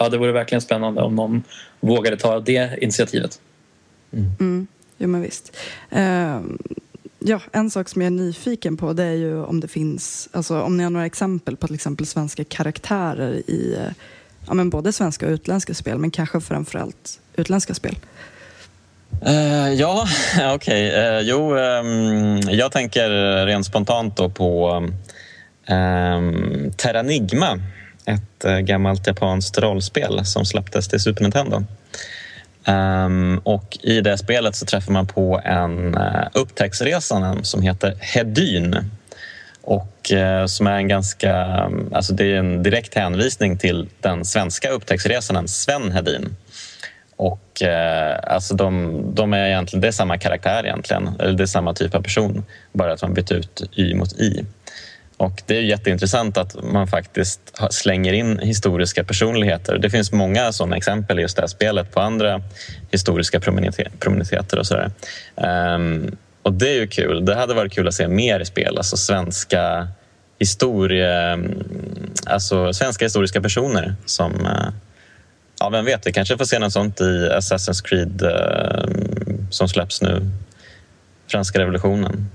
ja, 0.00 0.08
det 0.08 0.18
vore 0.18 0.32
verkligen 0.32 0.60
spännande 0.60 1.02
om 1.02 1.14
någon 1.14 1.42
vågade 1.80 2.16
ta 2.16 2.40
det 2.40 2.78
initiativet. 2.82 3.40
Mm. 4.12 4.66
Jo, 4.98 5.08
men 5.08 5.22
visst. 5.22 5.56
Eh, 5.90 6.40
ja, 7.18 7.40
en 7.52 7.70
sak 7.70 7.88
som 7.88 8.02
jag 8.02 8.06
är 8.06 8.16
nyfiken 8.16 8.76
på 8.76 8.92
det 8.92 9.04
är 9.04 9.14
ju 9.16 9.44
om 9.44 9.60
det 9.60 9.68
finns, 9.68 10.28
alltså 10.32 10.60
om 10.60 10.76
ni 10.76 10.82
har 10.82 10.90
några 10.90 11.06
exempel 11.06 11.56
på 11.56 11.66
till 11.66 11.74
exempel 11.76 12.06
svenska 12.06 12.44
karaktärer 12.44 13.32
i 13.32 13.76
ja, 14.50 14.54
men 14.54 14.70
både 14.70 14.92
svenska 14.92 15.26
och 15.26 15.32
utländska 15.32 15.74
spel, 15.74 15.98
men 15.98 16.10
kanske 16.10 16.40
framförallt 16.40 17.20
utländska 17.36 17.74
spel. 17.74 17.96
Uh, 19.26 19.72
ja, 19.72 20.06
okej. 20.54 20.94
Eh, 20.94 21.20
jo, 21.20 21.56
um, 21.56 22.40
jag 22.40 22.72
tänker 22.72 23.10
rent 23.46 23.66
spontant 23.66 24.16
då 24.16 24.30
på 24.30 24.70
ehm, 25.66 26.34
um, 26.34 26.72
Terranigma. 26.72 27.58
Ett 28.04 28.44
uh, 28.46 28.58
gammalt 28.58 29.06
japanskt 29.06 29.58
rollspel 29.58 30.24
som 30.24 30.44
släpptes 30.44 30.88
till 30.88 31.00
Super 31.00 31.22
Nintendo. 31.22 31.64
Um, 32.66 33.38
och 33.38 33.78
I 33.82 34.00
det 34.00 34.18
spelet 34.18 34.56
så 34.56 34.66
träffar 34.66 34.92
man 34.92 35.06
på 35.06 35.40
en 35.44 35.94
uh, 35.94 36.26
upptäcktsresande 36.32 37.44
som 37.44 37.62
heter 37.62 37.94
Hedyn. 38.00 38.90
Och 39.70 40.12
eh, 40.12 40.46
som 40.46 40.66
är 40.66 40.76
en 40.76 40.88
ganska, 40.88 41.34
mm, 41.36 41.94
alltså 41.94 42.14
det 42.14 42.24
är 42.24 42.38
en 42.38 42.62
direkt 42.62 42.94
hänvisning 42.94 43.58
till 43.58 43.88
den 44.00 44.24
svenska 44.24 44.70
upptäcktsresanden 44.70 45.48
Sven 45.48 45.92
Hedin. 45.92 46.36
Och 47.16 47.62
eh, 47.62 48.18
alltså 48.22 48.54
de, 48.54 49.02
de 49.14 49.32
är 49.32 49.46
egentligen, 49.46 49.80
det 49.80 49.88
är 49.88 49.92
samma 49.92 50.18
karaktär 50.18 50.64
egentligen, 50.64 51.08
eller 51.18 51.32
det 51.32 51.44
är 51.44 51.46
samma 51.46 51.74
typ 51.74 51.94
av 51.94 52.02
person, 52.02 52.44
bara 52.72 52.92
att 52.92 53.02
man 53.02 53.14
bytt 53.14 53.32
ut 53.32 53.62
Y 53.76 53.94
mot 53.94 54.12
I. 54.12 54.44
Och 55.16 55.42
Det 55.46 55.56
är 55.56 55.62
jätteintressant 55.62 56.38
att 56.38 56.56
man 56.62 56.86
faktiskt 56.86 57.40
slänger 57.70 58.12
in 58.12 58.38
historiska 58.38 59.04
personligheter. 59.04 59.78
Det 59.78 59.90
finns 59.90 60.12
många 60.12 60.52
sådana 60.52 60.76
exempel 60.76 61.18
i 61.18 61.22
just 61.22 61.36
det 61.36 61.42
här 61.42 61.48
spelet 61.48 61.92
på 61.92 62.00
andra 62.00 62.42
historiska 62.90 63.40
prominenteter 64.00 64.58
och 64.58 64.66
sådär. 64.66 64.90
Ehm, 65.36 66.16
och 66.42 66.52
det 66.52 66.68
är 66.68 66.80
ju 66.80 66.86
kul. 66.86 67.24
Det 67.24 67.34
hade 67.34 67.54
varit 67.54 67.72
kul 67.72 67.88
att 67.88 67.94
se 67.94 68.08
mer 68.08 68.40
i 68.40 68.44
spel, 68.44 68.78
alltså 68.78 68.96
svenska 68.96 69.88
historie, 70.38 71.32
mm, 71.32 71.64
alltså 72.26 72.72
svenska 72.72 73.04
historiska 73.04 73.40
personer 73.40 73.94
som 74.06 74.46
eh, 74.46 74.72
Ja, 75.62 75.68
vem 75.68 75.84
vet, 75.84 76.06
vi 76.06 76.12
kanske 76.12 76.38
får 76.38 76.44
se 76.44 76.58
något 76.58 76.72
sånt 76.72 77.00
i 77.00 77.30
Assassin's 77.32 77.84
Creed 77.84 78.22
eh, 78.22 78.90
som 79.50 79.68
släpps 79.68 80.02
nu. 80.02 80.30
Franska 81.26 81.58
revolutionen. 81.58 82.26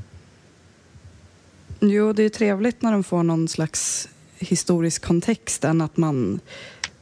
Jo, 1.80 2.14
det 2.14 2.24
är 2.24 2.30
trevligt 2.30 2.82
när 2.82 2.92
de 2.92 3.04
får 3.04 3.24
någon 3.24 3.48
slags 3.48 4.10
historisk 4.40 5.06
kontext 5.06 5.64
än 5.64 5.82
att 5.82 5.98
man 5.98 6.40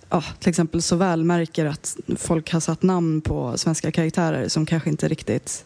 ja, 0.10 0.24
till 0.40 0.50
exempel 0.50 0.82
så 0.82 0.96
väl 0.96 1.24
märker 1.24 1.66
att 1.66 1.98
folk 2.18 2.52
har 2.52 2.60
satt 2.60 2.84
namn 2.84 3.22
på 3.22 3.58
svenska 3.58 3.92
karaktärer 3.92 4.48
som 4.48 4.66
kanske 4.66 4.90
inte 4.90 5.08
riktigt 5.08 5.66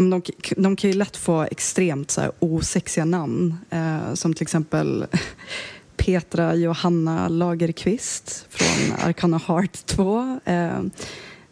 de, 0.00 0.22
de 0.56 0.76
kan 0.76 0.90
ju 0.90 0.96
lätt 0.96 1.16
få 1.16 1.42
extremt 1.42 2.10
så 2.10 2.20
här, 2.20 2.32
osexiga 2.38 3.04
namn. 3.04 3.54
Eh, 3.70 4.14
som 4.14 4.34
till 4.34 4.42
exempel 4.42 5.06
Petra 5.96 6.54
Johanna 6.54 7.28
Lagerqvist 7.28 8.46
från 8.50 9.08
Arcana 9.08 9.38
Heart 9.38 9.86
2. 9.86 10.40
Eh, 10.44 10.80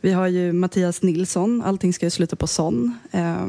vi 0.00 0.12
har 0.12 0.26
ju 0.26 0.52
Mattias 0.52 1.02
Nilsson, 1.02 1.62
allting 1.62 1.92
ska 1.92 2.06
ju 2.06 2.10
sluta 2.10 2.36
på 2.36 2.46
son, 2.46 2.98
eh, 3.12 3.46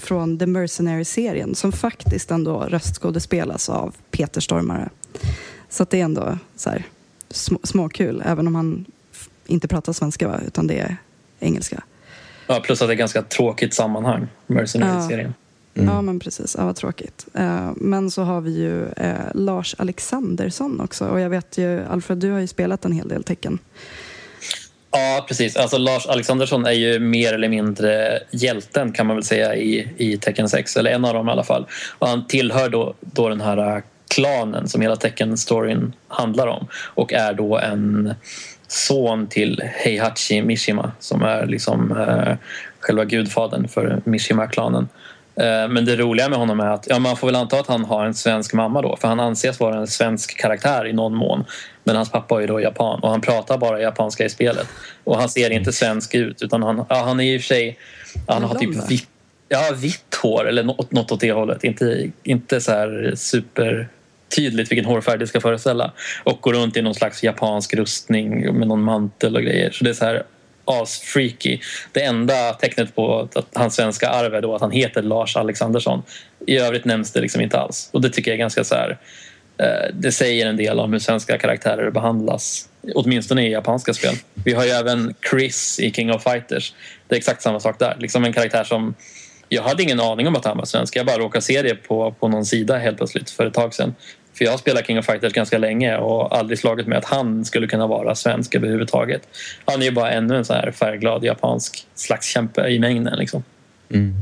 från 0.00 0.38
The 0.38 0.46
Mercenary-serien 0.46 1.54
som 1.54 1.72
faktiskt 1.72 2.30
ändå 2.30 2.60
röstskådespelas 2.60 3.68
av 3.68 3.94
Peter 4.10 4.40
Stormare. 4.40 4.90
Så 5.68 5.86
det 5.90 6.00
är 6.00 6.04
ändå 6.04 6.38
så 6.56 6.70
här, 6.70 6.84
sm 7.30 7.54
småkul, 7.62 8.22
även 8.26 8.46
om 8.46 8.54
han 8.54 8.84
inte 9.46 9.68
pratar 9.68 9.92
svenska, 9.92 10.28
va? 10.28 10.40
utan 10.46 10.66
det 10.66 10.78
är 10.78 10.96
engelska. 11.40 11.82
Ja, 12.46 12.60
plus 12.60 12.82
att 12.82 12.88
det 12.88 12.94
är 12.94 12.96
ganska 12.96 13.22
tråkigt 13.22 13.74
sammanhang, 13.74 14.28
Mercenary-serien. 14.46 15.34
Ja. 15.38 15.46
Mm. 15.82 15.94
ja, 15.94 16.02
men 16.02 16.20
precis. 16.20 16.56
Ja, 16.58 16.64
vad 16.64 16.76
tråkigt. 16.76 17.26
Uh, 17.38 17.72
men 17.76 18.10
så 18.10 18.22
har 18.22 18.40
vi 18.40 18.50
ju 18.50 18.82
uh, 18.82 19.14
Lars 19.34 19.74
Alexandersson 19.78 20.80
också. 20.80 21.08
Och 21.08 21.20
jag 21.20 21.30
vet 21.30 21.58
ju, 21.58 21.84
Alfred, 21.84 22.18
du 22.18 22.30
har 22.30 22.40
ju 22.40 22.46
spelat 22.46 22.84
en 22.84 22.92
hel 22.92 23.08
del 23.08 23.24
tecken. 23.24 23.58
Ja, 24.90 25.24
precis. 25.28 25.56
Alltså, 25.56 25.78
Lars 25.78 26.06
Alexandersson 26.06 26.66
är 26.66 26.72
ju 26.72 26.98
mer 26.98 27.32
eller 27.32 27.48
mindre 27.48 28.18
hjälten 28.30 28.92
kan 28.92 29.06
man 29.06 29.16
väl 29.16 29.24
säga 29.24 29.56
i, 29.56 29.88
i 29.96 30.18
Tecken 30.18 30.48
6, 30.48 30.76
eller 30.76 30.90
en 30.90 31.04
av 31.04 31.14
dem 31.14 31.28
i 31.28 31.30
alla 31.30 31.44
fall. 31.44 31.66
Och 31.98 32.08
han 32.08 32.26
tillhör 32.26 32.68
då, 32.68 32.94
då 33.00 33.28
den 33.28 33.40
här 33.40 33.82
klanen 34.08 34.68
som 34.68 34.80
hela 34.80 34.96
Tecken-storyn 34.96 35.92
handlar 36.08 36.46
om 36.46 36.66
och 36.94 37.12
är 37.12 37.34
då 37.34 37.58
en 37.58 38.14
son 38.68 39.26
till 39.26 39.62
Heihachi 39.74 40.42
Mishima 40.42 40.92
som 41.00 41.22
är 41.22 41.46
liksom 41.46 41.92
eh, 41.92 42.36
själva 42.80 43.04
gudfadern 43.04 43.68
för 43.68 44.00
Mishima-klanen. 44.04 44.88
Eh, 45.40 45.68
men 45.68 45.84
det 45.84 45.96
roliga 45.96 46.28
med 46.28 46.38
honom 46.38 46.60
är 46.60 46.66
att 46.66 46.86
ja, 46.88 46.98
man 46.98 47.16
får 47.16 47.26
väl 47.26 47.36
anta 47.36 47.60
att 47.60 47.66
han 47.66 47.84
har 47.84 48.06
en 48.06 48.14
svensk 48.14 48.52
mamma 48.52 48.82
då 48.82 48.96
för 48.96 49.08
han 49.08 49.20
anses 49.20 49.60
vara 49.60 49.76
en 49.76 49.86
svensk 49.86 50.38
karaktär 50.40 50.86
i 50.86 50.92
någon 50.92 51.14
mån. 51.14 51.44
Men 51.84 51.96
hans 51.96 52.10
pappa 52.10 52.36
är 52.36 52.40
ju 52.40 52.46
då 52.46 52.60
japan 52.60 53.00
och 53.00 53.10
han 53.10 53.20
pratar 53.20 53.58
bara 53.58 53.80
japanska 53.80 54.24
i 54.24 54.28
spelet. 54.28 54.66
Och 55.04 55.18
han 55.18 55.28
ser 55.28 55.50
inte 55.50 55.72
svensk 55.72 56.14
ut 56.14 56.42
utan 56.42 56.62
han, 56.62 56.84
ja, 56.88 57.02
han 57.04 57.20
är 57.20 57.34
i 57.34 57.38
och 57.38 57.40
för 57.40 57.46
sig... 57.46 57.78
Han 58.26 58.42
har 58.42 58.54
typ 58.54 58.90
vitt, 58.90 59.08
ja, 59.48 59.70
vitt 59.74 60.14
hår 60.22 60.48
eller 60.48 60.62
något, 60.62 60.92
något 60.92 61.12
åt 61.12 61.20
det 61.20 61.32
hållet. 61.32 61.64
Inte, 61.64 62.10
inte 62.22 62.60
så 62.60 62.72
här 62.72 63.12
super 63.16 63.88
tydligt 64.28 64.70
vilken 64.70 64.84
hårfärg 64.84 65.18
det 65.18 65.26
ska 65.26 65.40
föreställa. 65.40 65.92
Och 66.24 66.40
går 66.40 66.52
runt 66.52 66.76
i 66.76 66.82
någon 66.82 66.94
slags 66.94 67.22
japansk 67.22 67.74
rustning 67.74 68.58
med 68.58 68.68
någon 68.68 68.82
mantel 68.82 69.36
och 69.36 69.42
grejer. 69.42 69.70
Så 69.70 69.84
det 69.84 69.90
är 69.90 69.94
så 69.94 70.04
här 70.04 70.22
asfreaky. 70.64 71.58
Det 71.92 72.02
enda 72.02 72.52
tecknet 72.52 72.94
på 72.94 73.28
att 73.34 73.50
hans 73.54 73.74
svenska 73.74 74.08
arv 74.08 74.34
är 74.34 74.42
då 74.42 74.54
att 74.54 74.60
han 74.60 74.70
heter 74.70 75.02
Lars 75.02 75.36
Alexandersson. 75.36 76.02
I 76.46 76.58
övrigt 76.58 76.84
nämns 76.84 77.12
det 77.12 77.20
liksom 77.20 77.40
inte 77.40 77.58
alls. 77.58 77.90
Och 77.92 78.00
det 78.00 78.10
tycker 78.10 78.30
jag 78.30 78.34
är 78.34 78.38
ganska 78.38 78.64
så 78.64 78.74
här, 78.74 78.98
eh, 79.58 79.94
det 79.94 80.12
säger 80.12 80.46
en 80.46 80.56
del 80.56 80.80
om 80.80 80.92
hur 80.92 80.98
svenska 80.98 81.38
karaktärer 81.38 81.90
behandlas. 81.90 82.68
Åtminstone 82.94 83.46
i 83.46 83.52
japanska 83.52 83.94
spel. 83.94 84.14
Vi 84.44 84.52
har 84.52 84.64
ju 84.64 84.70
även 84.70 85.14
Chris 85.30 85.80
i 85.80 85.92
King 85.92 86.12
of 86.12 86.22
Fighters. 86.22 86.74
Det 87.08 87.14
är 87.14 87.18
exakt 87.18 87.42
samma 87.42 87.60
sak 87.60 87.78
där. 87.78 87.96
Liksom 87.98 88.24
en 88.24 88.32
karaktär 88.32 88.64
som 88.64 88.94
jag 89.48 89.62
hade 89.62 89.82
ingen 89.82 90.00
aning 90.00 90.28
om 90.28 90.36
att 90.36 90.44
han 90.44 90.58
var 90.58 90.64
svensk. 90.64 90.96
Jag 90.96 91.06
bara 91.06 91.18
råkade 91.18 91.42
se 91.42 91.62
det 91.62 91.74
på, 91.74 92.14
på 92.20 92.28
någon 92.28 92.44
sida 92.44 92.78
helt 92.78 92.96
plötsligt 92.96 93.30
för 93.30 93.46
ett 93.46 93.54
tag 93.54 93.74
sedan. 93.74 93.94
För 94.34 94.44
jag 94.44 94.52
har 94.52 94.58
spelat 94.58 94.86
King 94.86 94.98
of 94.98 95.06
Fighters 95.06 95.32
ganska 95.32 95.58
länge 95.58 95.96
och 95.96 96.36
aldrig 96.38 96.58
slagit 96.58 96.86
med 96.86 96.98
att 96.98 97.04
han 97.04 97.44
skulle 97.44 97.66
kunna 97.66 97.86
vara 97.86 98.14
svensk 98.14 98.54
överhuvudtaget. 98.54 99.22
Han 99.64 99.82
är 99.82 99.86
ju 99.86 99.92
bara 99.92 100.10
ännu 100.10 100.36
en 100.36 100.44
så 100.44 100.52
här 100.52 100.70
färgglad 100.70 101.24
japansk 101.24 101.86
slagskämpe 101.94 102.68
i 102.68 102.78
mängden. 102.78 103.18
Liksom. 103.18 103.42
Mm. 103.90 104.14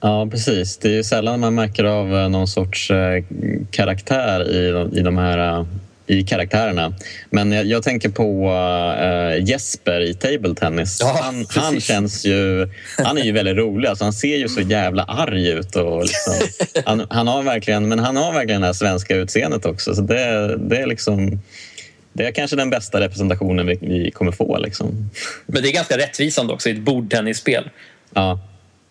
Ja, 0.00 0.28
precis. 0.30 0.78
Det 0.78 0.88
är 0.88 0.92
ju 0.92 1.04
sällan 1.04 1.40
man 1.40 1.54
märker 1.54 1.84
av 1.84 2.30
någon 2.30 2.48
sorts 2.48 2.90
eh, 2.90 3.24
karaktär 3.70 4.50
i, 4.50 4.98
i 4.98 5.02
de 5.02 5.18
här 5.18 5.38
eh, 5.38 5.66
i 6.10 6.22
karaktärerna. 6.22 6.94
Men 7.30 7.52
jag, 7.52 7.66
jag 7.66 7.82
tänker 7.82 8.08
på 8.08 8.50
uh, 8.50 9.48
Jesper 9.48 10.00
i 10.00 10.14
Table 10.14 10.54
Tennis. 10.54 10.98
Ja, 11.00 11.18
han, 11.22 11.46
han, 11.48 11.80
känns 11.80 12.26
ju, 12.26 12.68
han 12.98 13.18
är 13.18 13.22
ju 13.22 13.32
väldigt 13.32 13.56
rolig. 13.56 13.88
Alltså, 13.88 14.04
han 14.04 14.12
ser 14.12 14.36
ju 14.36 14.48
så 14.48 14.60
jävla 14.60 15.02
arg 15.04 15.48
ut. 15.48 15.76
Och 15.76 16.02
liksom, 16.02 16.34
han, 16.84 17.06
han, 17.10 17.26
har 17.26 17.42
verkligen, 17.42 17.88
men 17.88 17.98
han 17.98 18.16
har 18.16 18.32
verkligen 18.32 18.60
det 18.60 18.66
här 18.66 18.74
svenska 18.74 19.16
utseendet 19.16 19.66
också. 19.66 19.94
Så 19.94 20.02
det, 20.02 20.56
det 20.56 20.76
är 20.76 20.86
liksom... 20.86 21.40
Det 22.12 22.26
är 22.26 22.32
kanske 22.32 22.56
den 22.56 22.70
bästa 22.70 23.00
representationen 23.00 23.66
vi, 23.66 23.78
vi 23.80 24.10
kommer 24.10 24.32
få. 24.32 24.58
Liksom. 24.58 25.10
Men 25.46 25.62
det 25.62 25.68
är 25.68 25.72
ganska 25.72 25.98
rättvisande 25.98 26.52
också 26.52 26.68
i 26.68 26.72
ett 26.72 26.78
bordtennisspel. 26.78 27.70
Ja. 28.14 28.40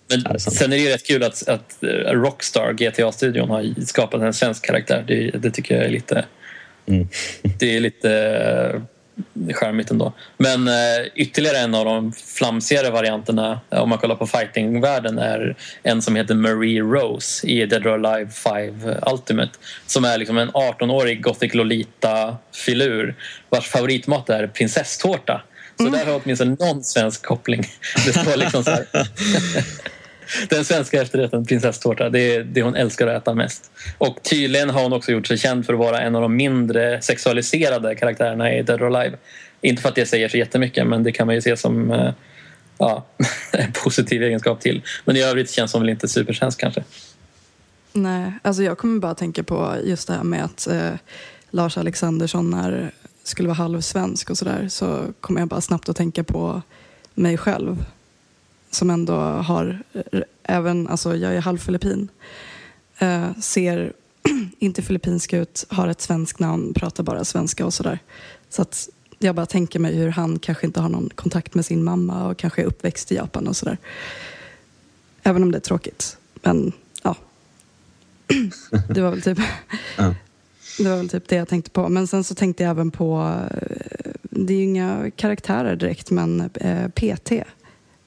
Men 0.09 0.26
är 0.26 0.38
sen 0.38 0.74
är 0.74 0.78
det 0.78 0.84
ju 0.84 0.89
rätt 0.89 1.07
kul 1.07 1.24
att, 1.24 1.47
att 1.49 1.84
eh, 1.84 1.88
Rockstar, 2.11 2.74
GTA-studion, 2.74 3.49
har 3.49 3.86
skapat 3.86 4.22
en 4.22 4.34
svensk 4.34 4.65
karaktär. 4.65 5.03
Det, 5.07 5.30
det 5.30 5.51
tycker 5.51 5.76
jag 5.76 5.86
är 5.86 5.89
lite 5.89 6.26
Mm. 6.89 7.07
Det 7.59 7.75
är 7.75 7.79
lite 7.79 8.11
eh, 8.11 8.81
charmigt 9.53 9.91
ändå. 9.91 10.13
Men 10.37 10.67
eh, 10.67 10.73
ytterligare 11.15 11.57
en 11.57 11.75
av 11.75 11.85
de 11.85 12.13
flamsigare 12.13 12.89
varianterna 12.89 13.59
om 13.69 13.89
man 13.89 13.97
kollar 13.97 14.15
på 14.15 14.27
fightingvärlden 14.27 15.19
är 15.19 15.55
en 15.83 16.01
som 16.01 16.15
heter 16.15 16.35
Marie 16.35 16.81
Rose 16.81 17.47
i 17.47 17.65
Dead 17.65 17.87
or 17.87 18.05
Alive 18.05 18.31
5 18.31 18.93
Ultimate 19.11 19.51
som 19.85 20.05
är 20.05 20.17
liksom 20.17 20.37
en 20.37 20.51
18-årig 20.51 21.21
gothic 21.21 21.53
Lolita-filur 21.53 23.15
vars 23.49 23.67
favoritmat 23.67 24.29
är 24.29 24.47
prinsesstårta. 24.47 25.41
Så 25.77 25.87
mm. 25.87 25.99
där 25.99 26.05
har 26.05 26.21
åtminstone 26.23 26.55
någon 26.59 26.83
svensk 26.83 27.25
koppling. 27.25 27.63
Det 28.05 28.13
står 28.13 28.37
liksom 28.37 28.63
så 28.63 28.71
här. 28.71 28.87
Den 30.49 30.65
svenska 30.65 31.01
efterrätten, 31.01 31.45
prinsesstårta, 31.45 32.09
det 32.09 32.36
är 32.36 32.43
det 32.43 32.61
hon 32.61 32.75
älskar 32.75 33.07
att 33.07 33.21
äta 33.21 33.34
mest. 33.34 33.71
Och 33.97 34.23
tydligen 34.23 34.69
har 34.69 34.84
hon 34.84 34.93
också 34.93 35.11
gjort 35.11 35.27
sig 35.27 35.38
känd 35.38 35.65
för 35.65 35.73
att 35.73 35.80
vara 35.80 36.01
en 36.01 36.15
av 36.15 36.21
de 36.21 36.36
mindre 36.36 37.01
sexualiserade 37.01 37.95
karaktärerna 37.95 38.53
i 38.53 38.61
Dead 38.61 38.82
or 38.82 38.95
Alive. 38.95 39.17
Inte 39.61 39.82
för 39.82 39.89
att 39.89 39.95
det 39.95 40.05
säger 40.05 40.30
så 40.30 40.38
jättemycket, 40.38 40.88
men 40.88 41.03
det 41.03 41.11
kan 41.11 41.27
man 41.27 41.36
ju 41.36 41.41
se 41.41 41.57
som 41.57 41.91
eh, 41.91 42.11
ja, 42.77 43.05
en 43.51 43.71
positiv 43.71 44.23
egenskap 44.23 44.61
till. 44.61 44.82
Men 45.05 45.15
i 45.15 45.21
övrigt 45.21 45.51
känns 45.51 45.73
hon 45.73 45.82
väl 45.82 45.89
inte 45.89 46.07
supersvensk 46.07 46.59
kanske. 46.59 46.84
Nej, 47.93 48.34
alltså 48.41 48.63
jag 48.63 48.77
kommer 48.77 48.99
bara 48.99 49.15
tänka 49.15 49.43
på 49.43 49.75
just 49.84 50.07
det 50.07 50.13
här 50.13 50.23
med 50.23 50.43
att 50.43 50.67
eh, 50.67 50.93
Lars 51.49 51.77
Alexandersson 51.77 52.53
är, 52.53 52.91
skulle 53.23 53.47
vara 53.47 53.57
halvsvensk 53.57 54.30
och 54.30 54.38
sådär 54.38 54.67
så 54.69 55.05
kommer 55.21 55.41
jag 55.41 55.47
bara 55.47 55.61
snabbt 55.61 55.89
att 55.89 55.95
tänka 55.95 56.23
på 56.23 56.61
mig 57.13 57.38
själv 57.38 57.86
som 58.72 58.89
ändå 58.89 59.15
har, 59.15 59.84
även, 60.43 60.88
alltså 60.88 61.15
jag 61.15 61.36
är 61.36 61.41
halvfilippin, 61.41 62.07
eh, 62.99 63.38
ser 63.41 63.93
inte 64.59 64.82
filippinsk 64.82 65.34
ut, 65.34 65.65
har 65.70 65.88
ett 65.88 66.01
svenskt 66.01 66.39
namn, 66.39 66.74
pratar 66.74 67.03
bara 67.03 67.26
svenska 67.26 67.65
och 67.65 67.74
sådär. 67.74 67.99
Så 68.49 68.61
att 68.61 68.89
jag 69.20 69.36
bara 69.36 69.45
tänker 69.45 69.80
mig 69.80 69.95
hur 69.95 70.09
han 70.09 70.39
kanske 70.39 70.65
inte 70.65 70.82
har 70.82 70.89
någon 70.89 71.09
kontakt 71.15 71.55
med 71.55 71.65
sin 71.65 71.84
mamma 71.84 72.28
och 72.28 72.38
kanske 72.38 72.61
är 72.61 72.65
uppväxt 72.65 73.11
i 73.11 73.15
Japan 73.15 73.47
och 73.47 73.55
sådär. 73.55 73.78
Även 75.24 75.43
om 75.43 75.51
det 75.51 75.57
är 75.57 75.61
tråkigt. 75.61 76.17
Men 76.41 76.72
ja, 77.03 77.15
det 78.89 79.01
var 79.01 79.09
väl 79.09 79.22
typ 79.22 79.38
det 80.78 80.89
var 80.89 80.97
väl 80.97 81.09
typ 81.09 81.28
det 81.28 81.36
jag 81.36 81.47
tänkte 81.47 81.72
på. 81.72 81.89
Men 81.89 82.07
sen 82.07 82.24
så 82.24 82.36
tänkte 82.36 82.63
jag 82.63 82.70
även 82.70 82.91
på, 82.91 83.39
eh, 83.51 84.11
det 84.22 84.53
är 84.53 84.57
ju 84.57 84.63
inga 84.63 85.11
karaktärer 85.15 85.76
direkt, 85.76 86.11
men 86.11 86.49
eh, 86.53 86.88
PT 86.88 87.32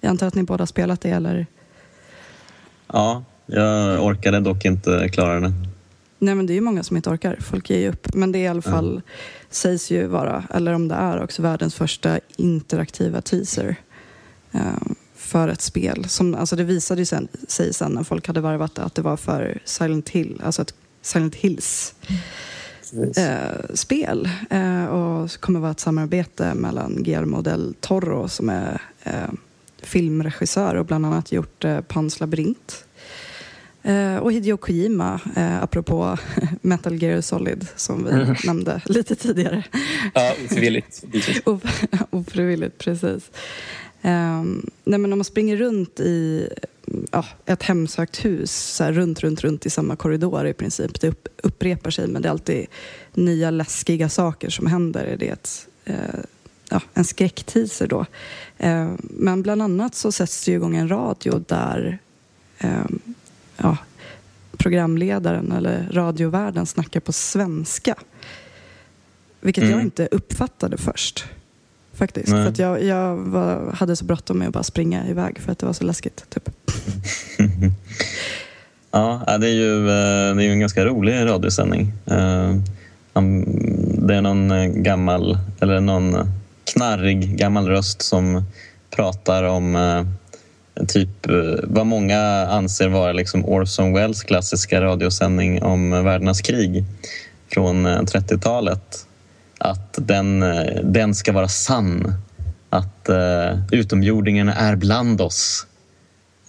jag 0.03 0.11
antar 0.11 0.27
att 0.27 0.35
ni 0.35 0.43
båda 0.43 0.67
spelat 0.67 1.01
det 1.01 1.11
eller? 1.11 1.47
Ja, 2.87 3.25
jag 3.47 4.05
orkade 4.05 4.41
dock 4.41 4.65
inte 4.65 5.09
klara 5.09 5.41
det. 5.41 5.53
Nej 6.19 6.35
men 6.35 6.47
det 6.47 6.53
är 6.53 6.55
ju 6.55 6.61
många 6.61 6.83
som 6.83 6.97
inte 6.97 7.11
orkar, 7.11 7.37
folk 7.41 7.71
ger 7.71 7.79
ju 7.79 7.89
upp. 7.89 8.15
Men 8.15 8.33
det 8.33 8.39
är 8.39 8.43
i 8.43 8.49
alla 8.49 8.63
fall, 8.63 8.91
mm. 8.91 9.03
sägs 9.51 9.91
ju 9.91 10.07
vara, 10.07 10.45
eller 10.55 10.73
om 10.73 10.89
det 10.89 10.95
är 10.95 11.23
också 11.23 11.43
världens 11.43 11.75
första 11.75 12.21
interaktiva 12.37 13.21
teaser 13.21 13.77
uh, 14.55 14.61
för 15.17 15.49
ett 15.49 15.61
spel. 15.61 16.05
Som, 16.09 16.35
alltså 16.35 16.57
det 16.57 16.65
visade 16.65 17.07
sen, 17.07 17.29
sig 17.49 17.75
sen 17.75 17.93
när 17.93 18.03
folk 18.03 18.27
hade 18.27 18.41
varvat 18.41 18.75
det 18.75 18.83
att 18.83 18.95
det 18.95 19.03
var 19.03 19.17
för 19.17 19.59
Silent 19.65 20.09
Hill, 20.09 20.41
alltså 20.45 20.63
ett 20.63 20.75
Silent 21.03 21.35
Hills 21.35 21.95
eh, 23.17 23.75
spel. 23.75 24.29
Eh, 24.51 24.85
och 24.85 25.41
kommer 25.41 25.61
vara 25.61 25.71
ett 25.71 25.81
samarbete 25.81 26.55
mellan 26.55 27.03
Guillermo 27.03 27.43
del 27.43 27.75
Toro 27.81 28.29
som 28.29 28.49
är 28.49 28.83
eh, 29.03 29.31
filmregissör 29.87 30.75
och 30.75 30.87
bland 30.87 31.07
annat 31.07 31.33
gjort 31.33 31.65
eh, 31.65 31.81
Pans 31.81 32.21
labyrint. 32.21 32.85
Eh, 33.83 34.17
och 34.17 34.33
Hideo 34.33 34.57
Kojima, 34.57 35.21
eh, 35.37 35.63
apropå 35.63 36.19
Metal 36.61 37.03
Gear 37.03 37.21
Solid 37.21 37.69
som 37.77 38.05
vi 38.05 38.11
mm. 38.11 38.35
nämnde 38.45 38.81
lite 38.85 39.15
tidigare. 39.15 39.65
Ja, 40.15 40.35
ofrivilligt. 40.45 41.05
ofrivilligt, 42.11 42.79
precis. 42.79 43.31
Um, 44.05 44.71
nej, 44.85 44.99
men 44.99 45.13
om 45.13 45.19
man 45.19 45.25
springer 45.25 45.57
runt 45.57 46.01
i 46.01 46.49
ja, 47.11 47.25
ett 47.47 47.63
hemsökt 47.63 48.25
hus, 48.25 48.53
så 48.53 48.85
här, 48.85 48.93
runt, 48.93 49.21
runt, 49.21 49.41
runt 49.41 49.67
i 49.67 49.71
samma 49.71 49.97
korridor 49.97 50.47
i 50.47 50.53
princip. 50.53 51.01
Det 51.01 51.09
upp, 51.09 51.29
upprepar 51.43 51.91
sig, 51.91 52.07
men 52.07 52.23
det 52.23 52.29
är 52.29 52.31
alltid 52.31 52.67
nya 53.15 53.51
läskiga 53.51 54.09
saker 54.09 54.51
som 54.51 54.67
händer. 54.67 55.17
Det 55.19 55.29
är 55.29 55.33
ett, 55.33 55.69
uh, 55.91 56.21
ja, 56.73 56.81
en 56.95 57.05
skräckteaser 57.05 57.87
då. 57.87 58.07
Uh, 58.65 58.93
men 58.99 59.43
bland 59.43 59.63
annat 59.63 59.95
så 59.95 60.13
sätts 60.13 60.45
det 60.45 60.53
igång 60.53 60.77
en 60.77 60.89
radio 60.89 61.45
där 61.49 61.99
um, 62.65 63.01
ja, 63.57 63.77
programledaren 64.57 65.53
eller 65.53 65.89
radiovärden 65.93 66.67
snackar 66.67 67.01
på 67.01 67.13
svenska. 67.13 67.95
Vilket 69.41 69.65
mm. 69.65 69.75
jag 69.75 69.83
inte 69.83 70.09
uppfattade 70.11 70.77
först. 70.77 71.25
Faktiskt. 71.93 72.29
För 72.29 72.47
att 72.47 72.59
jag, 72.59 72.83
jag 72.83 73.17
var, 73.17 73.73
hade 73.73 73.97
så 73.97 74.05
bråttom 74.05 74.39
med 74.39 74.49
att 74.49 74.55
bara 74.55 74.63
springa 74.63 75.09
iväg 75.09 75.39
för 75.39 75.53
att 75.53 75.59
det 75.59 75.67
var 75.67 75.73
så 75.73 75.85
läskigt. 75.85 76.25
Typ. 76.31 76.51
ja, 78.91 79.39
det 79.41 79.49
är, 79.49 79.55
ju, 79.55 79.79
eh, 79.79 80.37
det 80.37 80.45
är 80.45 80.51
en 80.51 80.61
ganska 80.61 80.85
rolig 80.85 81.27
radiosändning. 81.27 81.93
Eh, 82.07 82.55
det 83.99 84.15
är 84.15 84.21
någon 84.21 84.51
eh, 84.51 84.67
gammal, 84.67 85.39
eller 85.61 85.81
någon 85.81 86.15
knarrig 86.65 87.37
gammal 87.37 87.69
röst 87.69 88.03
som 88.03 88.45
pratar 88.91 89.43
om 89.43 89.77
eh, 89.77 90.87
typ 90.87 91.27
eh, 91.27 91.35
vad 91.63 91.87
många 91.87 92.21
anser 92.47 92.89
vara 92.89 93.13
liksom 93.13 93.45
Orson 93.45 93.93
Welles 93.93 94.23
klassiska 94.23 94.81
radiosändning 94.81 95.63
om 95.63 95.93
eh, 95.93 96.03
världarnas 96.03 96.41
krig 96.41 96.85
från 97.55 97.87
30-talet 97.87 99.07
att 99.59 99.99
den, 100.01 100.41
den 100.83 101.15
ska 101.15 101.33
vara 101.33 101.49
sann. 101.49 102.15
Att 102.71 103.09
uh, 103.09 103.65
utomjordingarna 103.71 104.55
är 104.55 104.77
bland 104.77 105.21
oss. 105.21 105.67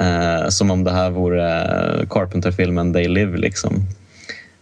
Uh, 0.01 0.49
som 0.49 0.72
om 0.72 0.84
det 0.84 0.91
här 0.91 1.09
vore 1.09 2.05
Carpenter-filmen 2.09 2.93
They 2.93 3.07
Live. 3.07 3.38
Liksom. 3.38 3.86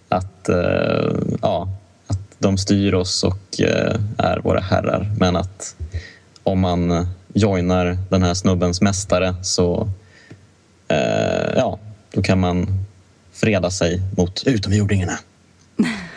Att, 0.10 0.50
uh, 0.50 1.18
ja, 1.42 1.70
de 2.42 2.58
styr 2.58 2.94
oss 2.94 3.24
och 3.24 3.60
uh, 3.60 3.96
är 4.18 4.40
våra 4.44 4.60
herrar. 4.60 5.12
Men 5.18 5.36
att 5.36 5.76
om 6.44 6.60
man 6.60 7.08
joinar 7.34 7.98
den 8.10 8.24
här 8.24 8.34
snubbens 8.34 8.82
mästare 8.82 9.36
så 9.44 9.90
ja, 11.56 11.80
då 12.14 12.22
kan 12.22 12.40
man 12.40 12.86
freda 13.34 13.72
sig 13.72 14.02
mot 14.18 14.44
utomjordingarna. 14.46 15.20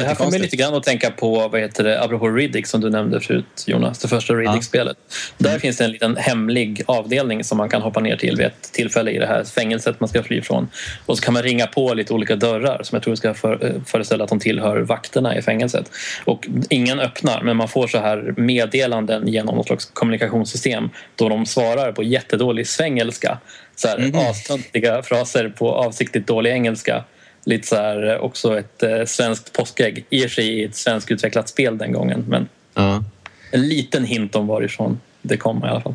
Det 0.00 0.08
här 0.08 0.14
får 0.14 0.30
mig 0.30 0.40
lite 0.40 0.56
grann 0.56 0.74
att 0.74 0.82
tänka 0.82 1.10
på, 1.10 1.48
vad 1.48 1.60
heter 1.60 1.84
det, 1.84 2.02
apropå 2.02 2.28
Riddick 2.28 2.66
som 2.66 2.80
du 2.80 2.90
nämnde 2.90 3.20
förut 3.20 3.64
Jonas, 3.66 3.98
det 3.98 4.08
första 4.08 4.34
Riddick-spelet. 4.34 4.96
Där 5.38 5.50
mm. 5.50 5.60
finns 5.60 5.76
det 5.76 5.84
en 5.84 5.90
liten 5.90 6.16
hemlig 6.16 6.82
avdelning 6.86 7.44
som 7.44 7.58
man 7.58 7.68
kan 7.68 7.82
hoppa 7.82 8.00
ner 8.00 8.16
till 8.16 8.36
vid 8.36 8.46
ett 8.46 8.72
tillfälle 8.72 9.10
i 9.10 9.18
det 9.18 9.26
här 9.26 9.44
fängelset 9.44 10.00
man 10.00 10.08
ska 10.08 10.22
fly 10.22 10.36
ifrån. 10.36 10.68
Och 11.06 11.16
så 11.16 11.24
kan 11.24 11.34
man 11.34 11.42
ringa 11.42 11.66
på 11.66 11.94
lite 11.94 12.12
olika 12.12 12.36
dörrar 12.36 12.82
som 12.82 12.96
jag 12.96 13.02
tror 13.02 13.14
ska 13.14 13.34
för, 13.34 13.66
eh, 13.66 13.82
föreställa 13.86 14.24
att 14.24 14.30
de 14.30 14.40
tillhör 14.40 14.80
vakterna 14.80 15.38
i 15.38 15.42
fängelset. 15.42 15.90
Och 16.24 16.48
ingen 16.70 17.00
öppnar 17.00 17.42
men 17.42 17.56
man 17.56 17.68
får 17.68 17.86
så 17.86 17.98
här 17.98 18.34
meddelanden 18.36 19.28
genom 19.28 19.56
något 19.56 19.66
slags 19.66 19.84
kommunikationssystem 19.84 20.90
då 21.16 21.28
de 21.28 21.46
svarar 21.46 21.92
på 21.92 22.02
jättedålig 22.02 22.66
svengelska. 22.66 23.38
Så 23.76 23.88
här, 23.88 23.98
mm. 23.98 24.18
astöntiga 24.30 25.02
fraser 25.02 25.48
på 25.48 25.74
avsiktligt 25.74 26.26
dålig 26.26 26.50
engelska 26.50 27.04
lite 27.48 27.66
så 27.66 27.76
här, 27.76 28.14
eh, 28.14 28.20
också 28.20 28.58
ett 28.58 28.82
eh, 28.82 29.04
svenskt 29.04 29.52
påskägg. 29.52 30.04
I 30.10 30.18
och 30.18 30.22
för 30.22 30.28
sig 30.28 30.64
ett 30.64 30.76
svenskutvecklat 30.76 31.48
spel 31.48 31.78
den 31.78 31.92
gången 31.92 32.24
men 32.28 32.48
ja. 32.74 33.04
en 33.50 33.68
liten 33.68 34.04
hint 34.04 34.34
om 34.34 34.46
varifrån 34.46 35.00
det 35.22 35.36
kom 35.36 35.64
i 35.64 35.68
alla 35.68 35.80
fall. 35.80 35.94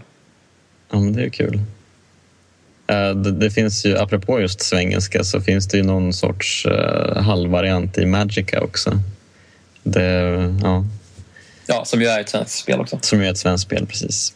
Ja, 0.92 1.00
men 1.00 1.14
det 1.14 1.24
är 1.24 1.30
kul. 1.30 1.56
Uh, 2.92 3.22
det, 3.22 3.32
det, 3.32 3.52
finns 3.52 3.86
ju, 3.86 3.98
apropå 3.98 4.42
just 4.42 4.62
svengelska, 4.62 5.24
så 5.24 5.42
finns 5.42 5.68
det 5.68 5.78
ju 5.78 5.84
någon 5.84 6.14
sorts 6.14 6.66
uh, 6.66 7.22
halvvariant 7.22 7.98
i 7.98 8.06
Magica 8.06 8.62
också. 8.62 9.00
Det, 9.84 10.04
ja. 10.64 10.86
ja, 11.68 11.86
som 11.86 12.02
ju 12.02 12.08
är 12.08 12.20
ett 12.20 12.30
svenskt 12.30 12.60
spel 12.60 12.80
också. 12.80 13.00
Som 13.02 13.22
ju 13.22 13.28
är 13.28 13.32
ett 13.32 13.38
svenskt 13.38 13.66
spel, 13.66 13.86
precis. 13.86 14.34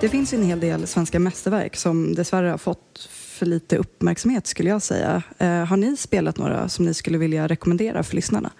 Det 0.00 0.08
finns 0.08 0.32
en 0.32 0.42
hel 0.42 0.60
del 0.60 0.86
svenska 0.86 1.18
mästerverk 1.18 1.76
som 1.76 2.14
dessvärre 2.14 2.48
har 2.48 2.58
fått 2.58 3.08
för 3.10 3.46
lite 3.46 3.76
uppmärksamhet 3.76 4.46
skulle 4.46 4.68
jag 4.68 4.82
säga. 4.82 5.22
Eh, 5.38 5.64
har 5.64 5.76
ni 5.76 5.96
spelat 5.96 6.38
några 6.38 6.68
som 6.68 6.84
ni 6.84 6.94
skulle 6.94 7.18
vilja 7.18 7.46
rekommendera 7.46 8.02
för 8.02 8.14
lyssnarna? 8.16 8.50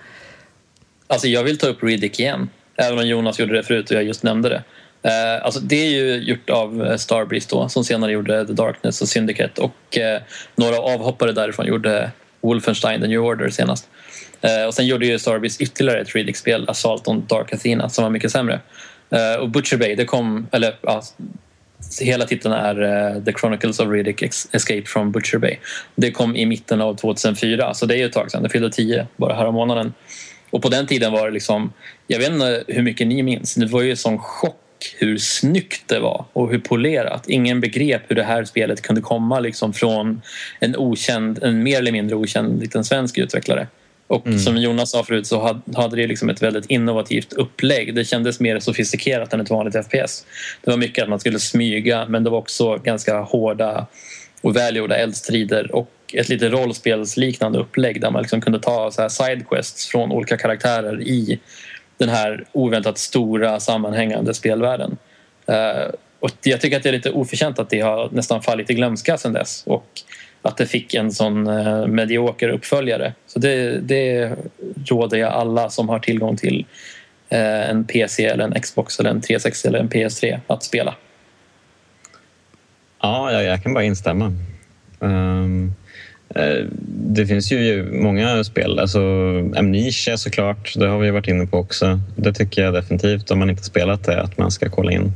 Alltså 1.06 1.28
jag 1.28 1.44
vill 1.44 1.58
ta 1.58 1.66
upp 1.66 1.82
Riddick 1.82 2.20
igen, 2.20 2.50
även 2.76 2.98
om 2.98 3.08
Jonas 3.08 3.38
gjorde 3.38 3.56
det 3.56 3.62
förut 3.62 3.90
och 3.90 3.96
jag 3.96 4.04
just 4.04 4.22
nämnde 4.22 4.48
det. 4.48 4.62
Eh, 5.02 5.44
alltså 5.44 5.60
det 5.60 5.76
är 5.76 5.90
ju 5.90 6.14
gjort 6.16 6.50
av 6.50 6.86
eh, 6.86 6.96
Starbreeze 6.96 7.48
då, 7.50 7.68
som 7.68 7.84
senare 7.84 8.12
gjorde 8.12 8.46
The 8.46 8.52
Darkness 8.52 9.02
och 9.02 9.08
Syndicate 9.08 9.60
och 9.62 9.98
eh, 9.98 10.22
några 10.56 10.78
avhoppare 10.78 11.32
därifrån 11.32 11.66
gjorde 11.66 12.10
Wolfenstein 12.40 13.00
The 13.00 13.06
New 13.06 13.20
Order 13.20 13.50
senast. 13.50 13.88
Eh, 14.40 14.66
och 14.66 14.74
sen 14.74 14.86
gjorde 14.86 15.06
ju 15.06 15.18
Starbreeze 15.18 15.62
ytterligare 15.62 16.00
ett 16.00 16.14
Riddick-spel, 16.14 16.64
Assault 16.68 17.08
on 17.08 17.26
Dark 17.26 17.52
Athena, 17.52 17.88
som 17.88 18.04
var 18.04 18.10
mycket 18.10 18.32
sämre. 18.32 18.60
Uh, 19.12 19.40
och 19.40 19.48
Butcher 19.48 19.76
Bay, 19.76 19.94
det 19.94 20.04
kom, 20.04 20.46
eller 20.52 20.74
ja, 20.82 21.02
hela 22.00 22.24
titeln 22.24 22.54
är 22.54 22.82
uh, 22.82 23.24
The 23.24 23.32
Chronicles 23.32 23.80
of 23.80 23.88
Riddick 23.90 24.22
Escape 24.52 24.82
from 24.86 25.12
Butcher 25.12 25.38
Bay. 25.38 25.56
Det 25.94 26.10
kom 26.10 26.36
i 26.36 26.46
mitten 26.46 26.80
av 26.80 26.94
2004, 26.94 27.74
så 27.74 27.86
det 27.86 27.96
är 27.96 28.06
ett 28.06 28.12
tag 28.12 28.30
sedan. 28.30 28.42
Det 28.42 28.48
fyllde 28.48 28.70
tio 28.70 29.06
bara 29.16 29.34
här 29.34 29.50
månaden. 29.50 29.92
Och 30.50 30.62
på 30.62 30.68
den 30.68 30.86
tiden 30.86 31.12
var 31.12 31.26
det 31.26 31.32
liksom, 31.32 31.72
jag 32.06 32.18
vet 32.18 32.32
inte 32.32 32.64
hur 32.68 32.82
mycket 32.82 33.06
ni 33.06 33.22
minns, 33.22 33.54
det 33.54 33.66
var 33.66 33.82
ju 33.82 33.90
en 33.90 33.96
sån 33.96 34.18
chock 34.18 34.54
hur 34.98 35.18
snyggt 35.18 35.88
det 35.88 36.00
var 36.00 36.24
och 36.32 36.50
hur 36.50 36.58
polerat. 36.58 37.28
Ingen 37.28 37.60
begrep 37.60 38.02
hur 38.08 38.16
det 38.16 38.22
här 38.22 38.44
spelet 38.44 38.82
kunde 38.82 39.00
komma 39.00 39.40
liksom 39.40 39.72
från 39.72 40.22
en 40.60 40.76
okänd, 40.76 41.42
en 41.42 41.62
mer 41.62 41.78
eller 41.78 41.92
mindre 41.92 42.16
okänd 42.16 42.60
liten 42.60 42.84
svensk 42.84 43.18
utvecklare. 43.18 43.66
Och 44.08 44.26
mm. 44.26 44.38
som 44.38 44.56
Jonas 44.56 44.90
sa 44.90 45.04
förut 45.04 45.26
så 45.26 45.60
hade 45.76 45.96
det 45.96 46.06
liksom 46.06 46.28
ett 46.28 46.42
väldigt 46.42 46.66
innovativt 46.66 47.32
upplägg. 47.32 47.94
Det 47.94 48.04
kändes 48.04 48.40
mer 48.40 48.60
sofistikerat 48.60 49.32
än 49.32 49.40
ett 49.40 49.50
vanligt 49.50 49.86
FPS. 49.86 50.26
Det 50.64 50.70
var 50.70 50.78
mycket 50.78 51.02
att 51.02 51.08
man 51.08 51.20
skulle 51.20 51.38
smyga 51.38 52.06
men 52.08 52.24
det 52.24 52.30
var 52.30 52.38
också 52.38 52.76
ganska 52.76 53.20
hårda 53.20 53.86
och 54.40 54.56
välgjorda 54.56 54.96
eldstrider 54.96 55.74
och 55.74 55.90
ett 56.14 56.28
lite 56.28 56.48
rollspelsliknande 56.48 57.58
upplägg 57.58 58.00
där 58.00 58.10
man 58.10 58.22
liksom 58.22 58.40
kunde 58.40 58.60
ta 58.60 58.90
så 58.90 59.02
här 59.02 59.08
sidequests 59.08 59.86
från 59.86 60.12
olika 60.12 60.36
karaktärer 60.36 61.02
i 61.02 61.38
den 61.96 62.08
här 62.08 62.44
oväntat 62.52 62.98
stora 62.98 63.60
sammanhängande 63.60 64.34
spelvärlden. 64.34 64.96
Uh, 65.48 65.94
och 66.20 66.30
jag 66.42 66.60
tycker 66.60 66.76
att 66.76 66.82
det 66.82 66.88
är 66.88 66.92
lite 66.92 67.10
oförtjänt 67.10 67.58
att 67.58 67.70
det 67.70 67.80
har 67.80 68.08
nästan 68.12 68.42
fallit 68.42 68.70
i 68.70 68.74
glömska 68.74 69.18
sedan 69.18 69.32
dess. 69.32 69.62
Och 69.66 69.86
att 70.42 70.56
det 70.56 70.66
fick 70.66 70.94
en 70.94 71.12
sån 71.12 71.46
eh, 71.46 71.86
medioker 71.86 72.48
uppföljare. 72.48 73.12
Så 73.26 73.38
det, 73.38 73.78
det 73.80 74.32
råder 74.86 75.18
jag 75.18 75.32
alla 75.32 75.70
som 75.70 75.88
har 75.88 75.98
tillgång 75.98 76.36
till 76.36 76.66
eh, 77.28 77.70
en 77.70 77.84
PC, 77.84 78.24
eller 78.24 78.44
en 78.44 78.60
Xbox, 78.60 79.00
eller 79.00 79.10
en 79.10 79.20
360 79.20 79.68
eller 79.68 79.78
en 79.78 79.88
PS3 79.88 80.40
att 80.46 80.62
spela. 80.62 80.94
Ja, 83.00 83.32
jag, 83.32 83.44
jag 83.44 83.62
kan 83.62 83.74
bara 83.74 83.84
instämma. 83.84 84.32
Um, 84.98 85.74
uh, 86.36 86.66
det 86.86 87.26
finns 87.26 87.52
ju 87.52 87.92
många 87.92 88.44
spel. 88.44 88.78
Alltså, 88.78 89.00
Amnesia 89.56 90.16
såklart, 90.16 90.74
det 90.76 90.86
har 90.86 90.98
vi 90.98 91.10
varit 91.10 91.28
inne 91.28 91.46
på 91.46 91.58
också. 91.58 92.00
Det 92.16 92.32
tycker 92.32 92.62
jag 92.62 92.74
definitivt, 92.74 93.30
om 93.30 93.38
man 93.38 93.50
inte 93.50 93.64
spelat 93.64 94.04
det, 94.04 94.22
att 94.22 94.38
man 94.38 94.50
ska 94.50 94.68
kolla 94.68 94.92
in. 94.92 95.12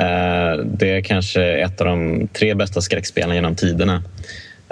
Uh, 0.00 0.64
det 0.64 0.90
är 0.90 1.00
kanske 1.00 1.42
ett 1.42 1.80
av 1.80 1.86
de 1.86 2.28
tre 2.32 2.54
bästa 2.54 2.80
skräckspelen 2.80 3.34
genom 3.34 3.54
tiderna. 3.54 4.02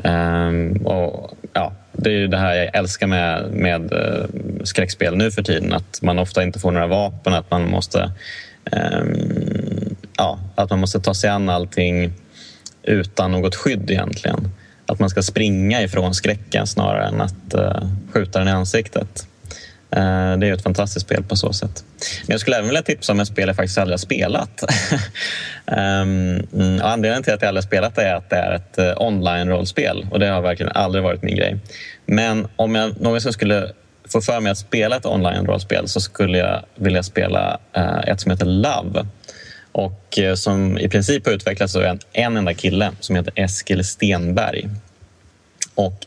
Um, 0.05 0.86
och, 0.86 1.30
ja, 1.53 1.72
det 1.92 2.11
är 2.11 2.14
ju 2.14 2.28
det 2.28 2.36
här 2.36 2.55
jag 2.55 2.76
älskar 2.76 3.07
med, 3.07 3.51
med 3.53 3.92
eh, 3.92 4.26
skräckspel 4.64 5.16
nu 5.16 5.30
för 5.30 5.42
tiden. 5.42 5.72
Att 5.72 6.03
man 6.03 6.18
ofta 6.18 6.42
inte 6.42 6.59
får 6.59 6.70
några 6.70 6.86
vapen, 6.86 7.34
att 7.34 7.51
man 7.51 7.70
måste, 7.70 8.12
um, 8.72 9.96
ja, 10.16 10.38
att 10.55 10.70
man 10.70 10.78
måste 10.78 11.01
ta 11.01 11.14
sig 11.14 11.30
an 11.30 11.49
allting 11.49 12.12
utan 12.82 13.32
något 13.32 13.55
skydd 13.55 13.90
egentligen. 13.90 14.51
Att 14.86 14.99
man 14.99 15.11
ska 15.11 15.22
springa 15.22 15.82
ifrån 15.82 16.14
skräcken 16.14 16.66
snarare 16.66 17.09
än 17.09 17.20
att 17.20 17.55
uh, 17.55 17.90
skjuta 18.12 18.38
den 18.38 18.49
i 18.49 18.51
ansiktet. 18.51 19.26
Eh, 19.91 20.39
det 20.39 20.49
är 20.49 20.53
ett 20.53 20.62
fantastiskt 20.62 21.07
spel 21.07 21.22
på 21.22 21.36
så 21.36 21.53
sätt. 21.53 21.84
Men 22.26 22.34
jag 22.34 22.41
skulle 22.41 22.57
även 22.57 22.68
vilja 22.68 22.82
tipsa 22.82 23.12
om 23.12 23.20
ett 23.20 23.28
spel 23.28 23.49
jag 23.49 23.57
faktiskt 23.57 23.78
aldrig 23.78 23.93
har 23.93 23.99
spelat. 23.99 24.62
um, 25.66 26.80
anledningen 26.82 27.22
till 27.22 27.32
att 27.32 27.43
jag 27.43 27.49
aldrig 27.49 27.64
har 27.64 27.68
spelat 27.68 27.95
det 27.95 28.03
är 28.03 28.14
att 28.14 28.30
det 28.30 28.36
är 28.36 28.53
ett 28.53 28.78
eh, 28.78 29.03
online-rollspel 29.03 30.07
och 30.11 30.18
det 30.18 30.26
har 30.26 30.41
verkligen 30.41 30.72
aldrig 30.72 31.05
varit 31.05 31.22
min 31.22 31.36
grej. 31.36 31.59
Men 32.07 32.49
om 32.57 32.74
jag 32.74 33.01
någonsin 33.01 33.32
skulle 33.32 33.72
få 34.12 34.20
för 34.20 34.41
mig 34.41 34.53
att 34.53 34.59
spela 34.59 34.97
ett 34.97 35.07
online-rollspel 35.07 35.89
så 35.89 36.01
skulle 36.01 36.39
jag 36.39 36.64
vilja 36.74 37.03
spela 37.03 37.59
uh, 37.76 38.09
ett 38.09 38.20
som 38.20 38.30
heter 38.30 38.47
Love 38.47 39.07
och 39.72 40.18
uh, 40.20 40.34
som 40.34 40.78
i 40.78 40.89
princip 40.89 41.26
har 41.26 41.32
utvecklats 41.32 41.76
av 41.76 41.82
en, 41.82 41.99
en 42.12 42.36
enda 42.36 42.55
kille 42.55 42.93
som 43.01 43.16
heter 43.16 43.32
Eskil 43.36 43.84
Stenberg. 43.84 44.68
Och 45.74 46.07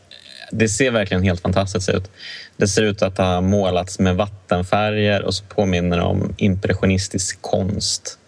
det 0.52 0.68
ser 0.68 0.90
verkligen 0.90 1.22
helt 1.22 1.40
fantastiskt 1.40 1.88
ut. 1.88 2.10
Det 2.56 2.68
ser 2.68 2.82
ut 2.82 3.02
att 3.02 3.18
ha 3.18 3.40
målats 3.40 3.98
med 3.98 4.16
vattenfärger 4.16 5.22
och 5.22 5.34
så 5.34 5.44
påminner 5.44 5.96
det 5.96 6.02
om 6.02 6.34
impressionistisk 6.36 7.42
konst. 7.42 8.18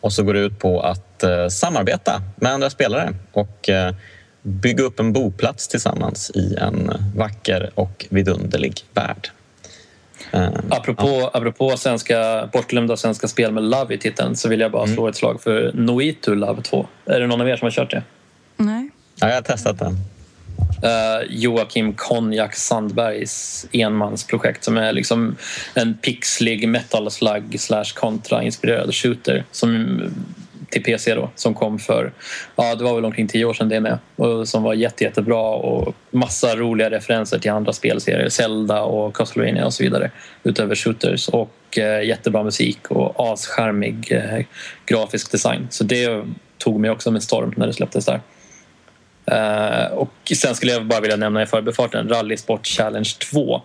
Och 0.00 0.12
så 0.12 0.22
går 0.22 0.34
det 0.34 0.40
ut 0.40 0.58
på 0.58 0.80
att 0.80 1.22
eh, 1.22 1.48
samarbeta 1.48 2.22
med 2.36 2.52
andra 2.52 2.70
spelare 2.70 3.14
och 3.32 3.68
eh, 3.68 3.94
bygga 4.42 4.84
upp 4.84 5.00
en 5.00 5.12
boplats 5.12 5.68
tillsammans 5.68 6.30
i 6.34 6.56
en 6.60 6.92
vacker 7.16 7.70
och 7.74 8.06
vidunderlig 8.10 8.80
värld. 8.94 9.30
Uh, 10.34 10.48
apropå, 10.68 11.08
ja. 11.08 11.30
apropå 11.32 11.76
svenska, 11.76 12.48
bortglömda 12.52 12.96
svenska 12.96 13.28
spel 13.28 13.52
med 13.52 13.62
Love 13.62 13.94
i 13.94 13.98
titeln 13.98 14.36
så 14.36 14.48
vill 14.48 14.60
jag 14.60 14.72
bara 14.72 14.82
mm. 14.82 14.94
slå 14.94 15.08
ett 15.08 15.16
slag 15.16 15.42
för 15.42 15.72
Noitu 15.74 16.34
Love 16.34 16.62
2. 16.62 16.86
Är 17.04 17.20
det 17.20 17.26
någon 17.26 17.40
av 17.40 17.48
er 17.48 17.56
som 17.56 17.66
har 17.66 17.70
kört 17.70 17.90
det? 17.90 18.02
Nej. 18.56 18.90
Ja, 19.20 19.28
jag 19.28 19.34
har 19.34 19.42
testat 19.42 19.78
den 19.78 19.98
Eh, 20.84 21.26
Joakim 21.30 21.94
Konjak 21.94 22.54
Sandbergs 22.54 23.66
enmansprojekt 23.72 24.64
som 24.64 24.76
är 24.76 24.92
liksom 24.92 25.36
en 25.74 25.94
pixlig 25.94 26.68
metal 26.68 27.10
slug 27.10 27.60
slash 27.60 27.84
kontra-inspirerad 27.94 28.94
shooter 28.94 29.44
som, 29.50 30.00
till 30.70 30.82
PC 30.82 31.14
då, 31.14 31.30
som 31.34 31.54
kom 31.54 31.78
för, 31.78 32.12
ja 32.56 32.74
det 32.74 32.84
var 32.84 32.94
väl 32.94 33.04
omkring 33.04 33.28
tio 33.28 33.44
år 33.44 33.54
sedan 33.54 33.68
det 33.68 33.80
med 33.80 33.98
och 34.16 34.48
som 34.48 34.62
var 34.62 34.74
jätte, 34.74 35.04
jättebra 35.04 35.48
och 35.50 35.94
massa 36.10 36.56
roliga 36.56 36.90
referenser 36.90 37.38
till 37.38 37.50
andra 37.50 37.72
spelserier, 37.72 38.28
Zelda 38.28 38.82
och 38.82 39.16
Castlevania 39.16 39.66
och 39.66 39.74
så 39.74 39.82
vidare 39.82 40.10
utöver 40.42 40.74
shooters 40.74 41.28
och 41.28 41.78
eh, 41.78 42.02
jättebra 42.02 42.42
musik 42.42 42.90
och 42.90 43.32
ascharmig 43.32 44.12
eh, 44.12 44.44
grafisk 44.86 45.32
design 45.32 45.66
så 45.70 45.84
det 45.84 46.24
tog 46.58 46.80
mig 46.80 46.90
också 46.90 47.10
med 47.10 47.22
storm 47.22 47.54
när 47.56 47.66
det 47.66 47.72
släpptes 47.72 48.06
där. 48.06 48.20
Uh, 49.32 49.92
och 49.92 50.32
sen 50.36 50.54
skulle 50.54 50.72
jag 50.72 50.86
bara 50.86 51.00
vilja 51.00 51.16
nämna 51.16 51.42
i 51.42 51.46
förbifarten 51.46 52.08
Rally 52.08 52.36
Sport 52.36 52.66
Challenge 52.66 53.10
2. 53.30 53.62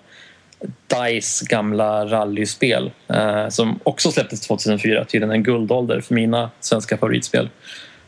DICE 0.87 1.45
gamla 1.45 2.05
rallyspel 2.05 2.91
uh, 3.13 3.49
som 3.49 3.79
också 3.83 4.11
släpptes 4.11 4.41
2004, 4.41 5.05
tydligen 5.05 5.31
en 5.31 5.43
guldålder 5.43 6.01
för 6.01 6.15
mina 6.15 6.49
svenska 6.59 6.97
favoritspel 6.97 7.49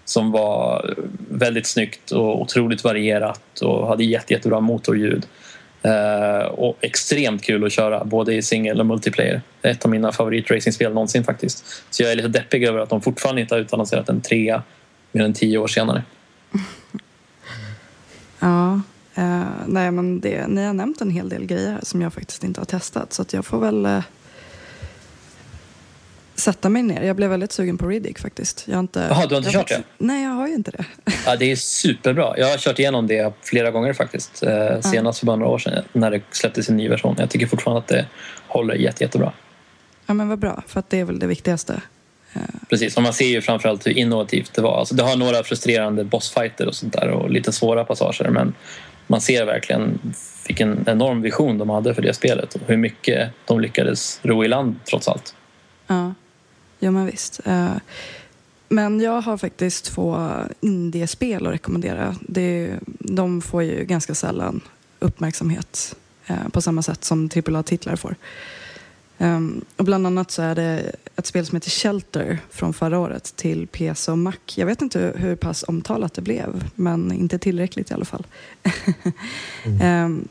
som 0.06 0.32
var 0.32 0.94
väldigt 1.30 1.68
snyggt 1.68 2.12
och 2.12 2.42
otroligt 2.42 2.84
varierat 2.84 3.62
och 3.62 3.88
hade 3.88 4.04
jätte, 4.04 4.34
jättebra 4.34 4.60
motorljud. 4.60 5.26
Uh, 5.86 6.46
och 6.46 6.78
extremt 6.82 7.44
kul 7.44 7.66
att 7.66 7.72
köra 7.72 8.06
både 8.06 8.34
i 8.34 8.42
singel 8.42 8.80
och 8.80 8.86
multiplayer. 8.86 9.42
Ett 9.62 9.86
av 9.86 9.92
mina 9.92 10.12
favoritracingspel 10.12 10.94
någonsin 10.94 11.24
faktiskt. 11.24 11.66
Så 11.90 12.04
jag 12.04 12.12
är 12.12 12.16
lite 12.16 12.28
deppig 12.28 12.64
över 12.64 12.80
att 12.80 12.90
de 12.90 13.02
fortfarande 13.02 13.42
inte 13.42 13.56
har 13.56 13.60
utannonserat 13.60 14.10
en 14.10 14.22
trea 14.22 14.64
mer 15.12 15.24
än 15.24 15.34
tio 15.34 15.58
år 15.58 15.68
senare. 15.68 16.04
Ja, 18.42 18.82
eh, 19.16 19.44
nej 19.66 19.92
men 19.92 20.20
det, 20.22 20.48
ni 20.48 20.64
har 20.64 20.74
nämnt 20.74 21.02
en 21.02 21.12
hel 21.12 21.30
del 21.30 21.46
grejer 21.46 21.80
som 21.84 22.02
jag 22.02 22.14
faktiskt 22.14 22.44
inte 22.44 22.62
har 22.62 22.66
testat 22.66 23.14
så 23.14 23.22
att 23.22 23.34
jag 23.34 23.46
får 23.46 23.60
väl 23.60 23.86
eh, 23.86 24.04
sätta 26.36 26.70
mig 26.70 26.84
ner. 26.84 27.02
Jag 27.02 27.16
blev 27.16 27.30
väldigt 27.30 27.52
sugen 27.52 27.78
på 27.78 27.88
Riddick 27.88 28.20
faktiskt. 28.20 28.64
Jag 28.68 28.76
har 28.76 28.80
inte, 28.80 29.08
Jaha, 29.10 29.26
du 29.28 29.36
har 29.36 29.40
inte 29.42 29.52
kört 29.52 29.68
det? 29.68 29.84
Nej, 29.98 30.24
jag 30.24 30.32
har 30.32 30.48
ju 30.48 30.54
inte 30.54 30.72
det. 30.72 30.86
Ja, 31.26 31.36
det 31.36 31.52
är 31.52 31.56
superbra. 31.56 32.38
Jag 32.38 32.48
har 32.50 32.58
kört 32.58 32.80
igenom 32.80 33.08
det 33.08 33.34
flera 33.42 33.72
gånger 33.72 33.94
faktiskt. 33.94 34.44
Eh, 34.44 34.80
senast 34.82 35.20
för 35.20 35.26
bara 35.26 35.36
några 35.36 35.52
år 35.52 35.60
sedan 35.60 35.84
när 35.94 36.12
det 36.12 36.22
släpptes 36.32 36.70
en 36.70 36.78
ny 36.78 36.90
version. 36.90 37.16
Jag 37.20 37.30
tycker 37.30 37.48
fortfarande 37.48 37.80
att 37.80 37.88
det 37.88 38.06
håller 38.48 38.76
jätte, 38.76 39.04
jättebra. 39.04 39.34
Ja, 40.06 40.14
men 40.14 40.30
vad 40.30 40.40
bra. 40.40 40.64
För 40.68 40.80
att 40.80 40.90
det 40.90 41.00
är 41.00 41.06
väl 41.06 41.20
det 41.20 41.28
viktigaste. 41.28 41.82
Precis, 42.70 42.98
och 42.98 43.04
man 43.04 43.14
ser 43.14 43.28
ju 43.28 43.42
framförallt 43.42 43.88
hur 43.88 43.98
innovativt 43.98 44.54
det 44.54 44.62
var. 44.62 44.80
Alltså 44.80 44.96
det 44.96 45.04
har 45.04 45.16
några 45.16 45.44
frustrerande 45.44 46.04
bossfighter 46.04 46.68
och 46.68 46.76
sånt 46.76 46.94
där 46.94 47.10
och 47.10 47.30
lite 47.30 47.52
svåra 47.52 47.86
passager 47.86 48.30
men 48.30 48.54
man 49.08 49.22
ser 49.22 49.46
verkligen 49.46 50.00
vilken 50.48 50.84
enorm 50.88 51.22
vision 51.22 51.58
de 51.58 51.70
hade 51.70 51.96
för 51.96 52.02
det 52.02 52.14
spelet 52.14 52.56
och 52.56 52.62
hur 52.68 52.78
mycket 52.78 53.30
de 53.46 53.60
lyckades 53.60 54.20
ro 54.24 54.46
i 54.46 54.48
land 54.48 54.76
trots 54.90 55.08
allt. 55.08 55.36
Ja, 55.88 56.14
ja 56.80 56.92
men 56.92 57.06
visst. 57.06 57.40
Eh, 57.46 57.74
men 58.70 59.00
jag 59.00 59.22
har 59.22 59.38
faktiskt 59.38 59.86
två 59.86 60.30
indiespel 60.62 61.48
att 61.48 61.54
rekommendera. 61.54 62.16
Det, 62.22 62.74
de 63.00 63.42
får 63.42 63.64
ju 63.64 63.86
ganska 63.86 64.16
sällan 64.16 64.62
uppmärksamhet 65.00 65.96
eh, 66.28 66.50
på 66.52 66.62
samma 66.62 66.82
sätt 66.82 67.04
som 67.04 67.30
AAA-titlar 67.36 67.96
får. 67.96 68.16
Um, 69.22 69.66
och 69.78 69.86
bland 69.86 70.08
annat 70.08 70.32
så 70.32 70.42
är 70.42 70.56
det 70.56 70.96
ett 71.16 71.26
spel 71.26 71.46
som 71.46 71.56
heter 71.56 71.70
Shelter 71.70 72.40
från 72.50 72.74
förra 72.74 73.00
året 73.00 73.36
till 73.36 73.68
PC 73.68 74.12
och 74.12 74.18
Mac. 74.18 74.34
Jag 74.56 74.66
vet 74.66 74.82
inte 74.82 75.14
hur 75.16 75.36
pass 75.36 75.64
omtalat 75.68 76.14
det 76.14 76.22
blev, 76.22 76.70
men 76.76 77.12
inte 77.12 77.40
tillräckligt 77.40 77.92
i 77.92 77.94
alla 77.94 78.06
fall. 78.06 78.28
mm. 79.64 80.06
um, 80.06 80.28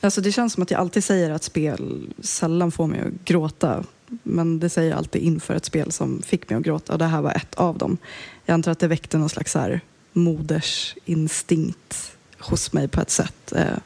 alltså 0.00 0.20
det 0.20 0.32
känns 0.32 0.52
som 0.52 0.62
att 0.62 0.70
jag 0.70 0.80
alltid 0.80 1.04
säger 1.04 1.30
att 1.30 1.42
spel 1.42 2.12
sällan 2.20 2.72
får 2.72 2.86
mig 2.86 3.00
att 3.00 3.24
gråta. 3.24 3.84
Men 4.22 4.60
det 4.60 4.68
säger 4.68 4.90
jag 4.90 4.98
alltid 4.98 5.22
inför 5.22 5.54
ett 5.54 5.64
spel 5.64 5.92
som 5.92 6.22
fick 6.22 6.50
mig 6.50 6.56
att 6.56 6.64
gråta 6.64 6.92
och 6.92 6.98
det 6.98 7.04
här 7.04 7.22
var 7.22 7.32
ett 7.32 7.54
av 7.54 7.78
dem. 7.78 7.98
Jag 8.44 8.54
antar 8.54 8.72
att 8.72 8.78
det 8.78 8.88
väckte 8.88 9.18
någon 9.18 9.28
slags 9.28 9.54
här 9.54 9.80
modersinstinkt 10.12 12.16
hos 12.38 12.72
mig 12.72 12.88
på 12.88 13.00
ett 13.00 13.10
sätt. 13.10 13.52
Uh, 13.56 13.78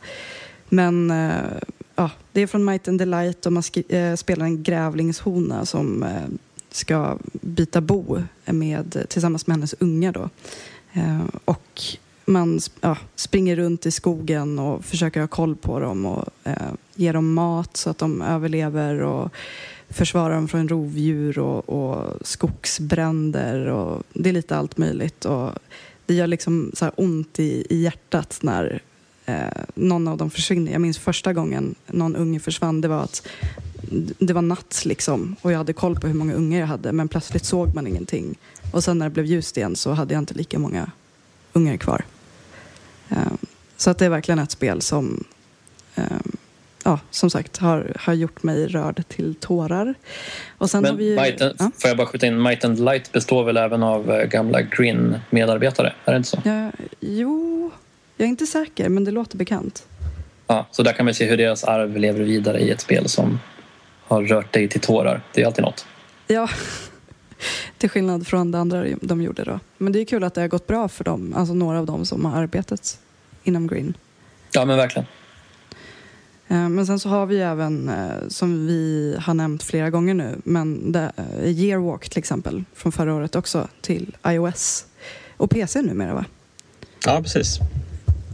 men 0.69 1.11
uh, 1.11 1.59
ja, 2.01 2.11
det 2.33 2.41
är 2.41 2.47
från 2.47 2.65
Might 2.65 2.89
and 2.89 2.99
Delight 2.99 3.47
och 3.47 3.53
man 3.53 3.63
eh, 3.89 4.15
spelar 4.15 4.45
en 4.45 4.63
grävlingshona 4.63 5.67
som 5.67 6.03
eh, 6.03 6.29
ska 6.71 7.19
byta 7.33 7.81
bo 7.81 8.23
med, 8.45 9.07
tillsammans 9.09 9.47
med 9.47 9.57
hennes 9.57 9.75
unga. 9.79 10.13
Då. 10.13 10.29
Eh, 10.93 11.25
och 11.45 11.83
man 12.25 12.61
ja, 12.81 12.97
springer 13.15 13.57
runt 13.57 13.87
i 13.87 13.91
skogen 13.91 14.59
och 14.59 14.85
försöker 14.85 15.21
ha 15.21 15.27
koll 15.27 15.57
på 15.57 15.81
dem 15.81 16.07
och 16.07 16.29
eh, 16.45 16.73
ge 16.95 17.13
dem 17.13 17.35
mat 17.35 17.77
så 17.77 17.91
att 17.91 17.99
de 17.99 18.23
överlever 18.23 19.01
och 19.01 19.31
försvara 19.89 20.35
dem 20.35 20.49
från 20.49 20.69
rovdjur 20.69 21.39
och, 21.39 21.69
och 21.69 22.27
skogsbränder. 22.27 23.67
Och 23.67 24.03
det 24.13 24.29
är 24.29 24.33
lite 24.33 24.57
allt 24.57 24.79
möjligt. 24.79 25.25
Och 25.25 25.51
det 26.07 26.15
gör 26.15 26.27
liksom 26.27 26.71
så 26.75 26.89
ont 26.89 27.39
i, 27.39 27.67
i 27.71 27.83
hjärtat 27.83 28.39
när 28.43 28.83
eh, 29.27 29.63
någon 29.75 30.09
av 30.09 30.17
dem 30.17 30.31
försvinner. 30.31 30.73
Jag 30.73 30.81
minns 30.81 30.99
första 30.99 31.33
gången 31.33 31.75
någon 31.87 32.17
unge 32.17 32.41
försvann. 32.41 32.81
Det 32.81 32.89
var 32.89 33.03
att 33.03 33.27
det 34.19 34.33
var 34.33 34.43
natt 34.43 34.83
liksom 34.85 35.37
och 35.41 35.53
jag 35.53 35.59
hade 35.59 35.73
koll 35.73 36.01
på 36.01 36.07
hur 36.07 36.15
många 36.15 36.35
ungar 36.35 36.61
jag 36.61 36.67
hade 36.67 36.93
men 36.93 37.09
plötsligt 37.09 37.45
såg 37.45 37.75
man 37.75 37.87
ingenting. 37.87 38.39
Och 38.73 38.85
sen 38.85 38.99
när 38.99 39.07
det 39.07 39.11
blev 39.11 39.27
ljust 39.27 39.57
igen 39.57 39.77
så 39.77 39.93
hade 39.93 40.15
jag 40.15 40.19
inte 40.23 40.35
lika 40.35 40.59
många 40.59 40.91
ungar 41.53 41.77
kvar. 41.77 42.05
Eh, 43.09 43.17
så 43.77 43.91
att 43.91 43.99
det 43.99 44.05
är 44.05 44.11
verkligen 44.11 44.39
ett 44.39 44.51
spel 44.51 44.83
som 44.83 45.25
eh, 45.95 46.05
ja, 46.85 47.01
som 47.11 47.31
sagt 47.31 47.57
har, 47.57 47.93
har 47.97 48.15
gjort 48.15 48.43
mig 48.43 48.67
rörd 48.67 49.05
till 49.09 49.35
tårar. 49.35 49.95
Och 50.59 50.71
sen 50.71 50.83
Men 50.83 50.91
har 50.91 50.99
vi, 50.99 51.17
Might 51.17 51.43
and, 51.43 51.55
ja? 51.59 51.71
får 51.79 51.89
jag 51.89 51.97
bara 51.97 52.07
skjuta 52.07 52.27
in, 52.27 52.43
Might 52.43 52.65
and 52.65 52.81
Light 52.81 53.13
består 53.13 53.45
väl 53.45 53.57
även 53.57 53.83
av 53.83 54.11
eh, 54.11 54.27
gamla 54.27 54.63
Grin-medarbetare? 54.63 55.93
Är 56.05 56.13
det 56.13 56.17
inte 56.17 56.29
så? 56.29 56.43
Ja, 56.45 56.71
jo, 57.01 57.71
jag 58.21 58.27
är 58.27 58.31
inte 58.31 58.47
säker, 58.47 58.89
men 58.89 59.05
det 59.05 59.11
låter 59.11 59.37
bekant. 59.37 59.87
Ja, 60.47 60.67
så 60.71 60.83
där 60.83 60.93
kan 60.93 61.05
man 61.05 61.15
se 61.15 61.27
hur 61.27 61.37
deras 61.37 61.65
arv 61.65 61.97
lever 61.97 62.21
vidare 62.21 62.61
i 62.61 62.71
ett 62.71 62.81
spel 62.81 63.09
som 63.09 63.39
har 64.03 64.23
rört 64.23 64.53
dig 64.53 64.69
till 64.69 64.81
tårar. 64.81 65.23
Det 65.35 65.43
är 65.43 65.47
alltid 65.47 65.65
något. 65.65 65.87
Ja, 66.27 66.49
till 67.79 67.91
skillnad 67.91 68.27
från 68.27 68.51
det 68.51 68.59
andra 68.59 68.85
de 69.01 69.23
gjorde 69.23 69.45
då. 69.45 69.61
Men 69.79 69.93
det 69.93 70.01
är 70.01 70.05
kul 70.05 70.25
att 70.25 70.35
det 70.35 70.41
har 70.41 70.49
gått 70.49 70.67
bra 70.67 70.89
för 70.89 71.05
dem, 71.05 71.35
alltså 71.37 71.55
några 71.55 71.79
av 71.79 71.87
dem 71.87 72.05
som 72.05 72.25
har 72.25 72.43
arbetat 72.43 72.99
inom 73.45 73.67
Green. 73.67 73.95
Ja, 74.53 74.65
men 74.65 74.77
verkligen. 74.77 75.07
Eh, 76.49 76.69
men 76.69 76.87
sen 76.87 76.99
så 76.99 77.09
har 77.09 77.27
vi 77.27 77.41
även, 77.41 77.89
eh, 77.89 78.29
som 78.29 78.67
vi 78.67 79.17
har 79.21 79.35
nämnt 79.35 79.63
flera 79.63 79.91
gånger 79.91 80.15
nu, 80.15 80.41
men 80.45 80.93
det, 80.93 81.13
eh, 81.17 81.51
Yearwalk 81.51 82.09
till 82.09 82.19
exempel, 82.19 82.65
från 82.75 82.93
förra 82.93 83.15
året 83.15 83.37
också, 83.37 83.69
till 83.81 84.17
iOS 84.27 84.87
och 85.37 85.51
PC 85.51 85.83
numera 85.83 86.15
va? 86.15 86.25
Ja, 87.07 87.21
precis. 87.23 87.61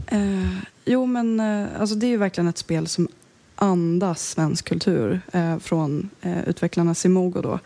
Eh, 0.06 0.58
jo, 0.84 1.06
men 1.06 1.40
eh, 1.40 1.80
alltså 1.80 1.96
det 1.96 2.06
är 2.06 2.08
ju 2.08 2.16
verkligen 2.16 2.48
ett 2.48 2.58
spel 2.58 2.86
som 2.86 3.08
andas 3.54 4.28
svensk 4.28 4.64
kultur 4.68 5.20
eh, 5.32 5.58
från 5.58 6.10
eh, 6.20 6.48
utvecklarna 6.48 6.94
Simogo 6.94 7.40
då. 7.42 7.58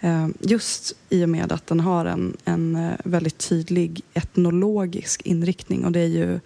Eh, 0.00 0.28
just 0.40 0.92
i 1.08 1.24
och 1.24 1.28
med 1.28 1.52
att 1.52 1.66
den 1.66 1.80
har 1.80 2.04
en, 2.04 2.36
en 2.44 2.76
eh, 2.76 2.92
väldigt 3.04 3.38
tydlig 3.38 4.02
etnologisk 4.14 5.22
inriktning 5.22 5.84
och 5.84 5.92
det 5.92 6.00
är 6.00 6.06
ju 6.06 6.40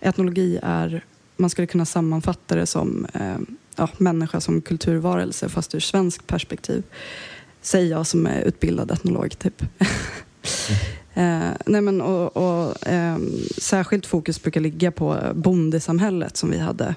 etnologi 0.00 0.58
är, 0.62 1.04
man 1.36 1.50
skulle 1.50 1.66
kunna 1.66 1.86
sammanfatta 1.86 2.54
det 2.54 2.66
som 2.66 3.06
eh, 3.14 3.38
ja, 3.76 3.88
människa 3.98 4.40
som 4.40 4.60
kulturvarelse 4.60 5.48
fast 5.48 5.74
ur 5.74 5.80
svensk 5.80 6.26
perspektiv. 6.26 6.82
Säger 7.60 7.90
jag 7.90 8.06
som 8.06 8.26
är 8.26 8.42
utbildad 8.42 8.90
etnolog 8.90 9.38
typ. 9.38 9.60
Mm. 9.60 9.72
Eh, 11.16 11.50
nej 11.66 11.80
men, 11.80 12.00
och, 12.00 12.36
och 12.36 12.86
eh, 12.86 13.18
särskilt 13.58 14.06
fokus 14.06 14.42
brukar 14.42 14.60
ligga 14.60 14.90
på 14.90 15.18
bondesamhället 15.34 16.36
som 16.36 16.50
vi 16.50 16.58
hade 16.58 16.94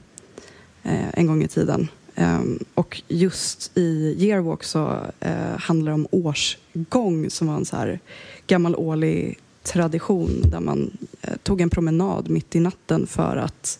eh, 0.83 1.09
en 1.13 1.27
gång 1.27 1.43
i 1.43 1.47
tiden. 1.47 1.87
Eh, 2.15 2.41
och 2.73 3.01
just 3.07 3.77
i 3.77 4.15
Yearwalk 4.19 4.63
så 4.63 4.97
eh, 5.19 5.57
handlar 5.57 5.91
det 5.91 5.95
om 5.95 6.07
årsgång 6.11 7.29
som 7.29 7.47
var 7.47 7.55
en 7.55 7.65
så 7.65 7.75
här 7.75 7.99
gammal 8.47 8.75
årlig 8.75 9.39
tradition 9.63 10.41
där 10.45 10.59
man 10.59 10.97
eh, 11.21 11.37
tog 11.43 11.61
en 11.61 11.69
promenad 11.69 12.29
mitt 12.29 12.55
i 12.55 12.59
natten 12.59 13.07
för 13.07 13.37
att 13.37 13.79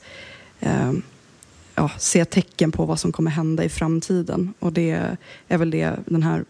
ehm, 0.60 1.02
ja, 1.76 1.92
se 1.98 2.26
tecken 2.26 2.72
på 2.72 2.86
vad 2.86 3.00
som 3.00 3.12
kommer 3.12 3.32
hända 3.32 3.64
i 3.64 3.70
framtiden. 3.70 4.54
Och 4.60 4.74
det 4.74 5.18
är 5.48 5.58
väl 5.58 5.72
det 5.72 5.96
den 6.06 6.24
här 6.24 6.46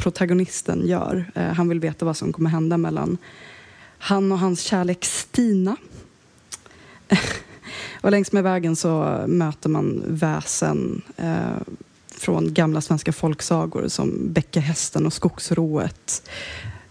protagonisten 0.00 0.86
gör. 0.86 1.30
Eh, 1.34 1.52
han 1.52 1.68
vill 1.68 1.80
veta 1.80 2.04
vad 2.04 2.16
som 2.16 2.32
kommer 2.32 2.50
hända 2.50 2.76
mellan 2.76 3.18
han 3.98 4.32
och 4.32 4.38
hans 4.38 4.60
kärlek 4.60 5.04
Stina. 5.04 5.76
och 8.00 8.10
längs 8.10 8.32
med 8.32 8.42
vägen 8.42 8.76
så 8.76 9.24
möter 9.26 9.68
man 9.68 10.02
väsen 10.06 11.02
eh, 11.16 11.60
från 12.08 12.54
gamla 12.54 12.80
svenska 12.80 13.12
folksagor 13.12 13.88
som 13.88 14.32
Bäckahästen 14.32 15.06
och 15.06 15.12
Skogsrået. 15.12 16.30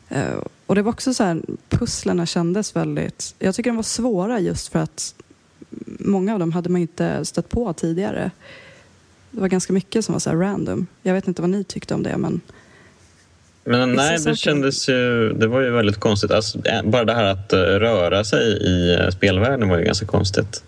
Eh, 0.10 0.38
och 0.66 0.76
det 0.76 0.82
var 0.82 0.92
också 0.92 1.14
så 1.14 1.24
här, 1.24 1.42
pusslerna 1.70 2.26
kändes 2.26 2.76
väldigt, 2.76 3.36
jag 3.40 3.56
tycker 3.56 3.70
de 3.70 3.76
var 3.76 3.84
svåra 3.84 4.40
just 4.40 4.68
för 4.68 4.80
att 4.80 5.16
många 6.00 6.34
av 6.34 6.40
dem 6.40 6.52
hade 6.52 6.70
man 6.70 6.82
inte 6.82 7.26
stött 7.26 7.50
på 7.50 7.74
tidigare. 7.74 8.32
Det 9.32 9.42
var 9.42 9.48
ganska 9.48 9.74
mycket 9.74 10.06
som 10.06 10.14
var 10.14 10.20
så 10.20 10.32
random. 10.32 10.88
Jag 11.02 11.14
vet 11.14 11.28
inte 11.28 11.42
vad 11.42 11.50
ni 11.50 11.64
tyckte 11.64 11.94
om 11.94 12.04
det 12.04 12.18
men 12.18 12.42
men 13.64 13.94
nej, 13.94 14.20
det 14.26 14.36
kändes 14.36 14.90
ju... 14.90 15.34
Det 15.34 15.48
var 15.48 15.62
ju 15.62 15.70
väldigt 15.70 15.98
konstigt. 15.98 16.32
Alltså, 16.32 16.60
bara 16.84 17.06
det 17.06 17.14
här 17.14 17.24
att 17.24 17.54
uh, 17.54 17.60
röra 17.60 18.24
sig 18.24 18.44
i 18.48 18.98
uh, 18.98 19.10
spelvärlden 19.10 19.70
var 19.70 19.78
ju 19.78 19.84
ganska 19.84 20.06
konstigt. 20.06 20.64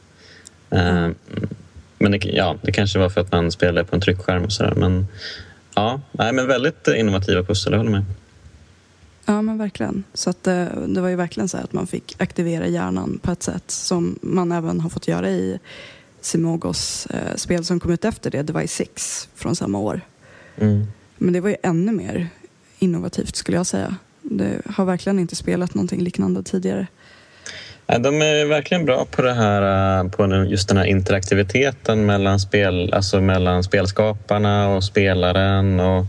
Uh, 0.73 1.09
men 1.97 2.11
det, 2.11 2.25
ja, 2.25 2.55
det 2.61 2.71
kanske 2.71 2.99
var 2.99 3.09
för 3.09 3.21
att 3.21 3.31
man 3.31 3.51
spelade 3.51 3.83
på 3.87 3.95
en 3.95 4.01
tryckskärm 4.01 4.43
och 4.43 4.51
sådär. 4.51 4.73
Men 4.75 5.07
ja, 5.75 6.01
nej, 6.11 6.33
men 6.33 6.47
väldigt 6.47 6.87
innovativa 6.87 7.43
pussel, 7.43 7.73
jag 7.73 7.79
håller 7.79 7.91
med. 7.91 8.03
Ja, 9.25 9.41
men 9.41 9.57
verkligen. 9.57 10.03
Så 10.13 10.29
att 10.29 10.43
det, 10.43 11.01
var 11.01 11.09
ju 11.09 11.15
verkligen 11.15 11.49
så 11.49 11.57
att 11.57 11.73
man 11.73 11.87
fick 11.87 12.15
aktivera 12.19 12.67
hjärnan 12.67 13.19
på 13.21 13.31
ett 13.31 13.43
sätt 13.43 13.71
som 13.71 14.19
man 14.21 14.51
även 14.51 14.79
har 14.79 14.89
fått 14.89 15.07
göra 15.07 15.29
i 15.29 15.59
Simogos 16.21 17.05
eh, 17.05 17.35
spel 17.35 17.65
som 17.65 17.79
kom 17.79 17.91
ut 17.91 18.05
efter 18.05 18.31
det, 18.31 18.41
Device 18.41 18.71
6 18.71 19.29
från 19.35 19.55
samma 19.55 19.79
år. 19.79 20.01
Mm. 20.57 20.87
Men 21.17 21.33
det 21.33 21.39
var 21.39 21.49
ju 21.49 21.55
ännu 21.63 21.91
mer 21.91 22.29
innovativt 22.81 23.35
skulle 23.35 23.57
jag 23.57 23.65
säga. 23.65 23.95
Det 24.21 24.61
har 24.65 24.85
verkligen 24.85 25.19
inte 25.19 25.35
spelat 25.35 25.73
någonting 25.73 26.01
liknande 26.01 26.43
tidigare. 26.43 26.87
De 27.99 28.21
är 28.21 28.45
verkligen 28.45 28.85
bra 28.85 29.05
på 29.11 29.21
det 29.21 29.33
här, 29.33 29.99
eh, 29.99 30.09
på 30.09 30.45
just 30.45 30.67
den 30.67 30.77
här 30.77 30.85
interaktiviteten 30.85 32.05
mellan, 32.05 32.39
spel, 32.39 32.93
alltså 32.93 33.21
mellan 33.21 33.63
spelskaparna 33.63 34.69
och 34.69 34.83
spelaren 34.83 35.79
och 35.79 36.05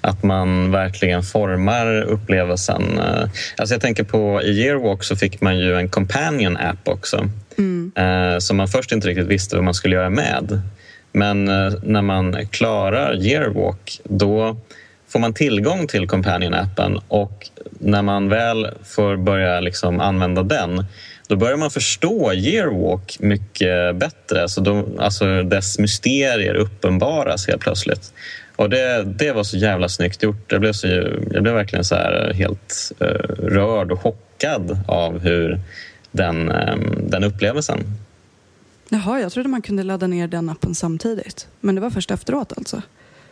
att 0.00 0.22
man 0.22 0.70
verkligen 0.70 1.22
formar 1.22 2.02
upplevelsen. 2.02 2.98
Eh, 2.98 3.28
alltså 3.56 3.74
jag 3.74 3.80
tänker 3.80 4.04
på 4.04 4.42
i 4.42 4.50
Yearwalk 4.50 5.04
så 5.04 5.16
fick 5.16 5.40
man 5.40 5.58
ju 5.58 5.76
en 5.76 5.88
companion 5.88 6.56
app 6.56 6.88
också 6.88 7.28
mm. 7.58 7.92
Eh, 7.96 8.38
som 8.38 8.56
man 8.56 8.68
först 8.68 8.92
inte 8.92 9.08
riktigt 9.08 9.26
visste 9.26 9.56
vad 9.56 9.64
man 9.64 9.74
skulle 9.74 9.96
göra 9.96 10.10
med. 10.10 10.60
Men 11.12 11.44
när 11.82 12.02
man 12.02 12.46
klarar 12.46 13.26
Yearwalk 13.26 14.00
då 14.04 14.56
får 15.08 15.18
man 15.18 15.34
tillgång 15.34 15.86
till 15.86 16.06
Companion-appen 16.06 17.00
och 17.08 17.50
när 17.70 18.02
man 18.02 18.28
väl 18.28 18.70
får 18.84 19.16
börja 19.16 19.60
liksom 19.60 20.00
använda 20.00 20.42
den 20.42 20.84
då 21.28 21.36
börjar 21.36 21.56
man 21.56 21.70
förstå 21.70 22.32
Yearwalk 22.32 23.16
mycket 23.20 23.96
bättre. 23.96 24.42
Alltså, 24.42 24.60
då, 24.60 24.86
alltså 24.98 25.42
dess 25.42 25.78
mysterier 25.78 26.54
uppenbaras 26.54 27.46
helt 27.46 27.60
plötsligt. 27.60 28.12
Och 28.56 28.70
det, 28.70 29.04
det 29.04 29.32
var 29.32 29.44
så 29.44 29.56
jävla 29.56 29.88
snyggt 29.88 30.22
gjort. 30.22 30.52
Jag 30.52 30.60
blev, 30.60 30.72
så, 30.72 30.86
jag 31.30 31.42
blev 31.42 31.54
verkligen 31.54 31.84
så 31.84 31.94
här 31.94 32.32
helt 32.34 32.92
uh, 33.02 33.06
rörd 33.44 33.92
och 33.92 34.02
chockad 34.02 34.78
av 34.88 35.18
hur 35.18 35.60
den, 36.10 36.50
um, 36.50 37.10
den 37.10 37.24
upplevelsen. 37.24 37.78
Jaha, 38.88 39.20
jag 39.20 39.32
trodde 39.32 39.48
man 39.48 39.62
kunde 39.62 39.82
ladda 39.82 40.06
ner 40.06 40.28
den 40.28 40.48
appen 40.48 40.74
samtidigt. 40.74 41.48
Men 41.60 41.74
det 41.74 41.80
var 41.80 41.90
först 41.90 42.10
efteråt 42.10 42.52
alltså? 42.56 42.82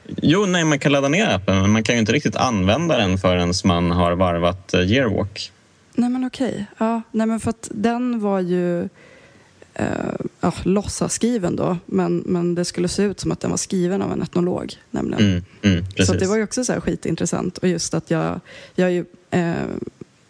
Jo, 0.06 0.46
nej, 0.46 0.64
man 0.64 0.78
kan 0.78 0.92
ladda 0.92 1.08
ner 1.08 1.26
appen 1.26 1.62
men 1.62 1.70
man 1.70 1.82
kan 1.82 1.94
ju 1.94 1.98
inte 1.98 2.12
riktigt 2.12 2.36
använda 2.36 2.96
den 2.96 3.18
förrän 3.18 3.52
man 3.64 3.90
har 3.90 4.12
varvat 4.12 4.74
eh, 4.74 4.80
Yearwalk. 4.80 5.52
Nej 5.94 6.10
men 6.10 6.24
okej. 6.24 6.66
Ja, 6.78 7.02
nej 7.10 7.26
men 7.26 7.40
för 7.40 7.50
att 7.50 7.68
den 7.74 8.20
var 8.20 8.40
ju 8.40 8.88
eh, 9.74 9.88
ja, 10.40 10.52
låtsaskriven 10.62 11.56
då 11.56 11.76
men, 11.86 12.18
men 12.26 12.54
det 12.54 12.64
skulle 12.64 12.88
se 12.88 13.02
ut 13.02 13.20
som 13.20 13.32
att 13.32 13.40
den 13.40 13.50
var 13.50 13.56
skriven 13.56 14.02
av 14.02 14.12
en 14.12 14.22
etnolog 14.22 14.74
nämligen. 14.90 15.24
Mm, 15.24 15.44
mm, 15.62 16.06
så 16.06 16.14
det 16.14 16.26
var 16.26 16.36
ju 16.36 16.42
också 16.42 16.64
så 16.64 16.72
här 16.72 16.80
skitintressant 16.80 17.58
och 17.58 17.68
just 17.68 17.94
att 17.94 18.10
jag, 18.10 18.40
jag 18.74 18.86
har 18.86 18.90
ju 18.90 19.04
eh, 19.30 19.54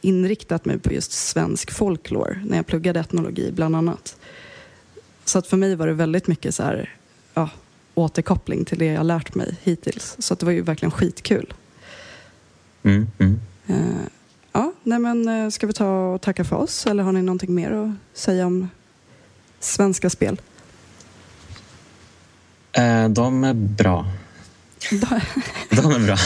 inriktat 0.01 0.65
mig 0.65 0.79
på 0.79 0.93
just 0.93 1.13
svensk 1.13 1.71
folklore 1.71 2.41
när 2.47 2.57
jag 2.57 2.67
pluggade 2.67 3.01
etnologi 3.01 3.53
bland 3.53 3.77
annat. 3.77 4.17
Så 5.25 5.39
att 5.39 5.47
för 5.47 5.57
mig 5.57 5.75
var 5.77 5.87
det 5.87 5.93
väldigt 5.93 6.27
mycket 6.27 6.55
så 6.55 6.63
här, 6.63 6.95
ja, 7.35 7.51
återkoppling 7.95 8.65
till 8.65 8.79
det 8.79 8.87
jag 8.87 9.07
lärt 9.07 9.35
mig 9.35 9.57
hittills. 9.63 10.17
Så 10.19 10.35
det 10.35 10.47
var 10.47 10.53
ju 10.53 10.63
verkligen 10.63 10.91
skitkul. 10.91 11.55
Mm, 12.83 13.07
mm. 13.19 13.41
Uh, 13.71 14.07
ja, 14.53 14.73
nej 14.83 14.99
men 14.99 15.29
uh, 15.29 15.51
ska 15.51 15.67
vi 15.67 15.73
ta 15.73 16.07
och 16.07 16.21
tacka 16.21 16.45
för 16.45 16.57
oss 16.57 16.87
eller 16.87 17.03
har 17.03 17.13
ni 17.13 17.23
någonting 17.23 17.55
mer 17.55 17.71
att 17.71 18.19
säga 18.19 18.47
om 18.47 18.69
svenska 19.61 20.11
spel? 20.11 20.41
Uh, 22.79 23.09
de 23.09 23.45
är 23.45 23.55
bra. 23.55 24.07
de 25.71 25.93
är 25.93 26.07
bra. 26.07 26.17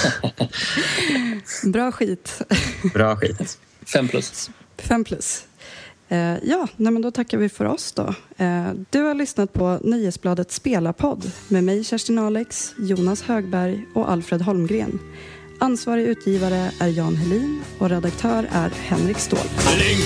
bra 1.73 1.93
skit. 1.93 2.43
bra 2.95 3.17
skit. 3.17 3.59
Fem 3.87 4.09
plus. 4.09 4.51
Fem 4.77 5.05
plus. 5.05 5.45
Eh, 6.09 6.35
ja, 6.43 6.69
nej 6.77 6.93
men 6.93 7.03
då 7.03 7.11
tackar 7.11 7.39
vi 7.39 7.49
för 7.49 7.65
oss 7.65 7.93
då. 7.93 8.15
Eh, 8.37 8.71
du 8.91 9.03
har 9.03 9.15
lyssnat 9.15 9.53
på 9.53 9.79
Nyhetsbladet 9.83 10.53
Spelarpodd 10.53 11.31
med 11.49 11.65
mig 11.65 11.85
Kerstin 11.85 12.19
Alex, 12.19 12.75
Jonas 12.79 13.23
Högberg 13.23 13.87
och 13.95 14.11
Alfred 14.11 14.43
Holmgren. 14.43 14.99
Ansvarig 15.61 16.05
utgivare 16.05 16.71
är 16.81 16.89
Jan 16.89 17.17
Helin 17.17 17.63
och 17.79 17.89
redaktör 17.89 18.49
är 18.53 18.71
Henrik 18.71 19.19
Ståhl. 19.19 19.41
Link, 19.79 20.05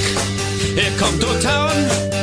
here 0.78 0.98
come 0.98 1.18
to 1.18 1.26
town. 1.26 2.21